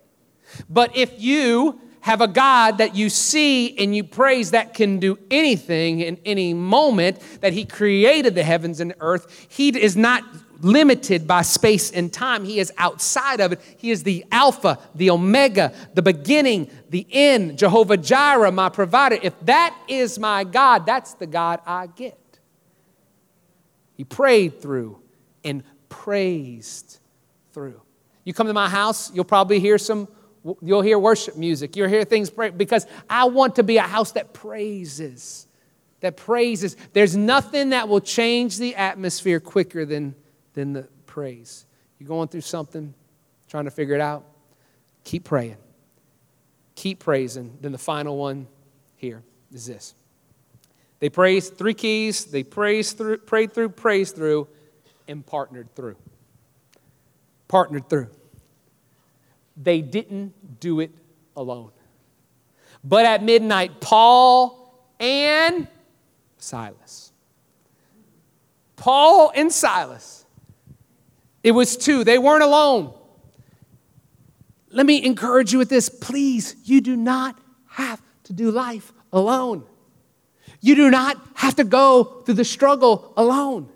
But 0.69 0.97
if 0.97 1.21
you 1.21 1.81
have 2.07 2.21
a 2.21 2.29
God 2.29 2.79
that 2.79 2.95
you 2.95 3.11
see 3.11 3.77
and 3.79 3.95
you 3.95 4.05
praise 4.05 4.53
that 4.53 4.75
can 4.75 5.01
do 5.01 5.19
anything 5.29 5.99
in 5.99 6.17
any 6.25 6.55
moment, 6.55 7.19
that 7.41 7.53
He 7.53 7.65
created 7.65 8.37
the 8.37 8.45
heavens 8.45 8.79
and 8.79 8.95
earth, 9.01 9.49
He 9.51 9.71
is 9.77 9.97
not 9.97 10.23
limited 10.61 11.27
by 11.27 11.43
space 11.43 11.91
and 11.91 12.13
time. 12.13 12.45
He 12.45 12.61
is 12.61 12.73
outside 12.79 13.41
of 13.41 13.51
it. 13.51 13.61
He 13.77 13.91
is 13.91 14.05
the 14.05 14.25
Alpha, 14.31 14.79
the 14.95 15.11
Omega, 15.11 15.75
the 15.95 16.01
beginning, 16.01 16.71
the 16.91 17.05
end, 17.11 17.59
Jehovah 17.59 17.97
Jireh, 17.97 18.53
my 18.53 18.69
provider. 18.69 19.19
If 19.21 19.35
that 19.41 19.77
is 19.89 20.17
my 20.17 20.45
God, 20.45 20.87
that's 20.87 21.15
the 21.15 21.27
God 21.27 21.59
I 21.67 21.89
get. 21.89 22.39
He 23.97 24.05
prayed 24.05 24.63
through 24.63 25.03
and 25.43 25.65
praised 25.89 27.01
through. 27.53 27.83
You 28.23 28.33
come 28.33 28.47
to 28.47 28.55
my 28.55 28.69
house, 28.69 29.13
you'll 29.13 29.25
probably 29.25 29.59
hear 29.59 29.77
some, 29.77 30.07
you'll 30.62 30.82
hear 30.82 30.99
worship 30.99 31.36
music. 31.36 31.76
You'll 31.76 31.88
hear 31.88 32.05
things 32.05 32.30
pray, 32.30 32.51
because 32.51 32.86
I 33.09 33.24
want 33.24 33.57
to 33.57 33.62
be 33.62 33.78
a 33.78 33.82
house 33.82 34.12
that 34.12 34.32
praises. 34.32 35.47
That 36.01 36.16
praises. 36.16 36.76
There's 36.92 37.16
nothing 37.16 37.70
that 37.70 37.88
will 37.88 38.01
change 38.01 38.59
the 38.59 38.74
atmosphere 38.76 39.40
quicker 39.40 39.84
than 39.84 40.14
than 40.55 40.72
the 40.72 40.82
praise. 41.07 41.66
You're 41.99 42.09
going 42.09 42.28
through 42.28 42.42
something, 42.42 42.94
trying 43.49 43.64
to 43.64 43.70
figure 43.70 43.94
it 43.94 44.01
out, 44.01 44.24
keep 45.05 45.24
praying. 45.24 45.57
Keep 46.74 47.01
praising. 47.01 47.57
Then 47.61 47.72
the 47.72 47.78
final 47.78 48.16
one 48.16 48.49
here 48.97 49.22
is 49.53 49.66
this. 49.66 49.94
They 50.99 51.09
praised 51.09 51.57
three 51.57 51.74
keys, 51.74 52.26
they 52.26 52.42
praised 52.42 52.99
through, 52.99 53.18
prayed 53.18 53.53
through, 53.53 53.70
praised 53.70 54.16
through, 54.16 54.49
and 55.09 55.24
partnered 55.24 55.74
through. 55.74 55.97
Partnered 57.49 57.88
through. 57.88 58.09
They 59.57 59.81
didn't 59.81 60.61
do 60.61 60.81
it 60.81 60.91
alone. 61.35 61.71
But 62.85 63.05
at 63.07 63.23
midnight, 63.23 63.81
Paul 63.81 64.89
and 65.01 65.67
Silas. 66.39 67.13
Paul 68.77 69.33
and 69.35 69.51
Silas 69.53 70.27
it 71.47 71.53
was 71.53 71.77
two, 71.77 72.03
they 72.03 72.19
weren't 72.19 72.43
alone. 72.43 72.93
Let 74.69 74.85
me 74.85 75.05
encourage 75.05 75.53
you 75.53 75.61
with 75.61 75.69
this. 75.69 75.89
Please, 75.89 76.57
you 76.65 76.81
do 76.81 76.97
not 76.97 77.39
have 77.69 78.03
to 78.25 78.33
do 78.33 78.51
life 78.51 78.93
alone. 79.13 79.65
You 80.61 80.75
do 80.75 80.91
not 80.91 81.17
have 81.37 81.55
to 81.55 81.63
go 81.63 82.03
through 82.03 82.35
the 82.35 82.45
struggle 82.45 83.13
alone. 83.17 83.69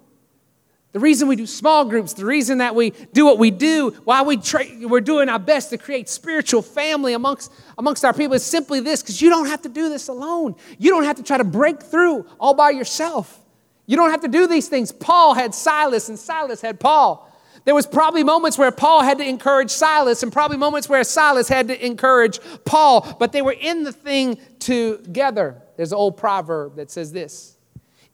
The 0.93 0.99
reason 0.99 1.29
we 1.29 1.37
do 1.37 1.47
small 1.47 1.85
groups, 1.85 2.15
the 2.15 2.25
reason 2.25 2.59
that 2.59 2.75
we 2.75 2.91
do 2.91 3.25
what 3.25 3.39
we 3.39 3.53
do, 3.53 3.91
why 4.05 4.23
we 4.23 4.37
tra- 4.37 4.65
we're 4.83 5.01
doing 5.01 5.29
our 5.29 5.39
best 5.39 5.71
to 5.71 5.79
create 5.79 6.09
spiritual 6.09 6.63
family 6.63 7.13
amongst, 7.13 7.53
amongst 7.79 8.05
our 8.05 8.13
people 8.13 8.35
is 8.35 8.45
simply 8.45 8.81
this 8.81 9.01
because 9.01 9.23
you 9.23 9.31
don't 9.31 9.47
have 9.47 9.63
to 9.63 9.69
do 9.69 9.89
this 9.89 10.09
alone. 10.09 10.57
You 10.79 10.91
don't 10.91 11.05
have 11.05 11.17
to 11.17 11.23
try 11.23 11.39
to 11.39 11.45
break 11.45 11.81
through 11.81 12.27
all 12.41 12.55
by 12.55 12.71
yourself. 12.71 13.39
You 13.87 13.97
don't 13.97 14.11
have 14.11 14.23
to 14.23 14.29
do 14.29 14.49
these 14.49 14.69
things. 14.69 14.91
Paul 14.91 15.35
had 15.35 15.55
Silas, 15.55 16.09
and 16.09 16.19
Silas 16.19 16.61
had 16.61 16.81
Paul. 16.81 17.29
There 17.65 17.75
was 17.75 17.87
probably 17.87 18.25
moments 18.25 18.59
where 18.59 18.71
Paul 18.73 19.03
had 19.03 19.19
to 19.19 19.25
encourage 19.29 19.71
Silas 19.71 20.23
and 20.23 20.33
probably 20.33 20.57
moments 20.57 20.89
where 20.89 21.05
Silas 21.05 21.49
had 21.49 21.69
to 21.69 21.87
encourage 21.87 22.41
Paul, 22.65 23.17
but 23.19 23.33
they 23.33 23.43
were 23.43 23.57
in 23.59 23.85
the 23.85 23.93
thing 23.93 24.39
together. 24.59 25.61
There's 25.77 25.93
an 25.93 25.99
old 25.99 26.17
proverb 26.17 26.77
that 26.77 26.91
says 26.91 27.13
this 27.13 27.57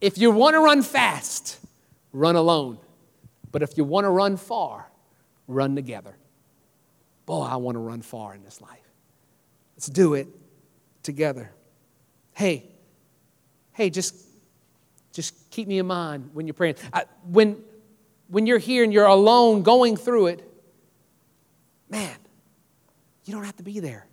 If 0.01 0.18
you 0.18 0.31
want 0.31 0.55
to 0.55 0.61
run 0.61 0.83
fast, 0.83 1.59
run 2.17 2.35
alone. 2.35 2.79
But 3.53 3.62
if 3.62 3.77
you 3.77 3.85
want 3.85 4.05
to 4.05 4.11
run 4.11 4.37
far, 4.37 4.91
run 5.47 5.77
together. 5.77 6.17
Boy, 7.27 7.43
I 7.43 7.57
want 7.57 7.75
to 7.77 7.81
run 7.81 8.01
far 8.01 8.35
in 8.35 8.43
this 8.43 8.61
life. 8.61 8.81
Let's 9.77 9.89
do 9.89 10.14
it 10.14 10.29
together. 11.03 11.53
Hey, 12.33 12.64
hey, 13.73 13.91
just, 13.91 14.17
just 15.12 15.51
keep 15.51 15.69
me 15.69 15.79
in 15.79 15.87
mind 15.87 16.31
when 16.33 16.47
you're 16.47 16.55
praying. 16.55 16.77
I, 16.93 17.05
when 17.31 17.62
when 18.29 18.47
you're 18.47 18.59
here 18.59 18.83
and 18.83 18.93
you're 18.93 19.07
alone 19.07 19.62
going 19.62 19.97
through 19.97 20.27
it, 20.27 20.51
man, 21.89 22.17
you 23.25 23.33
don't 23.33 23.45
have 23.45 23.57
to 23.57 23.62
be 23.62 23.79
there. 23.79 24.05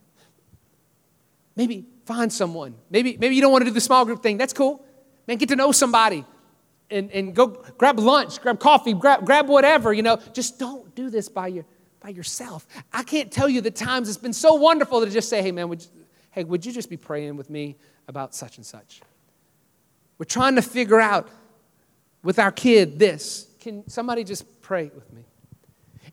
Maybe 1.56 1.86
find 2.06 2.32
someone. 2.32 2.76
Maybe, 2.92 3.18
maybe 3.18 3.36
you 3.36 3.42
don't 3.42 3.52
want 3.52 3.64
to 3.64 3.70
do 3.70 3.74
the 3.74 3.82
small 3.82 4.06
group 4.06 4.22
thing. 4.22 4.38
That's 4.38 4.54
cool. 4.54 4.86
Man, 5.28 5.38
get 5.38 5.50
to 5.50 5.56
know 5.56 5.72
somebody 5.72 6.26
and, 6.94 7.12
and 7.12 7.36
go 7.36 7.48
grab 7.78 8.00
lunch, 8.00 8.42
grab 8.42 8.60
coffee, 8.60 8.94
grab, 8.94 9.26
grab 9.26 9.50
whatever, 9.50 9.92
you 9.92 10.04
know. 10.04 10.18
Just 10.34 10.60
don't 10.60 10.94
do 10.96 11.10
this 11.10 11.28
by, 11.28 11.48
your, 11.48 11.66
by 12.00 12.10
yourself. 12.10 12.66
I 12.94 13.04
can't 13.04 13.32
tell 13.32 13.50
you 13.50 13.62
the 13.62 13.72
times 13.72 14.08
it's 14.08 14.18
been 14.18 14.34
so 14.34 14.54
wonderful 14.54 15.04
to 15.04 15.10
just 15.10 15.30
say, 15.30 15.42
hey, 15.42 15.52
man, 15.52 15.70
would 15.70 15.82
you, 15.82 15.90
hey, 16.32 16.44
would 16.44 16.66
you 16.66 16.72
just 16.72 16.90
be 16.90 16.98
praying 16.98 17.36
with 17.36 17.50
me 17.50 17.76
about 18.08 18.36
such 18.36 18.58
and 18.58 18.66
such? 18.66 19.02
We're 20.18 20.26
trying 20.26 20.56
to 20.56 20.62
figure 20.62 21.02
out 21.02 21.28
with 22.22 22.40
our 22.40 22.52
kid 22.52 23.00
this. 23.00 23.48
Can 23.60 23.90
somebody 23.90 24.24
just 24.24 24.62
pray 24.62 24.92
with 24.94 25.12
me? 25.12 25.26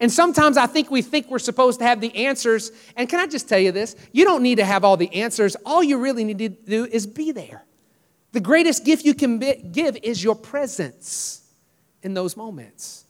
And 0.00 0.10
sometimes 0.10 0.56
I 0.56 0.66
think 0.66 0.90
we 0.90 1.02
think 1.02 1.30
we're 1.30 1.38
supposed 1.38 1.80
to 1.80 1.84
have 1.84 2.00
the 2.00 2.24
answers. 2.26 2.72
And 2.96 3.06
can 3.06 3.20
I 3.20 3.26
just 3.26 3.48
tell 3.48 3.58
you 3.58 3.70
this? 3.70 3.96
You 4.12 4.24
don't 4.24 4.42
need 4.42 4.56
to 4.56 4.64
have 4.64 4.82
all 4.82 4.96
the 4.96 5.14
answers. 5.14 5.56
All 5.66 5.82
you 5.82 5.98
really 5.98 6.24
need 6.24 6.38
to 6.38 6.48
do 6.48 6.86
is 6.86 7.06
be 7.06 7.32
there. 7.32 7.64
The 8.32 8.40
greatest 8.40 8.84
gift 8.84 9.04
you 9.04 9.14
can 9.14 9.38
be, 9.38 9.54
give 9.54 9.96
is 10.02 10.22
your 10.22 10.36
presence 10.36 11.42
in 12.02 12.14
those 12.14 12.36
moments. 12.36 13.04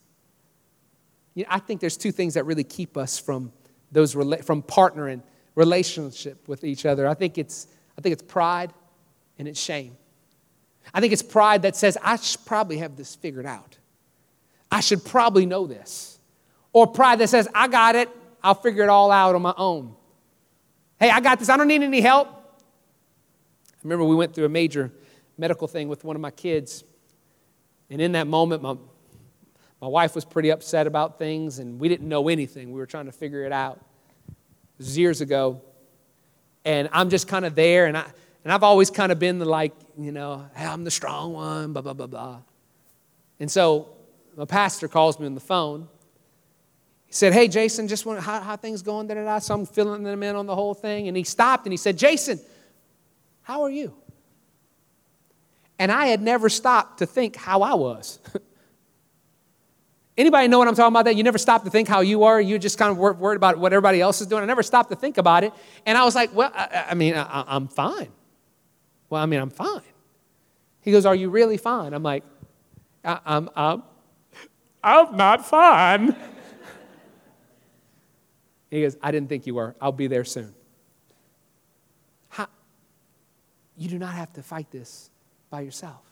You 1.35 1.45
know, 1.45 1.49
I 1.51 1.59
think 1.59 1.81
there's 1.81 1.97
two 1.97 2.13
things 2.13 2.35
that 2.35 2.45
really 2.45 2.65
keep 2.65 2.97
us 2.97 3.19
from 3.19 3.53
those 3.93 4.13
from 4.13 4.63
partnering 4.63 5.23
relationship 5.55 6.49
with 6.49 6.65
each 6.65 6.87
other. 6.87 7.07
I 7.07 7.15
think 7.15 7.39
it's 7.39 7.67
I 7.99 8.01
think 8.01 8.13
it's 8.15 8.23
pride 8.23 8.73
and 9.39 9.47
it's 9.47 9.61
shame. 9.61 9.97
I 10.95 11.01
think 11.01 11.13
it's 11.13 11.23
pride 11.23 11.63
that 11.63 11.77
says 11.77 11.99
I 12.03 12.17
should 12.17 12.45
probably 12.45 12.79
have 12.79 12.97
this 12.97 13.15
figured 13.15 13.47
out. 13.47 13.79
I 14.71 14.81
should 14.81 15.05
probably 15.05 15.47
know 15.47 15.67
this. 15.67 16.19
Or 16.73 16.87
pride 16.87 17.19
that 17.19 17.29
says, 17.29 17.49
I 17.55 17.69
got 17.69 17.97
it, 17.97 18.09
I'll 18.43 18.55
figure 18.55 18.85
it 18.85 18.89
all 18.89 19.11
out 19.11 19.35
on 19.35 19.43
my 19.43 19.55
own. 19.57 19.95
Hey, 20.99 21.11
I 21.11 21.21
got 21.21 21.39
this, 21.39 21.49
I 21.49 21.57
don't 21.57 21.69
need 21.69 21.83
any 21.83 22.01
help. 22.01 22.29
I 22.29 23.77
remember 23.83 24.05
we 24.05 24.15
went 24.15 24.35
through 24.35 24.45
a 24.45 24.51
major 24.51 24.93
medical 25.41 25.67
thing 25.67 25.89
with 25.89 26.05
one 26.05 26.15
of 26.15 26.23
my 26.23 26.31
kids. 26.31 26.85
And 27.89 28.01
in 28.01 28.13
that 28.13 28.27
moment, 28.27 28.63
my, 28.63 28.77
my 29.81 29.89
wife 29.89 30.15
was 30.15 30.25
pretty 30.25 30.51
upset 30.51 30.87
about 30.87 31.19
things, 31.19 31.59
and 31.59 31.81
we 31.81 31.89
didn't 31.89 32.09
know 32.09 32.29
anything. 32.29 32.73
We 32.73 32.79
were 32.79 32.87
trying 32.87 33.07
to 33.07 33.13
figure 33.13 33.45
it 33.45 33.53
out. 33.53 33.81
It 34.29 34.35
was 34.79 34.99
years 34.99 35.23
ago. 35.23 35.63
And 36.65 36.91
I'm 36.93 37.09
just 37.09 37.27
kind 37.27 37.47
of 37.47 37.55
there, 37.55 37.87
and, 37.87 37.97
I, 37.97 38.05
and 38.45 38.53
I've 38.53 38.63
always 38.63 38.91
kind 38.91 39.11
of 39.11 39.19
been 39.19 39.39
the 39.39 39.47
like, 39.47 39.73
you 39.99 40.13
know, 40.13 40.47
hey, 40.55 40.67
I'm 40.67 40.85
the 40.85 40.91
strong 40.91 41.33
one, 41.33 41.73
blah, 41.73 41.83
blah, 41.83 41.95
blah, 41.95 42.07
blah. 42.07 42.41
And 43.41 43.51
so 43.51 43.89
my 44.37 44.45
pastor 44.45 44.89
calls 44.89 45.19
me 45.19 45.25
on 45.25 45.35
the 45.35 45.41
phone. 45.41 45.89
He 47.07 47.15
said, 47.15 47.33
Hey, 47.33 47.49
Jason, 47.49 47.89
just 47.89 48.05
want 48.07 48.21
how, 48.21 48.41
how 48.41 48.57
things 48.57 48.83
going? 48.83 49.09
Da, 49.09 49.15
da, 49.15 49.25
da. 49.25 49.39
So 49.39 49.55
I'm 49.55 49.67
filling 49.67 50.03
them 50.03 50.23
in 50.23 50.37
on 50.37 50.47
the 50.47 50.55
whole 50.55 50.75
thing. 50.75 51.09
And 51.09 51.17
he 51.17 51.25
stopped 51.25 51.65
and 51.67 51.73
he 51.73 51.79
said, 51.79 51.97
Jason, 51.97 52.39
How 53.43 53.63
are 53.63 53.71
you? 53.71 53.95
And 55.81 55.91
I 55.91 56.09
had 56.09 56.21
never 56.21 56.51
stopped 56.51 56.99
to 56.99 57.07
think 57.07 57.37
how 57.37 57.63
I 57.63 57.73
was. 57.73 58.19
Anybody 60.19 60.47
know 60.47 60.59
what 60.59 60.69
I'm 60.69 60.75
talking 60.75 60.93
about? 60.93 61.07
That 61.07 61.17
you 61.17 61.23
never 61.23 61.39
stop 61.39 61.65
to 61.65 61.71
think 61.71 61.89
how 61.89 62.01
you 62.01 62.25
are. 62.25 62.39
You're 62.39 62.59
just 62.59 62.77
kind 62.77 62.91
of 62.91 62.99
worried 62.99 63.37
about 63.37 63.59
what 63.59 63.73
everybody 63.73 63.99
else 63.99 64.21
is 64.21 64.27
doing. 64.27 64.43
I 64.43 64.47
never 64.47 64.63
stopped 64.63 64.91
to 64.91 64.97
think 64.97 65.17
about 65.17 65.43
it, 65.43 65.55
and 65.87 65.97
I 65.97 66.05
was 66.05 66.15
like, 66.15 66.35
"Well, 66.35 66.53
I, 66.55 66.89
I 66.91 66.95
mean, 66.95 67.15
I, 67.15 67.45
I'm 67.49 67.67
fine." 67.67 68.11
Well, 69.09 69.23
I 69.23 69.25
mean, 69.25 69.41
I'm 69.41 69.49
fine. 69.49 69.81
He 70.83 70.93
goes, 70.93 71.07
"Are 71.07 71.15
you 71.15 71.31
really 71.31 71.57
fine?" 71.57 71.95
I'm 71.95 72.03
like, 72.03 72.25
I, 73.03 73.19
"I'm, 73.25 73.49
I'm, 73.57 73.83
I'm 74.85 75.17
not 75.17 75.47
fine." 75.47 76.15
he 78.71 78.83
goes, 78.83 78.99
"I 79.03 79.13
didn't 79.13 79.31
think 79.31 79.47
you 79.47 79.55
were. 79.55 79.75
I'll 79.81 79.93
be 79.93 80.09
there 80.09 80.25
soon." 80.25 80.55
How? 82.29 82.49
You 83.79 83.89
do 83.89 83.99
not 83.99 84.13
have 84.13 84.31
to 84.35 84.43
fight 84.43 84.71
this 84.71 85.09
by 85.51 85.61
yourself. 85.61 86.03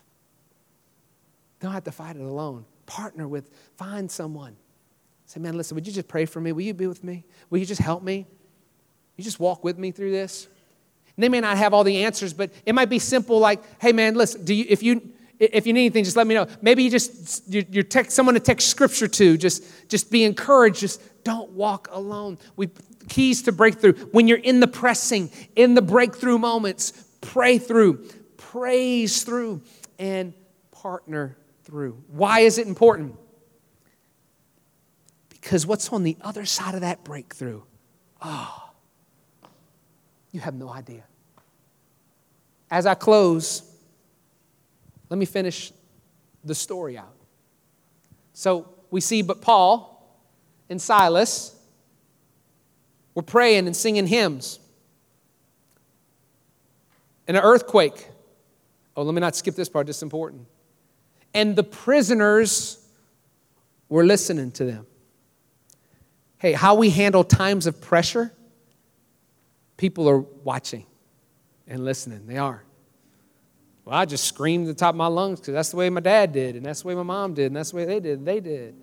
Don't 1.61 1.73
have 1.73 1.85
to 1.85 1.93
fight 1.93 2.17
it 2.17 2.23
alone 2.23 2.65
partner 2.89 3.29
with, 3.29 3.51
find 3.77 4.11
someone. 4.11 4.57
Say, 5.27 5.39
man, 5.41 5.57
listen, 5.57 5.75
would 5.77 5.87
you 5.87 5.93
just 5.93 6.09
pray 6.09 6.25
for 6.25 6.41
me? 6.41 6.53
Will 6.53 6.63
you 6.63 6.75
be 6.75 6.87
with 6.87 7.05
me? 7.05 7.25
Will 7.51 7.59
you 7.59 7.67
just 7.67 7.83
help 7.83 8.03
me? 8.03 8.27
You 9.17 9.23
just 9.23 9.39
walk 9.39 9.63
with 9.63 9.79
me 9.79 9.93
through 9.93 10.11
this? 10.11 10.49
And 11.15 11.23
they 11.23 11.29
may 11.29 11.41
not 11.41 11.59
have 11.59 11.75
all 11.75 11.85
the 11.85 12.05
answers, 12.05 12.33
but 12.33 12.51
it 12.65 12.75
might 12.75 12.89
be 12.89 12.99
simple 12.99 13.39
like, 13.39 13.63
hey 13.81 13.93
man, 13.93 14.15
listen, 14.15 14.45
do 14.45 14.55
you 14.55 14.65
if 14.69 14.83
you 14.83 15.13
if 15.39 15.67
you 15.67 15.73
need 15.73 15.83
anything, 15.83 16.03
just 16.03 16.17
let 16.17 16.27
me 16.27 16.35
know. 16.35 16.49
Maybe 16.63 16.83
you 16.83 16.91
just 16.91 17.53
you, 17.53 17.65
you 17.71 17.83
text 17.83 18.17
someone 18.17 18.35
to 18.35 18.41
text 18.41 18.69
scripture 18.69 19.07
to. 19.07 19.37
Just 19.37 19.89
just 19.89 20.11
be 20.11 20.25
encouraged. 20.25 20.81
Just 20.81 21.01
don't 21.25 21.51
walk 21.51 21.89
alone. 21.93 22.39
We 22.57 22.71
keys 23.09 23.43
to 23.43 23.53
breakthrough. 23.53 23.95
When 24.13 24.29
you're 24.29 24.39
in 24.39 24.61
the 24.61 24.67
pressing, 24.67 25.31
in 25.57 25.75
the 25.75 25.83
breakthrough 25.83 26.39
moments, 26.39 26.93
pray 27.21 27.59
through, 27.59 28.09
praise 28.53 29.25
through, 29.25 29.61
and 29.99 30.33
partner 30.71 31.37
through. 31.65 32.03
Why 32.09 32.41
is 32.41 32.57
it 32.57 32.67
important? 32.67 33.17
Because 35.29 35.67
what's 35.67 35.91
on 35.91 36.03
the 36.03 36.17
other 36.23 36.47
side 36.47 36.75
of 36.75 36.81
that 36.81 37.05
breakthrough? 37.05 37.63
Oh, 38.23 38.71
you 40.33 40.41
have 40.41 40.55
no 40.55 40.71
idea. 40.71 41.05
As 42.71 42.87
I 42.87 42.95
close, 42.95 43.63
let 45.11 45.19
me 45.19 45.27
finish 45.27 45.73
the 46.45 46.55
story 46.55 46.97
out. 46.97 47.15
So 48.33 48.69
we 48.91 49.01
see, 49.01 49.21
but 49.23 49.43
Paul 49.43 50.19
and 50.71 50.81
Silas 50.81 51.55
were 53.15 53.23
praying 53.23 53.67
and 53.67 53.77
singing 53.77 54.07
hymns. 54.07 54.59
And 57.27 57.37
an 57.37 57.43
earthquake. 57.43 58.09
Oh, 58.99 59.03
let 59.03 59.15
me 59.15 59.21
not 59.21 59.37
skip 59.37 59.55
this 59.55 59.69
part, 59.69 59.87
this 59.87 59.99
is 59.99 60.03
important 60.03 60.47
and 61.35 61.57
the 61.57 61.63
prisoners 61.63 62.85
were 63.89 64.05
listening 64.05 64.51
to 64.53 64.65
them. 64.65 64.87
Hey, 66.39 66.53
how 66.53 66.75
we 66.75 66.91
handle 66.91 67.25
times 67.25 67.67
of 67.67 67.81
pressure, 67.81 68.33
people 69.77 70.09
are 70.09 70.19
watching 70.19 70.87
and 71.67 71.85
listening. 71.85 72.27
They 72.27 72.39
are. 72.39 72.65
Well, 73.85 73.97
I 73.97 74.05
just 74.05 74.25
screamed 74.25 74.69
at 74.69 74.77
the 74.77 74.79
top 74.79 74.95
of 74.95 74.99
my 74.99 75.07
lungs 75.07 75.41
because 75.41 75.55
that's 75.55 75.71
the 75.71 75.77
way 75.77 75.91
my 75.91 76.01
dad 76.01 76.33
did, 76.33 76.57
and 76.57 76.65
that's 76.65 76.83
the 76.83 76.89
way 76.89 76.95
my 76.95 77.03
mom 77.03 77.35
did, 77.35 77.47
and 77.47 77.57
that's 77.57 77.71
the 77.71 77.77
way 77.77 77.85
they 77.85 78.01
did. 78.01 78.25
They 78.25 78.41
did. 78.41 78.75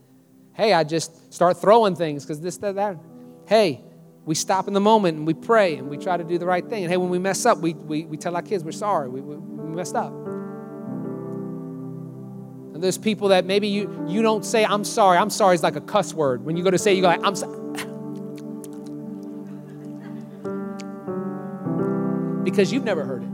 Hey, 0.54 0.74
I 0.74 0.84
just 0.84 1.34
start 1.34 1.58
throwing 1.58 1.96
things 1.96 2.24
because 2.24 2.42
this, 2.42 2.58
that, 2.58 2.76
that. 2.76 2.98
Hey, 3.48 3.84
we 4.26 4.34
stop 4.36 4.68
in 4.68 4.74
the 4.74 4.80
moment 4.80 5.18
and 5.18 5.28
we 5.28 5.34
pray 5.34 5.76
and 5.76 5.88
we 5.88 5.98
try 5.98 6.18
to 6.18 6.24
do 6.24 6.38
the 6.38 6.46
right 6.46 6.68
thing. 6.68 6.84
And 6.84 6.92
hey, 6.92 6.98
when 6.98 7.10
we 7.10 7.20
mess 7.20 7.46
up, 7.46 7.60
we, 7.60 7.74
we, 7.74 8.06
we 8.06 8.18
tell 8.18 8.36
our 8.36 8.42
kids 8.42 8.64
we're 8.64 8.72
sorry. 8.72 9.08
We, 9.08 9.22
we, 9.22 9.36
messed 9.76 9.96
up. 9.96 10.14
And 12.74 12.82
there's 12.82 12.98
people 12.98 13.28
that 13.28 13.46
maybe 13.46 13.68
you, 13.68 14.06
you 14.08 14.22
don't 14.22 14.46
say, 14.46 14.66
I'm 14.66 14.86
sorry. 14.86 15.18
I'm 15.18 15.30
sorry 15.30 15.56
is 15.56 15.64
like 15.64 15.76
a 15.76 15.82
cuss 15.82 16.14
word. 16.14 16.46
When 16.46 16.56
you 16.56 16.64
go 16.64 16.72
to 16.72 16.78
say, 16.78 16.94
you 16.94 17.02
go 17.02 17.08
like, 17.08 17.24
I'm 17.24 17.36
sorry. 17.36 17.60
because 22.44 22.72
you've 22.72 22.86
never 22.86 23.04
heard 23.04 23.24
it. 23.24 23.30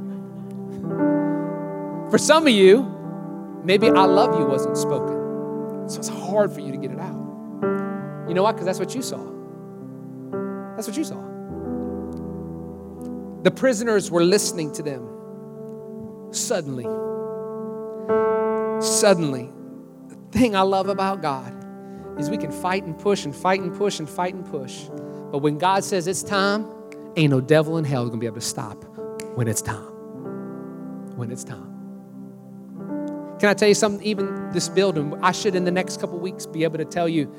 For 2.09 2.17
some 2.17 2.47
of 2.47 2.53
you, 2.53 3.61
maybe 3.63 3.87
I 3.87 4.05
love 4.05 4.39
you 4.39 4.45
wasn't 4.45 4.77
spoken. 4.77 5.87
So 5.89 5.99
it's 5.99 6.09
hard 6.09 6.51
for 6.51 6.59
you 6.59 6.71
to 6.71 6.77
get 6.77 6.91
it 6.91 6.99
out. 6.99 8.27
You 8.27 8.33
know 8.33 8.41
what? 8.43 8.53
Because 8.53 8.65
that's 8.65 8.79
what 8.79 8.95
you 8.95 9.03
saw. 9.03 9.40
That's 10.81 10.87
what 10.87 10.97
you 10.97 11.03
saw. 11.03 11.21
The 13.43 13.51
prisoners 13.51 14.09
were 14.09 14.23
listening 14.23 14.71
to 14.73 14.81
them. 14.81 15.07
Suddenly, 16.31 16.85
Suddenly, 18.81 19.47
the 20.09 20.15
thing 20.31 20.55
I 20.55 20.61
love 20.61 20.89
about 20.89 21.21
God 21.21 21.53
is 22.19 22.31
we 22.31 22.37
can 22.37 22.51
fight 22.51 22.83
and 22.83 22.97
push 22.97 23.25
and 23.25 23.35
fight 23.35 23.61
and 23.61 23.71
push 23.77 23.99
and 23.99 24.09
fight 24.09 24.33
and 24.33 24.43
push. 24.43 24.85
But 25.31 25.43
when 25.43 25.59
God 25.59 25.83
says 25.83 26.07
it's 26.07 26.23
time, 26.23 26.65
ain't 27.15 27.29
no 27.29 27.41
devil 27.41 27.77
in 27.77 27.85
hell 27.85 28.07
gonna 28.07 28.17
be 28.17 28.25
able 28.25 28.37
to 28.37 28.41
stop 28.41 28.83
when 29.35 29.47
it's 29.47 29.61
time. 29.61 29.85
When 31.15 31.29
it's 31.29 31.43
time. 31.43 31.67
Can 33.39 33.49
I 33.49 33.53
tell 33.53 33.67
you 33.67 33.75
something? 33.75 34.03
Even 34.03 34.51
this 34.51 34.67
building, 34.67 35.13
I 35.21 35.31
should 35.31 35.55
in 35.55 35.63
the 35.63 35.71
next 35.71 35.99
couple 35.99 36.17
weeks 36.17 36.47
be 36.47 36.63
able 36.63 36.79
to 36.79 36.85
tell 36.85 37.07
you 37.07 37.31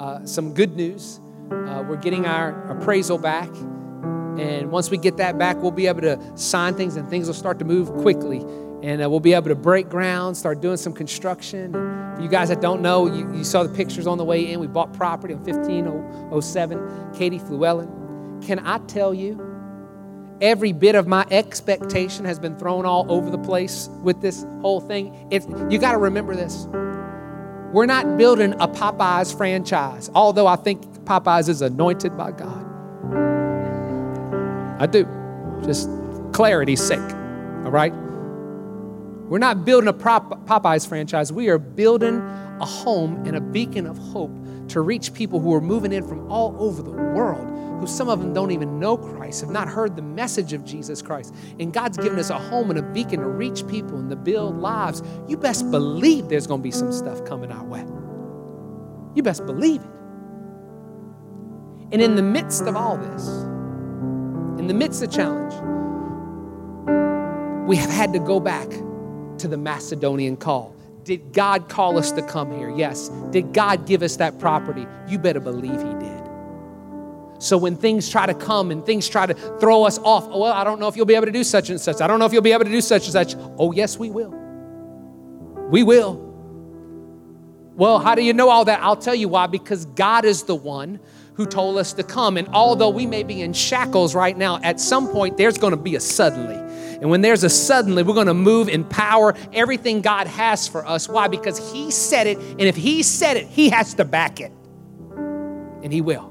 uh, 0.00 0.26
some 0.26 0.52
good 0.52 0.76
news. 0.76 1.18
Uh, 1.50 1.82
we're 1.86 1.96
getting 1.96 2.26
our 2.26 2.50
appraisal 2.70 3.18
back. 3.18 3.48
And 4.38 4.70
once 4.70 4.90
we 4.90 4.96
get 4.96 5.16
that 5.18 5.38
back, 5.38 5.56
we'll 5.58 5.70
be 5.70 5.86
able 5.86 6.02
to 6.02 6.18
sign 6.36 6.74
things 6.74 6.96
and 6.96 7.08
things 7.10 7.26
will 7.26 7.34
start 7.34 7.58
to 7.58 7.64
move 7.64 7.92
quickly 7.94 8.44
and 8.82 9.02
uh, 9.02 9.10
we'll 9.10 9.20
be 9.20 9.34
able 9.34 9.48
to 9.48 9.54
break 9.54 9.88
ground, 9.88 10.36
start 10.36 10.60
doing 10.60 10.76
some 10.76 10.92
construction. 10.92 11.72
For 11.72 12.22
you 12.22 12.28
guys 12.28 12.48
that 12.48 12.60
don't 12.60 12.80
know, 12.80 13.06
you, 13.06 13.30
you 13.34 13.44
saw 13.44 13.62
the 13.62 13.74
pictures 13.74 14.06
on 14.06 14.18
the 14.18 14.24
way 14.24 14.50
in. 14.50 14.60
We 14.60 14.66
bought 14.66 14.92
property 14.94 15.34
on 15.34 15.44
1507 15.44 17.12
Katy 17.14 17.38
Flewellen. 17.40 18.46
Can 18.46 18.58
I 18.60 18.78
tell 18.86 19.12
you, 19.12 19.46
every 20.40 20.72
bit 20.72 20.94
of 20.94 21.06
my 21.06 21.26
expectation 21.30 22.24
has 22.24 22.38
been 22.38 22.56
thrown 22.58 22.86
all 22.86 23.10
over 23.12 23.30
the 23.30 23.38
place 23.38 23.88
with 24.02 24.22
this 24.22 24.46
whole 24.62 24.80
thing. 24.80 25.28
It's, 25.30 25.46
you 25.68 25.78
got 25.78 25.92
to 25.92 25.98
remember 25.98 26.34
this. 26.34 26.66
We're 27.72 27.86
not 27.86 28.16
building 28.16 28.54
a 28.54 28.66
Popeyes 28.66 29.36
franchise, 29.36 30.10
although 30.14 30.46
I 30.46 30.56
think 30.56 30.82
Popeyes 31.10 31.48
is 31.48 31.60
anointed 31.60 32.16
by 32.16 32.30
God. 32.30 32.64
I 34.80 34.86
do. 34.86 35.08
Just 35.64 35.90
clarity's 36.30 36.80
sake, 36.80 37.00
all 37.00 37.72
right? 37.72 37.92
We're 37.92 39.38
not 39.38 39.64
building 39.64 39.88
a 39.88 39.92
Popeyes 39.92 40.86
franchise. 40.86 41.32
We 41.32 41.48
are 41.48 41.58
building 41.58 42.20
a 42.60 42.64
home 42.64 43.26
and 43.26 43.34
a 43.34 43.40
beacon 43.40 43.88
of 43.88 43.98
hope 43.98 44.30
to 44.68 44.82
reach 44.82 45.12
people 45.12 45.40
who 45.40 45.52
are 45.52 45.60
moving 45.60 45.92
in 45.92 46.06
from 46.06 46.30
all 46.30 46.54
over 46.60 46.80
the 46.80 46.92
world, 46.92 47.44
who 47.80 47.88
some 47.88 48.08
of 48.08 48.20
them 48.20 48.32
don't 48.32 48.52
even 48.52 48.78
know 48.78 48.96
Christ, 48.96 49.40
have 49.40 49.50
not 49.50 49.66
heard 49.66 49.96
the 49.96 50.02
message 50.02 50.52
of 50.52 50.64
Jesus 50.64 51.02
Christ. 51.02 51.34
And 51.58 51.72
God's 51.72 51.98
given 51.98 52.20
us 52.20 52.30
a 52.30 52.38
home 52.38 52.70
and 52.70 52.78
a 52.78 52.82
beacon 52.82 53.18
to 53.18 53.26
reach 53.26 53.66
people 53.66 53.98
and 53.98 54.08
to 54.10 54.16
build 54.16 54.60
lives. 54.60 55.02
You 55.26 55.36
best 55.36 55.72
believe 55.72 56.28
there's 56.28 56.46
going 56.46 56.60
to 56.60 56.64
be 56.64 56.70
some 56.70 56.92
stuff 56.92 57.24
coming 57.24 57.50
our 57.50 57.64
way. 57.64 57.84
You 59.16 59.24
best 59.24 59.44
believe 59.44 59.82
it. 59.82 59.99
And 61.92 62.00
in 62.00 62.14
the 62.14 62.22
midst 62.22 62.62
of 62.62 62.76
all 62.76 62.96
this, 62.96 63.26
in 64.60 64.66
the 64.66 64.74
midst 64.74 65.02
of 65.02 65.10
challenge, 65.10 65.54
we 67.68 67.76
have 67.76 67.90
had 67.90 68.12
to 68.12 68.18
go 68.18 68.40
back 68.40 68.68
to 69.38 69.48
the 69.48 69.56
Macedonian 69.56 70.36
call. 70.36 70.74
Did 71.04 71.32
God 71.32 71.68
call 71.68 71.98
us 71.98 72.12
to 72.12 72.22
come 72.22 72.52
here? 72.52 72.70
Yes. 72.70 73.08
Did 73.30 73.52
God 73.52 73.86
give 73.86 74.02
us 74.02 74.16
that 74.16 74.38
property? 74.38 74.86
You 75.08 75.18
better 75.18 75.40
believe 75.40 75.80
He 75.82 75.94
did. 75.94 76.20
So 77.38 77.56
when 77.56 77.74
things 77.74 78.08
try 78.08 78.26
to 78.26 78.34
come 78.34 78.70
and 78.70 78.84
things 78.84 79.08
try 79.08 79.24
to 79.24 79.34
throw 79.58 79.84
us 79.84 79.98
off, 79.98 80.28
oh, 80.30 80.40
well, 80.40 80.52
I 80.52 80.62
don't 80.62 80.78
know 80.78 80.88
if 80.88 80.96
you'll 80.96 81.06
be 81.06 81.14
able 81.14 81.26
to 81.26 81.32
do 81.32 81.42
such 81.42 81.70
and 81.70 81.80
such. 81.80 82.02
I 82.02 82.06
don't 82.06 82.18
know 82.18 82.26
if 82.26 82.32
you'll 82.34 82.42
be 82.42 82.52
able 82.52 82.64
to 82.64 82.70
do 82.70 82.82
such 82.82 83.04
and 83.04 83.12
such. 83.12 83.34
Oh, 83.58 83.72
yes, 83.72 83.98
we 83.98 84.10
will. 84.10 84.30
We 85.70 85.82
will. 85.82 86.26
Well, 87.76 87.98
how 87.98 88.14
do 88.14 88.22
you 88.22 88.34
know 88.34 88.50
all 88.50 88.66
that? 88.66 88.80
I'll 88.82 88.96
tell 88.96 89.14
you 89.14 89.28
why. 89.28 89.46
Because 89.46 89.86
God 89.86 90.26
is 90.26 90.42
the 90.42 90.54
one 90.54 91.00
who 91.34 91.46
told 91.46 91.78
us 91.78 91.92
to 91.94 92.02
come. 92.02 92.36
And 92.36 92.48
although 92.48 92.90
we 92.90 93.06
may 93.06 93.22
be 93.22 93.42
in 93.42 93.52
shackles 93.52 94.14
right 94.14 94.36
now, 94.36 94.58
at 94.62 94.80
some 94.80 95.08
point 95.08 95.36
there's 95.36 95.58
going 95.58 95.72
to 95.72 95.76
be 95.76 95.96
a 95.96 96.00
suddenly. 96.00 96.56
And 97.00 97.08
when 97.08 97.22
there's 97.22 97.44
a 97.44 97.48
suddenly, 97.48 98.02
we're 98.02 98.14
going 98.14 98.26
to 98.26 98.34
move 98.34 98.68
in 98.68 98.84
power, 98.84 99.34
everything 99.52 100.02
God 100.02 100.26
has 100.26 100.68
for 100.68 100.86
us. 100.86 101.08
Why? 101.08 101.28
Because 101.28 101.72
He 101.72 101.90
said 101.90 102.26
it, 102.26 102.36
and 102.38 102.60
if 102.60 102.76
He 102.76 103.02
said 103.02 103.38
it, 103.38 103.46
He 103.46 103.70
has 103.70 103.94
to 103.94 104.04
back 104.04 104.40
it. 104.40 104.52
And 105.82 105.92
He 105.92 106.02
will. 106.02 106.28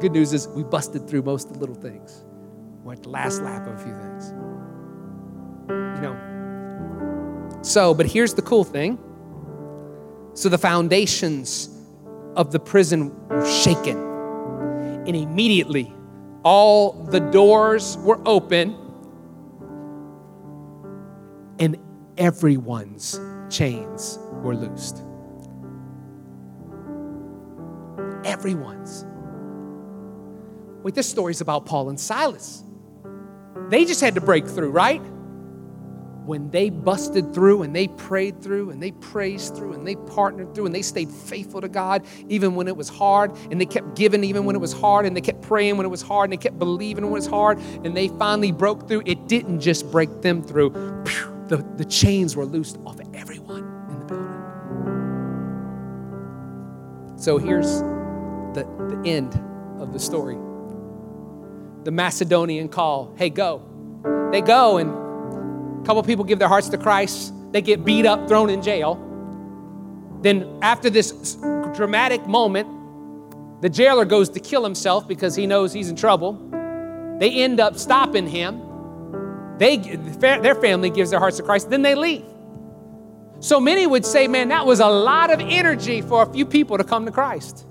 Good 0.00 0.12
news 0.12 0.32
is 0.32 0.46
we 0.48 0.62
busted 0.62 1.08
through 1.08 1.22
most 1.22 1.48
of 1.48 1.54
the 1.54 1.58
little 1.58 1.74
things. 1.74 2.24
We're 2.84 2.92
at 2.92 3.02
the 3.02 3.08
last 3.08 3.42
lap 3.42 3.66
of 3.66 3.74
a 3.74 3.78
few 3.78 3.94
things. 3.94 4.32
You 5.68 6.02
know. 6.02 7.58
So, 7.62 7.94
but 7.94 8.06
here's 8.06 8.34
the 8.34 8.42
cool 8.42 8.64
thing. 8.64 8.98
So 10.34 10.48
the 10.48 10.58
foundations 10.58 11.68
of 12.36 12.52
the 12.52 12.60
prison 12.60 13.14
were 13.28 13.46
shaken. 13.46 13.98
And 15.06 15.16
immediately 15.16 15.92
all 16.44 16.92
the 16.92 17.20
doors 17.20 17.96
were 17.98 18.20
open 18.26 18.76
and 21.58 21.76
everyone's 22.18 23.20
chains 23.50 24.18
were 24.42 24.56
loosed. 24.56 25.02
Everyone's. 28.24 29.04
Wait, 30.82 30.94
this 30.94 31.08
story's 31.08 31.40
about 31.40 31.66
Paul 31.66 31.88
and 31.88 32.00
Silas. 32.00 32.64
They 33.68 33.84
just 33.84 34.00
had 34.00 34.14
to 34.16 34.20
break 34.20 34.46
through, 34.46 34.70
right? 34.70 35.02
When 36.24 36.50
they 36.50 36.70
busted 36.70 37.34
through 37.34 37.62
and 37.62 37.74
they 37.74 37.88
prayed 37.88 38.40
through 38.42 38.70
and 38.70 38.80
they 38.82 38.92
praised 38.92 39.56
through 39.56 39.72
and 39.72 39.86
they 39.86 39.96
partnered 39.96 40.54
through 40.54 40.66
and 40.66 40.74
they 40.74 40.82
stayed 40.82 41.10
faithful 41.10 41.60
to 41.60 41.68
God 41.68 42.04
even 42.28 42.54
when 42.54 42.68
it 42.68 42.76
was 42.76 42.88
hard 42.88 43.32
and 43.50 43.60
they 43.60 43.66
kept 43.66 43.96
giving 43.96 44.22
even 44.22 44.44
when 44.44 44.54
it 44.54 44.60
was 44.60 44.72
hard 44.72 45.04
and 45.04 45.16
they 45.16 45.20
kept 45.20 45.42
praying 45.42 45.76
when 45.76 45.84
it 45.84 45.90
was 45.90 46.02
hard 46.02 46.30
and 46.30 46.32
they 46.32 46.42
kept 46.42 46.58
believing 46.58 47.04
when 47.04 47.12
it 47.12 47.14
was 47.14 47.26
hard 47.26 47.58
and 47.58 47.96
they 47.96 48.08
finally 48.08 48.52
broke 48.52 48.86
through, 48.86 49.02
it 49.04 49.26
didn't 49.26 49.60
just 49.60 49.90
break 49.90 50.22
them 50.22 50.42
through. 50.42 50.70
The, 51.48 51.56
the 51.76 51.84
chains 51.84 52.36
were 52.36 52.46
loosed 52.46 52.78
off 52.86 53.00
of 53.00 53.14
everyone 53.14 53.64
in 53.90 53.98
the 53.98 54.04
building. 54.06 54.42
So 57.18 57.36
here's 57.36 57.80
the, 58.54 58.64
the 58.88 59.02
end 59.04 59.34
of 59.78 59.92
the 59.92 59.98
story 59.98 60.38
the 61.84 61.90
Macedonian 61.90 62.68
call 62.68 63.12
hey, 63.16 63.28
go. 63.28 63.62
They 64.30 64.40
go, 64.40 64.78
and 64.78 64.90
a 65.82 65.84
couple 65.84 66.02
people 66.04 66.24
give 66.24 66.38
their 66.38 66.48
hearts 66.48 66.68
to 66.68 66.78
Christ. 66.78 67.32
They 67.50 67.60
get 67.60 67.84
beat 67.84 68.06
up, 68.06 68.28
thrown 68.28 68.50
in 68.50 68.62
jail. 68.62 68.94
Then, 70.20 70.58
after 70.62 70.88
this 70.88 71.34
dramatic 71.74 72.24
moment, 72.28 72.68
the 73.62 73.68
jailer 73.68 74.04
goes 74.04 74.28
to 74.30 74.40
kill 74.40 74.62
himself 74.62 75.08
because 75.08 75.34
he 75.34 75.46
knows 75.46 75.72
he's 75.72 75.88
in 75.88 75.96
trouble. 75.96 76.34
They 77.18 77.30
end 77.42 77.58
up 77.58 77.76
stopping 77.76 78.28
him. 78.28 78.62
They, 79.58 79.76
their 79.76 80.54
family 80.54 80.90
gives 80.90 81.10
their 81.10 81.18
hearts 81.18 81.38
to 81.38 81.42
Christ. 81.42 81.68
Then 81.68 81.82
they 81.82 81.96
leave. 81.96 82.24
So 83.40 83.58
many 83.58 83.84
would 83.86 84.06
say, 84.06 84.28
man, 84.28 84.48
that 84.50 84.64
was 84.64 84.78
a 84.78 84.88
lot 84.88 85.32
of 85.32 85.40
energy 85.40 86.00
for 86.00 86.22
a 86.22 86.32
few 86.32 86.46
people 86.46 86.78
to 86.78 86.84
come 86.84 87.06
to 87.06 87.12
Christ. 87.12 87.66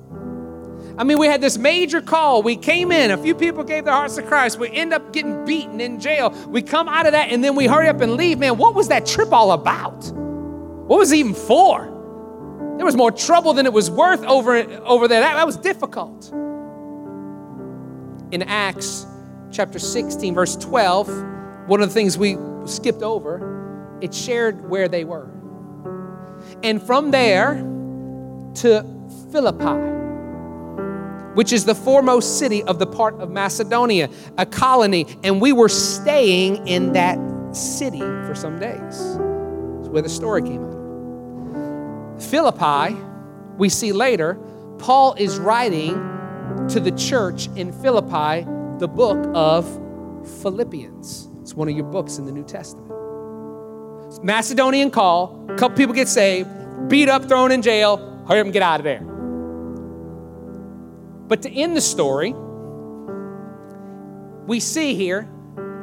I 0.97 1.03
mean, 1.03 1.19
we 1.19 1.27
had 1.27 1.41
this 1.41 1.57
major 1.57 2.01
call. 2.01 2.43
We 2.43 2.55
came 2.55 2.91
in, 2.91 3.11
a 3.11 3.17
few 3.17 3.33
people 3.33 3.63
gave 3.63 3.85
their 3.85 3.93
hearts 3.93 4.15
to 4.15 4.23
Christ. 4.23 4.59
We 4.59 4.69
end 4.69 4.93
up 4.93 5.13
getting 5.13 5.45
beaten 5.45 5.79
in 5.79 5.99
jail. 5.99 6.31
We 6.47 6.61
come 6.61 6.87
out 6.87 7.05
of 7.05 7.13
that 7.13 7.29
and 7.31 7.43
then 7.43 7.55
we 7.55 7.67
hurry 7.67 7.87
up 7.87 8.01
and 8.01 8.15
leave. 8.15 8.39
Man, 8.39 8.57
what 8.57 8.75
was 8.75 8.89
that 8.89 9.05
trip 9.05 9.31
all 9.31 9.51
about? 9.51 10.11
What 10.11 10.99
was 10.99 11.11
it 11.11 11.17
even 11.17 11.33
for? 11.33 11.85
There 12.77 12.85
was 12.85 12.95
more 12.95 13.11
trouble 13.11 13.53
than 13.53 13.65
it 13.65 13.73
was 13.73 13.89
worth 13.89 14.23
over, 14.23 14.57
over 14.83 15.07
there. 15.07 15.21
That, 15.21 15.35
that 15.35 15.45
was 15.45 15.57
difficult. 15.57 16.29
In 18.31 18.43
Acts 18.43 19.05
chapter 19.51 19.79
16, 19.79 20.33
verse 20.33 20.55
12, 20.55 21.07
one 21.67 21.81
of 21.81 21.89
the 21.89 21.93
things 21.93 22.17
we 22.17 22.37
skipped 22.65 23.01
over, 23.01 23.97
it 24.01 24.13
shared 24.13 24.69
where 24.69 24.87
they 24.87 25.03
were. 25.03 25.29
And 26.63 26.81
from 26.81 27.11
there 27.11 27.55
to 28.55 28.85
Philippi 29.31 30.00
which 31.33 31.53
is 31.53 31.65
the 31.65 31.75
foremost 31.75 32.39
city 32.39 32.63
of 32.63 32.79
the 32.79 32.87
part 32.87 33.15
of 33.19 33.29
Macedonia, 33.31 34.09
a 34.37 34.45
colony, 34.45 35.05
and 35.23 35.41
we 35.41 35.53
were 35.53 35.69
staying 35.69 36.67
in 36.67 36.93
that 36.93 37.17
city 37.55 37.99
for 37.99 38.33
some 38.35 38.59
days. 38.59 38.77
That's 38.79 39.89
where 39.89 40.01
the 40.01 40.09
story 40.09 40.41
came 40.41 40.63
out. 40.63 42.21
Philippi, 42.21 42.95
we 43.57 43.69
see 43.69 43.91
later, 43.91 44.35
Paul 44.77 45.15
is 45.17 45.39
writing 45.39 45.93
to 46.69 46.79
the 46.79 46.91
church 46.91 47.47
in 47.55 47.71
Philippi 47.71 48.47
the 48.79 48.87
book 48.87 49.29
of 49.35 49.65
Philippians. 50.41 51.29
It's 51.41 51.53
one 51.53 51.69
of 51.69 51.75
your 51.75 51.85
books 51.85 52.17
in 52.17 52.25
the 52.25 52.31
New 52.31 52.43
Testament. 52.43 52.89
Macedonian 54.23 54.91
call, 54.91 55.45
a 55.49 55.55
couple 55.55 55.77
people 55.77 55.93
get 55.93 56.07
saved, 56.07 56.49
beat 56.87 57.09
up, 57.09 57.25
thrown 57.25 57.51
in 57.51 57.61
jail, 57.61 57.97
hurry 58.27 58.39
up 58.39 58.45
and 58.45 58.53
get 58.53 58.61
out 58.61 58.79
of 58.79 58.83
there. 58.83 59.10
But 61.31 61.43
to 61.43 61.49
end 61.49 61.77
the 61.77 61.81
story, 61.81 62.35
we 64.47 64.59
see 64.59 64.95
here 64.95 65.29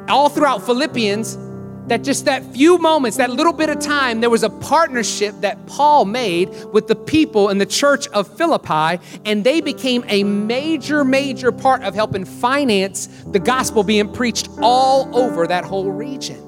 all 0.07 0.29
throughout 0.29 0.63
Philippians 0.63 1.39
that 1.87 2.03
just 2.03 2.25
that 2.25 2.45
few 2.53 2.77
moments, 2.77 3.17
that 3.17 3.31
little 3.31 3.51
bit 3.51 3.71
of 3.71 3.79
time, 3.79 4.21
there 4.21 4.29
was 4.29 4.43
a 4.43 4.51
partnership 4.51 5.33
that 5.41 5.65
Paul 5.65 6.05
made 6.05 6.49
with 6.71 6.87
the 6.87 6.95
people 6.95 7.49
in 7.49 7.57
the 7.57 7.65
church 7.65 8.07
of 8.09 8.27
Philippi, 8.37 9.03
and 9.25 9.43
they 9.43 9.59
became 9.59 10.05
a 10.07 10.23
major, 10.23 11.03
major 11.03 11.51
part 11.51 11.81
of 11.81 11.95
helping 11.95 12.25
finance 12.25 13.07
the 13.31 13.39
gospel 13.39 13.81
being 13.81 14.13
preached 14.13 14.49
all 14.61 15.09
over 15.17 15.47
that 15.47 15.65
whole 15.65 15.89
region. 15.89 16.45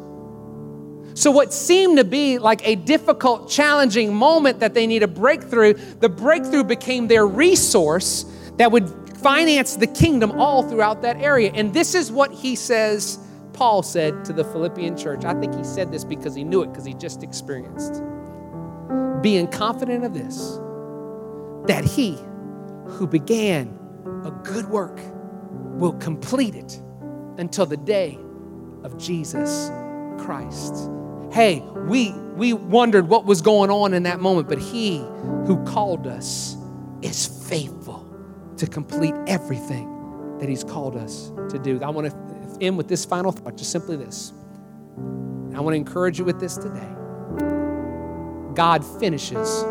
So, 1.16 1.32
what 1.32 1.52
seemed 1.52 1.98
to 1.98 2.04
be 2.04 2.38
like 2.38 2.68
a 2.68 2.76
difficult, 2.76 3.50
challenging 3.50 4.14
moment 4.14 4.60
that 4.60 4.76
they 4.76 4.86
need 4.86 5.02
a 5.02 5.08
breakthrough, 5.08 5.74
the 5.74 6.10
breakthrough 6.10 6.64
became 6.64 7.08
their 7.08 7.26
resource 7.26 8.28
that 8.62 8.72
would 8.72 8.88
finance 9.18 9.76
the 9.76 9.88
kingdom 9.88 10.40
all 10.40 10.62
throughout 10.62 11.02
that 11.02 11.18
area. 11.18 11.52
And 11.56 11.74
this 11.74 11.96
is 11.96 12.12
what 12.12 12.32
he 12.32 12.56
says, 12.56 13.18
Paul 13.54 13.82
said 13.82 14.24
to 14.26 14.34
the 14.34 14.44
Philippian 14.44 14.96
church. 14.96 15.26
I 15.26 15.34
think 15.34 15.56
he 15.56 15.64
said 15.64 15.92
this 15.92 16.04
because 16.04 16.36
he 16.36 16.44
knew 16.44 16.62
it, 16.62 16.68
because 16.68 16.86
he 16.86 16.94
just 16.94 17.24
experienced. 17.24 18.04
Being 19.24 19.48
confident 19.48 20.04
of 20.04 20.14
this, 20.14 20.60
that 21.66 21.84
he 21.84 22.20
who 22.86 23.08
began 23.08 23.80
a 24.26 24.32
good 24.44 24.70
work 24.70 25.00
will 25.80 25.94
complete 25.94 26.54
it 26.54 26.80
until 27.40 27.66
the 27.66 27.78
day 27.78 28.20
of 28.84 28.96
Jesus 29.00 29.72
Christ. 30.20 30.88
Hey, 31.32 31.62
we 31.88 32.12
we 32.36 32.54
wondered 32.54 33.10
what 33.10 33.26
was 33.26 33.42
going 33.42 33.72
on 33.72 33.96
in 33.96 34.04
that 34.04 34.20
moment, 34.20 34.48
but 34.48 34.60
he 34.60 35.00
who 35.48 35.64
called 35.66 36.06
us 36.06 36.56
is 37.02 37.26
faithful 37.50 38.01
to 38.58 38.68
complete 38.68 39.16
everything 39.28 39.88
that 40.40 40.50
He's 40.50 40.64
called 40.64 40.96
us 40.96 41.32
to 41.50 41.60
do. 41.60 41.82
I 41.82 41.90
want 41.90 42.10
to 42.10 42.58
end 42.62 42.78
with 42.78 42.88
this 42.88 43.06
final 43.06 43.32
thought, 43.32 43.58
just 43.58 43.72
simply 43.72 43.96
this. 43.96 44.34
I 45.56 45.60
want 45.60 45.74
to 45.74 45.78
encourage 45.78 46.20
you 46.20 46.26
with 46.26 46.40
this 46.40 46.56
today. 46.58 46.90
God 48.56 48.86
finishes 49.00 49.64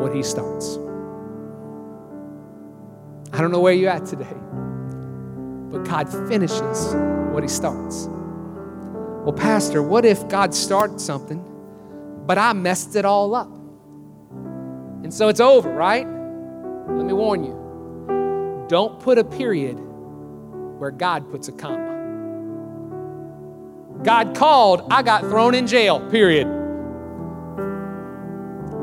what 0.00 0.14
He 0.14 0.22
starts. 0.22 0.76
I 3.32 3.40
don't 3.40 3.52
know 3.52 3.60
where 3.60 3.72
you're 3.72 3.90
at 3.90 4.06
today, 4.06 4.34
but 5.70 5.84
God 5.84 6.08
finishes 6.28 6.94
what 7.32 7.42
He 7.42 7.48
starts. 7.48 8.06
Well, 8.08 9.34
Pastor, 9.36 9.82
what 9.82 10.04
if 10.04 10.28
God 10.28 10.54
started 10.54 11.00
something, 11.00 11.44
but 12.26 12.38
I 12.38 12.52
messed 12.52 12.96
it 12.96 13.04
all 13.04 13.34
up? 13.34 13.50
And 15.02 15.12
so 15.12 15.28
it's 15.28 15.40
over, 15.40 15.72
right? 15.72 16.06
Let 16.06 17.04
me 17.04 17.12
warn 17.12 17.44
you 17.44 17.57
don't 18.68 19.00
put 19.00 19.18
a 19.18 19.24
period 19.24 19.78
where 20.78 20.90
God 20.90 21.30
puts 21.30 21.48
a 21.48 21.52
comma. 21.52 21.96
God 24.04 24.36
called, 24.36 24.86
I 24.90 25.02
got 25.02 25.22
thrown 25.22 25.54
in 25.54 25.66
jail, 25.66 26.00
period. 26.10 26.46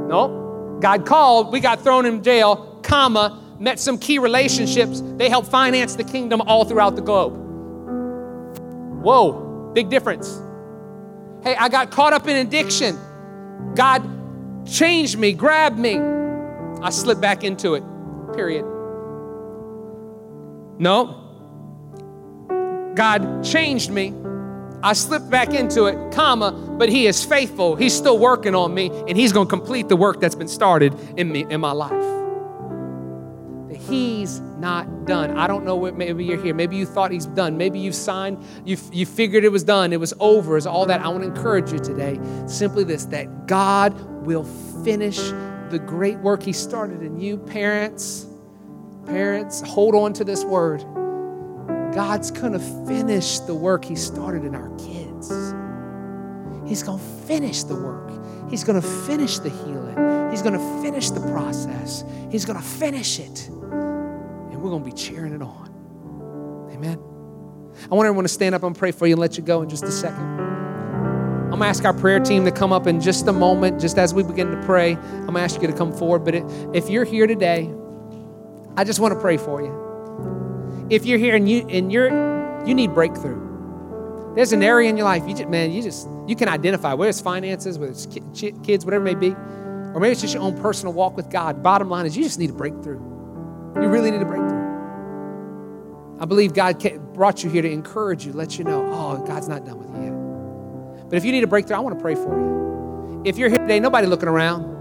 No, 0.08 0.78
God 0.82 1.06
called, 1.06 1.54
we 1.54 1.60
got 1.60 1.82
thrown 1.82 2.06
in 2.06 2.22
jail, 2.22 2.80
comma, 2.84 3.42
met 3.60 3.80
some 3.80 3.98
key 3.98 4.20
relationships. 4.20 5.02
They 5.02 5.30
helped 5.30 5.48
finance 5.50 5.96
the 5.96 6.04
kingdom 6.04 6.42
all 6.42 6.66
throughout 6.66 6.96
the 6.96 7.02
globe. 7.02 7.34
Whoa, 9.02 9.72
big 9.74 9.90
difference. 9.90 10.42
Hey, 11.44 11.56
I 11.56 11.70
got 11.70 11.92
caught 11.92 12.12
up 12.12 12.28
in 12.28 12.36
addiction. 12.46 13.00
God 13.76 14.04
changed 14.68 15.18
me, 15.18 15.32
grabbed 15.32 15.78
me. 15.78 15.98
I 16.82 16.90
slipped 16.90 17.22
back 17.22 17.44
into 17.44 17.76
it, 17.76 17.84
period. 18.34 18.75
No. 20.78 21.22
God 22.96 23.44
changed 23.44 23.90
me. 23.92 24.14
I 24.84 24.94
slipped 24.94 25.30
back 25.30 25.54
into 25.54 25.86
it, 25.86 26.14
comma, 26.14 26.52
but 26.52 26.90
he 26.90 27.08
is 27.08 27.24
faithful. 27.24 27.76
He's 27.76 27.94
still 27.94 28.20
working 28.20 28.54
on 28.54 28.74
me, 28.74 28.92
and 29.08 29.18
he's 29.18 29.34
going 29.34 29.48
to 29.48 29.50
complete 29.50 29.90
the 29.90 29.96
work 29.96 30.20
that's 30.20 30.36
been 30.36 30.48
started 30.48 30.94
in 31.18 31.32
me 31.32 31.46
in 31.50 31.60
my 31.60 31.72
life. 31.72 31.92
He's 33.90 34.40
not 34.60 35.06
done. 35.06 35.38
I 35.38 35.48
don't 35.48 35.66
know 35.66 35.76
what 35.76 35.96
maybe 35.96 36.24
you're 36.24 36.42
here. 36.42 36.54
Maybe 36.54 36.76
you 36.76 36.86
thought 36.86 37.12
he's 37.12 37.26
done. 37.26 37.58
Maybe 37.58 37.80
you've 37.80 37.96
signed, 37.96 38.44
you, 38.64 38.78
you 38.92 39.06
figured 39.06 39.44
it 39.44 39.52
was 39.52 39.64
done, 39.64 39.94
it 39.94 40.00
was 40.00 40.14
over, 40.20 40.58
is 40.58 40.66
all 40.66 40.86
that. 40.86 41.02
I 41.02 41.08
want 41.10 41.22
to 41.22 41.30
encourage 41.30 41.72
you 41.72 41.80
today. 41.80 42.20
Simply 42.48 42.84
this 42.84 43.06
that 43.06 43.48
God 43.48 44.00
will 44.26 44.44
finish 44.84 45.18
the 45.70 45.80
great 45.86 46.18
work 46.20 46.44
he 46.44 46.54
started 46.54 47.02
in 47.02 47.20
you, 47.20 47.38
parents 47.38 48.28
Parents, 49.06 49.62
hold 49.62 49.96
on 49.96 50.14
to 50.14 50.24
this 50.24 50.44
word. 50.44 50.84
God's 51.94 52.32
going 52.32 52.54
to 52.54 52.60
finish 52.60 53.40
the 53.40 53.56
work 53.56 53.86
He 53.86 53.96
started 53.96 54.44
in 54.44 54.56
our 54.56 54.70
kids. 54.78 55.30
He's 56.68 56.84
going 56.84 57.00
to 57.00 57.06
finish 57.28 57.64
the 57.64 57.76
work. 57.76 58.12
He's 58.50 58.64
going 58.64 58.82
to 58.82 58.88
finish 58.88 59.40
the 59.40 59.50
healing. 59.50 60.32
He's 60.32 60.42
going 60.42 60.54
to 60.54 60.82
finish 60.82 61.12
the 61.12 61.22
process. 61.32 62.04
He's 62.32 62.46
going 62.46 62.60
to 62.60 62.66
finish 62.66 63.20
it. 63.20 63.48
And 63.48 64.62
we're 64.62 64.70
going 64.70 64.84
to 64.84 64.90
be 64.90 64.96
cheering 64.96 65.34
it 65.34 65.42
on. 65.42 66.70
Amen. 66.74 67.00
I 67.92 67.96
want 67.96 68.08
everyone 68.08 68.26
to 68.26 68.30
stand 68.30 68.56
up 68.56 68.64
and 68.64 68.76
pray 68.76 68.92
for 68.92 69.06
you 69.06 69.14
and 69.14 69.22
let 69.22 69.38
you 69.38 69.44
go 69.44 69.62
in 69.62 69.70
just 69.70 69.84
a 69.84 69.92
second. 69.92 70.46
I'm 71.56 71.60
gonna 71.60 71.70
ask 71.70 71.86
our 71.86 71.94
prayer 71.94 72.20
team 72.20 72.44
to 72.46 72.52
come 72.52 72.74
up 72.74 72.86
in 72.86 73.00
just 73.00 73.28
a 73.28 73.34
moment, 73.34 73.80
just 73.80 73.98
as 73.98 74.14
we 74.14 74.24
begin 74.24 74.52
to 74.52 74.62
pray. 74.66 74.94
I'm 74.96 75.28
gonna 75.28 75.40
ask 75.40 75.62
you 75.62 75.68
to 75.68 75.74
come 75.74 75.94
forward. 75.94 76.26
But 76.26 76.36
if 76.76 76.90
you're 76.90 77.06
here 77.06 77.28
today, 77.28 77.74
I 78.78 78.84
just 78.84 79.00
want 79.00 79.14
to 79.14 79.20
pray 79.20 79.38
for 79.38 79.62
you. 79.62 80.88
If 80.90 81.06
you're 81.06 81.18
here 81.18 81.36
and 81.36 81.50
you 81.50 81.68
and 81.68 81.92
you're 81.92 82.10
you 82.66 82.74
need 82.74 82.94
breakthrough. 82.94 84.34
There's 84.36 84.52
an 84.52 84.64
area 84.64 84.90
in 84.90 84.98
your 84.98 85.06
life, 85.06 85.24
you 85.28 85.34
just, 85.34 85.48
man, 85.48 85.72
you 85.72 85.82
just 85.82 86.08
you 86.28 86.36
can 86.36 86.50
identify 86.50 86.94
whether 86.94 87.10
it's 87.10 87.22
finances, 87.22 87.80
whether 87.80 87.92
it's 87.92 88.06
kids, 88.06 88.84
whatever 88.86 89.08
it 89.08 89.14
may 89.14 89.16
be, 89.16 89.30
or 89.30 90.00
maybe 90.00 90.12
it's 90.12 90.22
just 90.22 90.34
your 90.34 90.44
own 90.44 90.60
personal 90.60 90.94
walk 90.94 91.16
with 91.16 91.30
God. 91.30 91.64
Bottom 91.64 91.90
line 91.90 92.06
is 92.06 92.18
you 92.18 92.24
just 92.24 92.40
need 92.40 92.50
a 92.50 92.54
breakthrough. 92.54 93.00
You 93.76 93.88
really 93.88 94.12
need 94.12 94.22
a 94.22 94.26
breakthrough. 94.26 94.66
I 96.20 96.26
believe 96.26 96.54
God 96.54 96.82
brought 97.14 97.44
you 97.44 97.50
here 97.50 97.62
to 97.62 97.70
encourage 97.70 98.26
you, 98.26 98.34
let 98.34 98.58
you 98.58 98.64
know, 98.66 98.86
oh, 98.92 99.26
God's 99.26 99.48
not 99.48 99.66
done 99.66 99.80
with 99.80 99.90
you 99.96 100.04
yet. 100.04 101.10
But 101.10 101.18
if 101.18 101.26
you 101.26 101.32
need 101.32 101.44
a 101.44 101.48
breakthrough, 101.48 101.78
I 101.78 101.80
want 101.80 101.96
to 101.98 102.02
pray 102.02 102.16
for 102.16 102.40
you. 102.40 103.22
If 103.26 103.38
you're 103.38 103.50
here 103.50 103.58
today, 103.58 103.80
nobody 103.80 104.08
looking 104.08 104.30
around. 104.30 104.75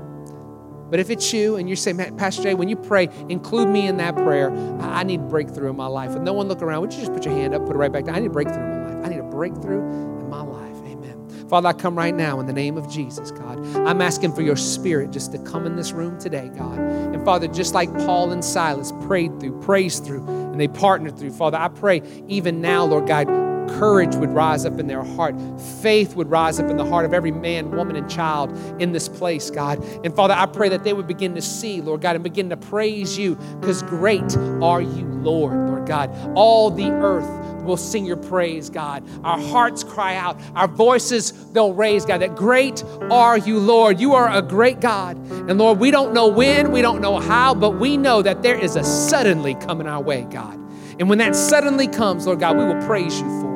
But 0.94 1.00
if 1.00 1.10
it's 1.10 1.32
you 1.32 1.56
and 1.56 1.68
you 1.68 1.74
say, 1.74 1.92
Pastor 1.92 2.44
Jay, 2.44 2.54
when 2.54 2.68
you 2.68 2.76
pray, 2.76 3.08
include 3.28 3.68
me 3.68 3.88
in 3.88 3.96
that 3.96 4.14
prayer. 4.14 4.52
I 4.80 5.02
need 5.02 5.28
breakthrough 5.28 5.70
in 5.70 5.74
my 5.74 5.88
life. 5.88 6.10
And 6.10 6.24
no 6.24 6.32
one 6.32 6.46
look 6.46 6.62
around, 6.62 6.82
would 6.82 6.92
you 6.92 7.00
just 7.00 7.12
put 7.12 7.24
your 7.24 7.34
hand 7.34 7.52
up, 7.52 7.66
put 7.66 7.74
it 7.74 7.78
right 7.80 7.90
back 7.90 8.04
down? 8.04 8.14
I 8.14 8.20
need 8.20 8.30
breakthrough 8.30 8.62
in 8.62 8.70
my 8.70 8.94
life. 8.94 9.04
I 9.04 9.08
need 9.08 9.18
a 9.18 9.24
breakthrough 9.24 9.80
in 9.80 10.28
my 10.28 10.42
life. 10.42 10.76
Amen. 10.86 11.48
Father, 11.48 11.66
I 11.66 11.72
come 11.72 11.98
right 11.98 12.14
now 12.14 12.38
in 12.38 12.46
the 12.46 12.52
name 12.52 12.76
of 12.76 12.88
Jesus, 12.88 13.32
God. 13.32 13.58
I'm 13.76 14.00
asking 14.00 14.34
for 14.36 14.42
your 14.42 14.54
spirit 14.54 15.10
just 15.10 15.32
to 15.32 15.38
come 15.38 15.66
in 15.66 15.74
this 15.74 15.90
room 15.90 16.16
today, 16.20 16.48
God. 16.56 16.78
And 16.78 17.24
Father, 17.24 17.48
just 17.48 17.74
like 17.74 17.92
Paul 18.06 18.30
and 18.30 18.44
Silas 18.44 18.92
prayed 19.04 19.40
through, 19.40 19.60
praised 19.62 20.04
through, 20.04 20.24
and 20.28 20.60
they 20.60 20.68
partnered 20.68 21.18
through. 21.18 21.32
Father, 21.32 21.58
I 21.58 21.70
pray 21.70 22.02
even 22.28 22.60
now, 22.60 22.84
Lord 22.84 23.08
God, 23.08 23.26
courage 23.68 24.14
would 24.16 24.30
rise 24.30 24.64
up 24.64 24.78
in 24.78 24.86
their 24.86 25.02
heart. 25.02 25.34
Faith 25.80 26.16
would 26.16 26.30
rise 26.30 26.60
up 26.60 26.70
in 26.70 26.76
the 26.76 26.84
heart 26.84 27.04
of 27.04 27.12
every 27.12 27.30
man, 27.30 27.70
woman, 27.70 27.96
and 27.96 28.08
child 28.10 28.56
in 28.80 28.92
this 28.92 29.08
place, 29.08 29.50
God. 29.50 29.82
And 30.04 30.14
Father, 30.14 30.34
I 30.34 30.46
pray 30.46 30.68
that 30.70 30.84
they 30.84 30.92
would 30.92 31.06
begin 31.06 31.34
to 31.34 31.42
see, 31.42 31.80
Lord 31.80 32.00
God, 32.00 32.14
and 32.14 32.24
begin 32.24 32.50
to 32.50 32.56
praise 32.56 33.18
you 33.18 33.36
because 33.60 33.82
great 33.82 34.36
are 34.62 34.80
you, 34.80 35.06
Lord, 35.06 35.68
Lord 35.68 35.86
God. 35.86 36.10
All 36.34 36.70
the 36.70 36.90
earth 36.90 37.28
will 37.64 37.76
sing 37.76 38.04
your 38.04 38.16
praise, 38.16 38.70
God. 38.70 39.02
Our 39.24 39.38
hearts 39.38 39.82
cry 39.82 40.16
out, 40.16 40.38
our 40.54 40.68
voices 40.68 41.32
they'll 41.52 41.72
raise, 41.72 42.04
God, 42.04 42.20
that 42.20 42.36
great 42.36 42.84
are 43.10 43.38
you, 43.38 43.58
Lord. 43.58 43.98
You 43.98 44.14
are 44.14 44.30
a 44.30 44.42
great 44.42 44.80
God. 44.80 45.16
And 45.16 45.58
Lord, 45.58 45.78
we 45.78 45.90
don't 45.90 46.12
know 46.12 46.28
when, 46.28 46.72
we 46.72 46.82
don't 46.82 47.00
know 47.00 47.18
how, 47.18 47.54
but 47.54 47.72
we 47.72 47.96
know 47.96 48.22
that 48.22 48.42
there 48.42 48.56
is 48.56 48.76
a 48.76 48.84
suddenly 48.84 49.54
coming 49.54 49.86
our 49.86 50.02
way, 50.02 50.26
God. 50.30 50.54
And 50.98 51.08
when 51.08 51.18
that 51.18 51.34
suddenly 51.34 51.88
comes, 51.88 52.26
Lord 52.26 52.40
God, 52.40 52.56
we 52.56 52.64
will 52.64 52.86
praise 52.86 53.20
you 53.20 53.40
for 53.40 53.50
it. 53.50 53.53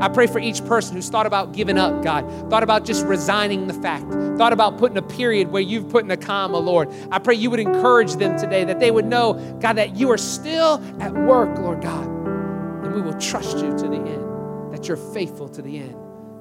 I 0.00 0.08
pray 0.08 0.26
for 0.26 0.38
each 0.38 0.64
person 0.64 0.96
who's 0.96 1.08
thought 1.10 1.26
about 1.26 1.52
giving 1.52 1.76
up, 1.76 2.02
God, 2.02 2.28
thought 2.48 2.62
about 2.62 2.84
just 2.86 3.04
resigning 3.04 3.66
the 3.66 3.74
fact, 3.74 4.10
thought 4.38 4.52
about 4.52 4.78
putting 4.78 4.96
a 4.96 5.02
period 5.02 5.48
where 5.50 5.60
you've 5.60 5.90
put 5.90 6.04
in 6.04 6.10
a 6.10 6.16
comma, 6.16 6.58
Lord. 6.58 6.88
I 7.10 7.18
pray 7.18 7.34
you 7.34 7.50
would 7.50 7.60
encourage 7.60 8.14
them 8.14 8.38
today 8.38 8.64
that 8.64 8.80
they 8.80 8.90
would 8.90 9.04
know, 9.04 9.34
God, 9.60 9.74
that 9.74 9.96
you 9.96 10.10
are 10.10 10.18
still 10.18 10.82
at 11.00 11.12
work, 11.12 11.58
Lord 11.58 11.82
God. 11.82 12.06
And 12.06 12.94
we 12.94 13.02
will 13.02 13.18
trust 13.18 13.58
you 13.58 13.70
to 13.76 13.88
the 13.88 13.96
end, 13.96 14.72
that 14.72 14.88
you're 14.88 14.96
faithful 14.96 15.48
to 15.50 15.60
the 15.60 15.78
end, 15.78 15.94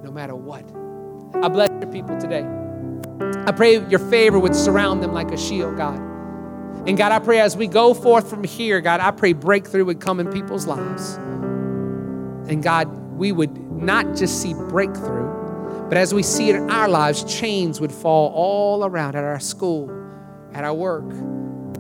no 0.04 0.12
matter 0.12 0.36
what. 0.36 0.64
I 1.44 1.50
bless 1.50 1.70
your 1.70 1.92
people 1.92 2.18
today. 2.18 2.48
I 3.46 3.52
pray 3.52 3.86
your 3.88 4.00
favor 4.00 4.40
would 4.40 4.56
surround 4.56 5.04
them 5.04 5.14
like 5.14 5.32
a 5.32 5.38
shield, 5.38 5.76
God. 5.76 6.00
And 6.88 6.98
God, 6.98 7.12
I 7.12 7.20
pray 7.20 7.40
as 7.42 7.58
we 7.58 7.68
go 7.68 7.94
forth 7.94 8.30
from 8.30 8.46
here, 8.46 8.80
God, 8.80 9.02
I 9.02 9.12
pray 9.12 9.34
breakthrough 9.34 9.84
would 9.84 10.00
come 10.00 10.22
in 10.22 10.32
people's 10.32 10.66
lives. 10.66 11.16
And 12.50 12.64
God, 12.64 12.88
we 13.20 13.34
would 13.34 13.60
not 13.72 14.16
just 14.16 14.42
see 14.42 14.54
breakthrough, 14.54 15.88
but 15.90 15.98
as 15.98 16.14
we 16.14 16.24
see 16.24 16.50
it 16.50 16.56
in 16.56 16.72
our 16.72 16.88
lives, 16.88 17.24
chains 17.26 17.82
would 17.82 17.92
fall 17.92 18.32
all 18.34 18.86
around 18.86 19.16
at 19.16 19.26
our 19.26 19.42
school, 19.42 19.92
at 20.54 20.64
our 20.64 20.74
work, 20.74 21.12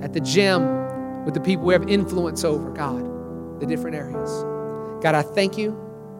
at 0.02 0.12
the 0.12 0.20
gym, 0.20 1.24
with 1.24 1.34
the 1.34 1.40
people 1.40 1.64
we 1.66 1.74
have 1.74 1.88
influence 1.90 2.44
over, 2.44 2.70
God, 2.72 3.60
the 3.62 3.66
different 3.66 3.96
areas. 3.96 4.44
God, 5.02 5.16
I 5.16 5.22
thank 5.22 5.58
you. 5.58 5.72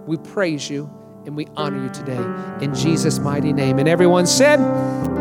We 0.08 0.16
praise 0.16 0.70
you 0.70 0.90
and 1.26 1.36
we 1.36 1.48
honor 1.58 1.84
you 1.84 1.90
today 1.90 2.24
in 2.64 2.74
Jesus' 2.74 3.20
mighty 3.20 3.52
name. 3.52 3.78
And 3.78 3.90
everyone 3.90 4.26
said, 4.26 4.60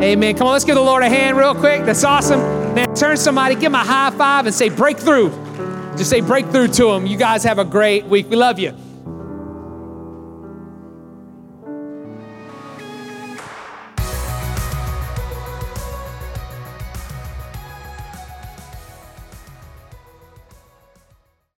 Amen. 0.00 0.36
Come 0.36 0.46
on, 0.46 0.52
let's 0.52 0.64
give 0.64 0.76
the 0.76 0.80
Lord 0.80 1.02
a 1.02 1.08
hand 1.08 1.36
real 1.36 1.56
quick. 1.56 1.84
That's 1.84 2.04
awesome. 2.04 2.38
Man, 2.74 2.94
turn 2.94 3.16
somebody, 3.16 3.56
give 3.56 3.72
them 3.72 3.74
a 3.74 3.78
high 3.78 4.10
five 4.10 4.46
and 4.46 4.54
say 4.54 4.68
breakthrough. 4.68 5.30
Just 5.96 6.10
say 6.10 6.20
breakthrough 6.20 6.68
to 6.68 6.84
them. 6.92 7.04
You 7.04 7.16
guys 7.16 7.42
have 7.42 7.58
a 7.58 7.64
great 7.64 8.04
week. 8.04 8.30
We 8.30 8.36
love 8.36 8.60
you. 8.60 8.76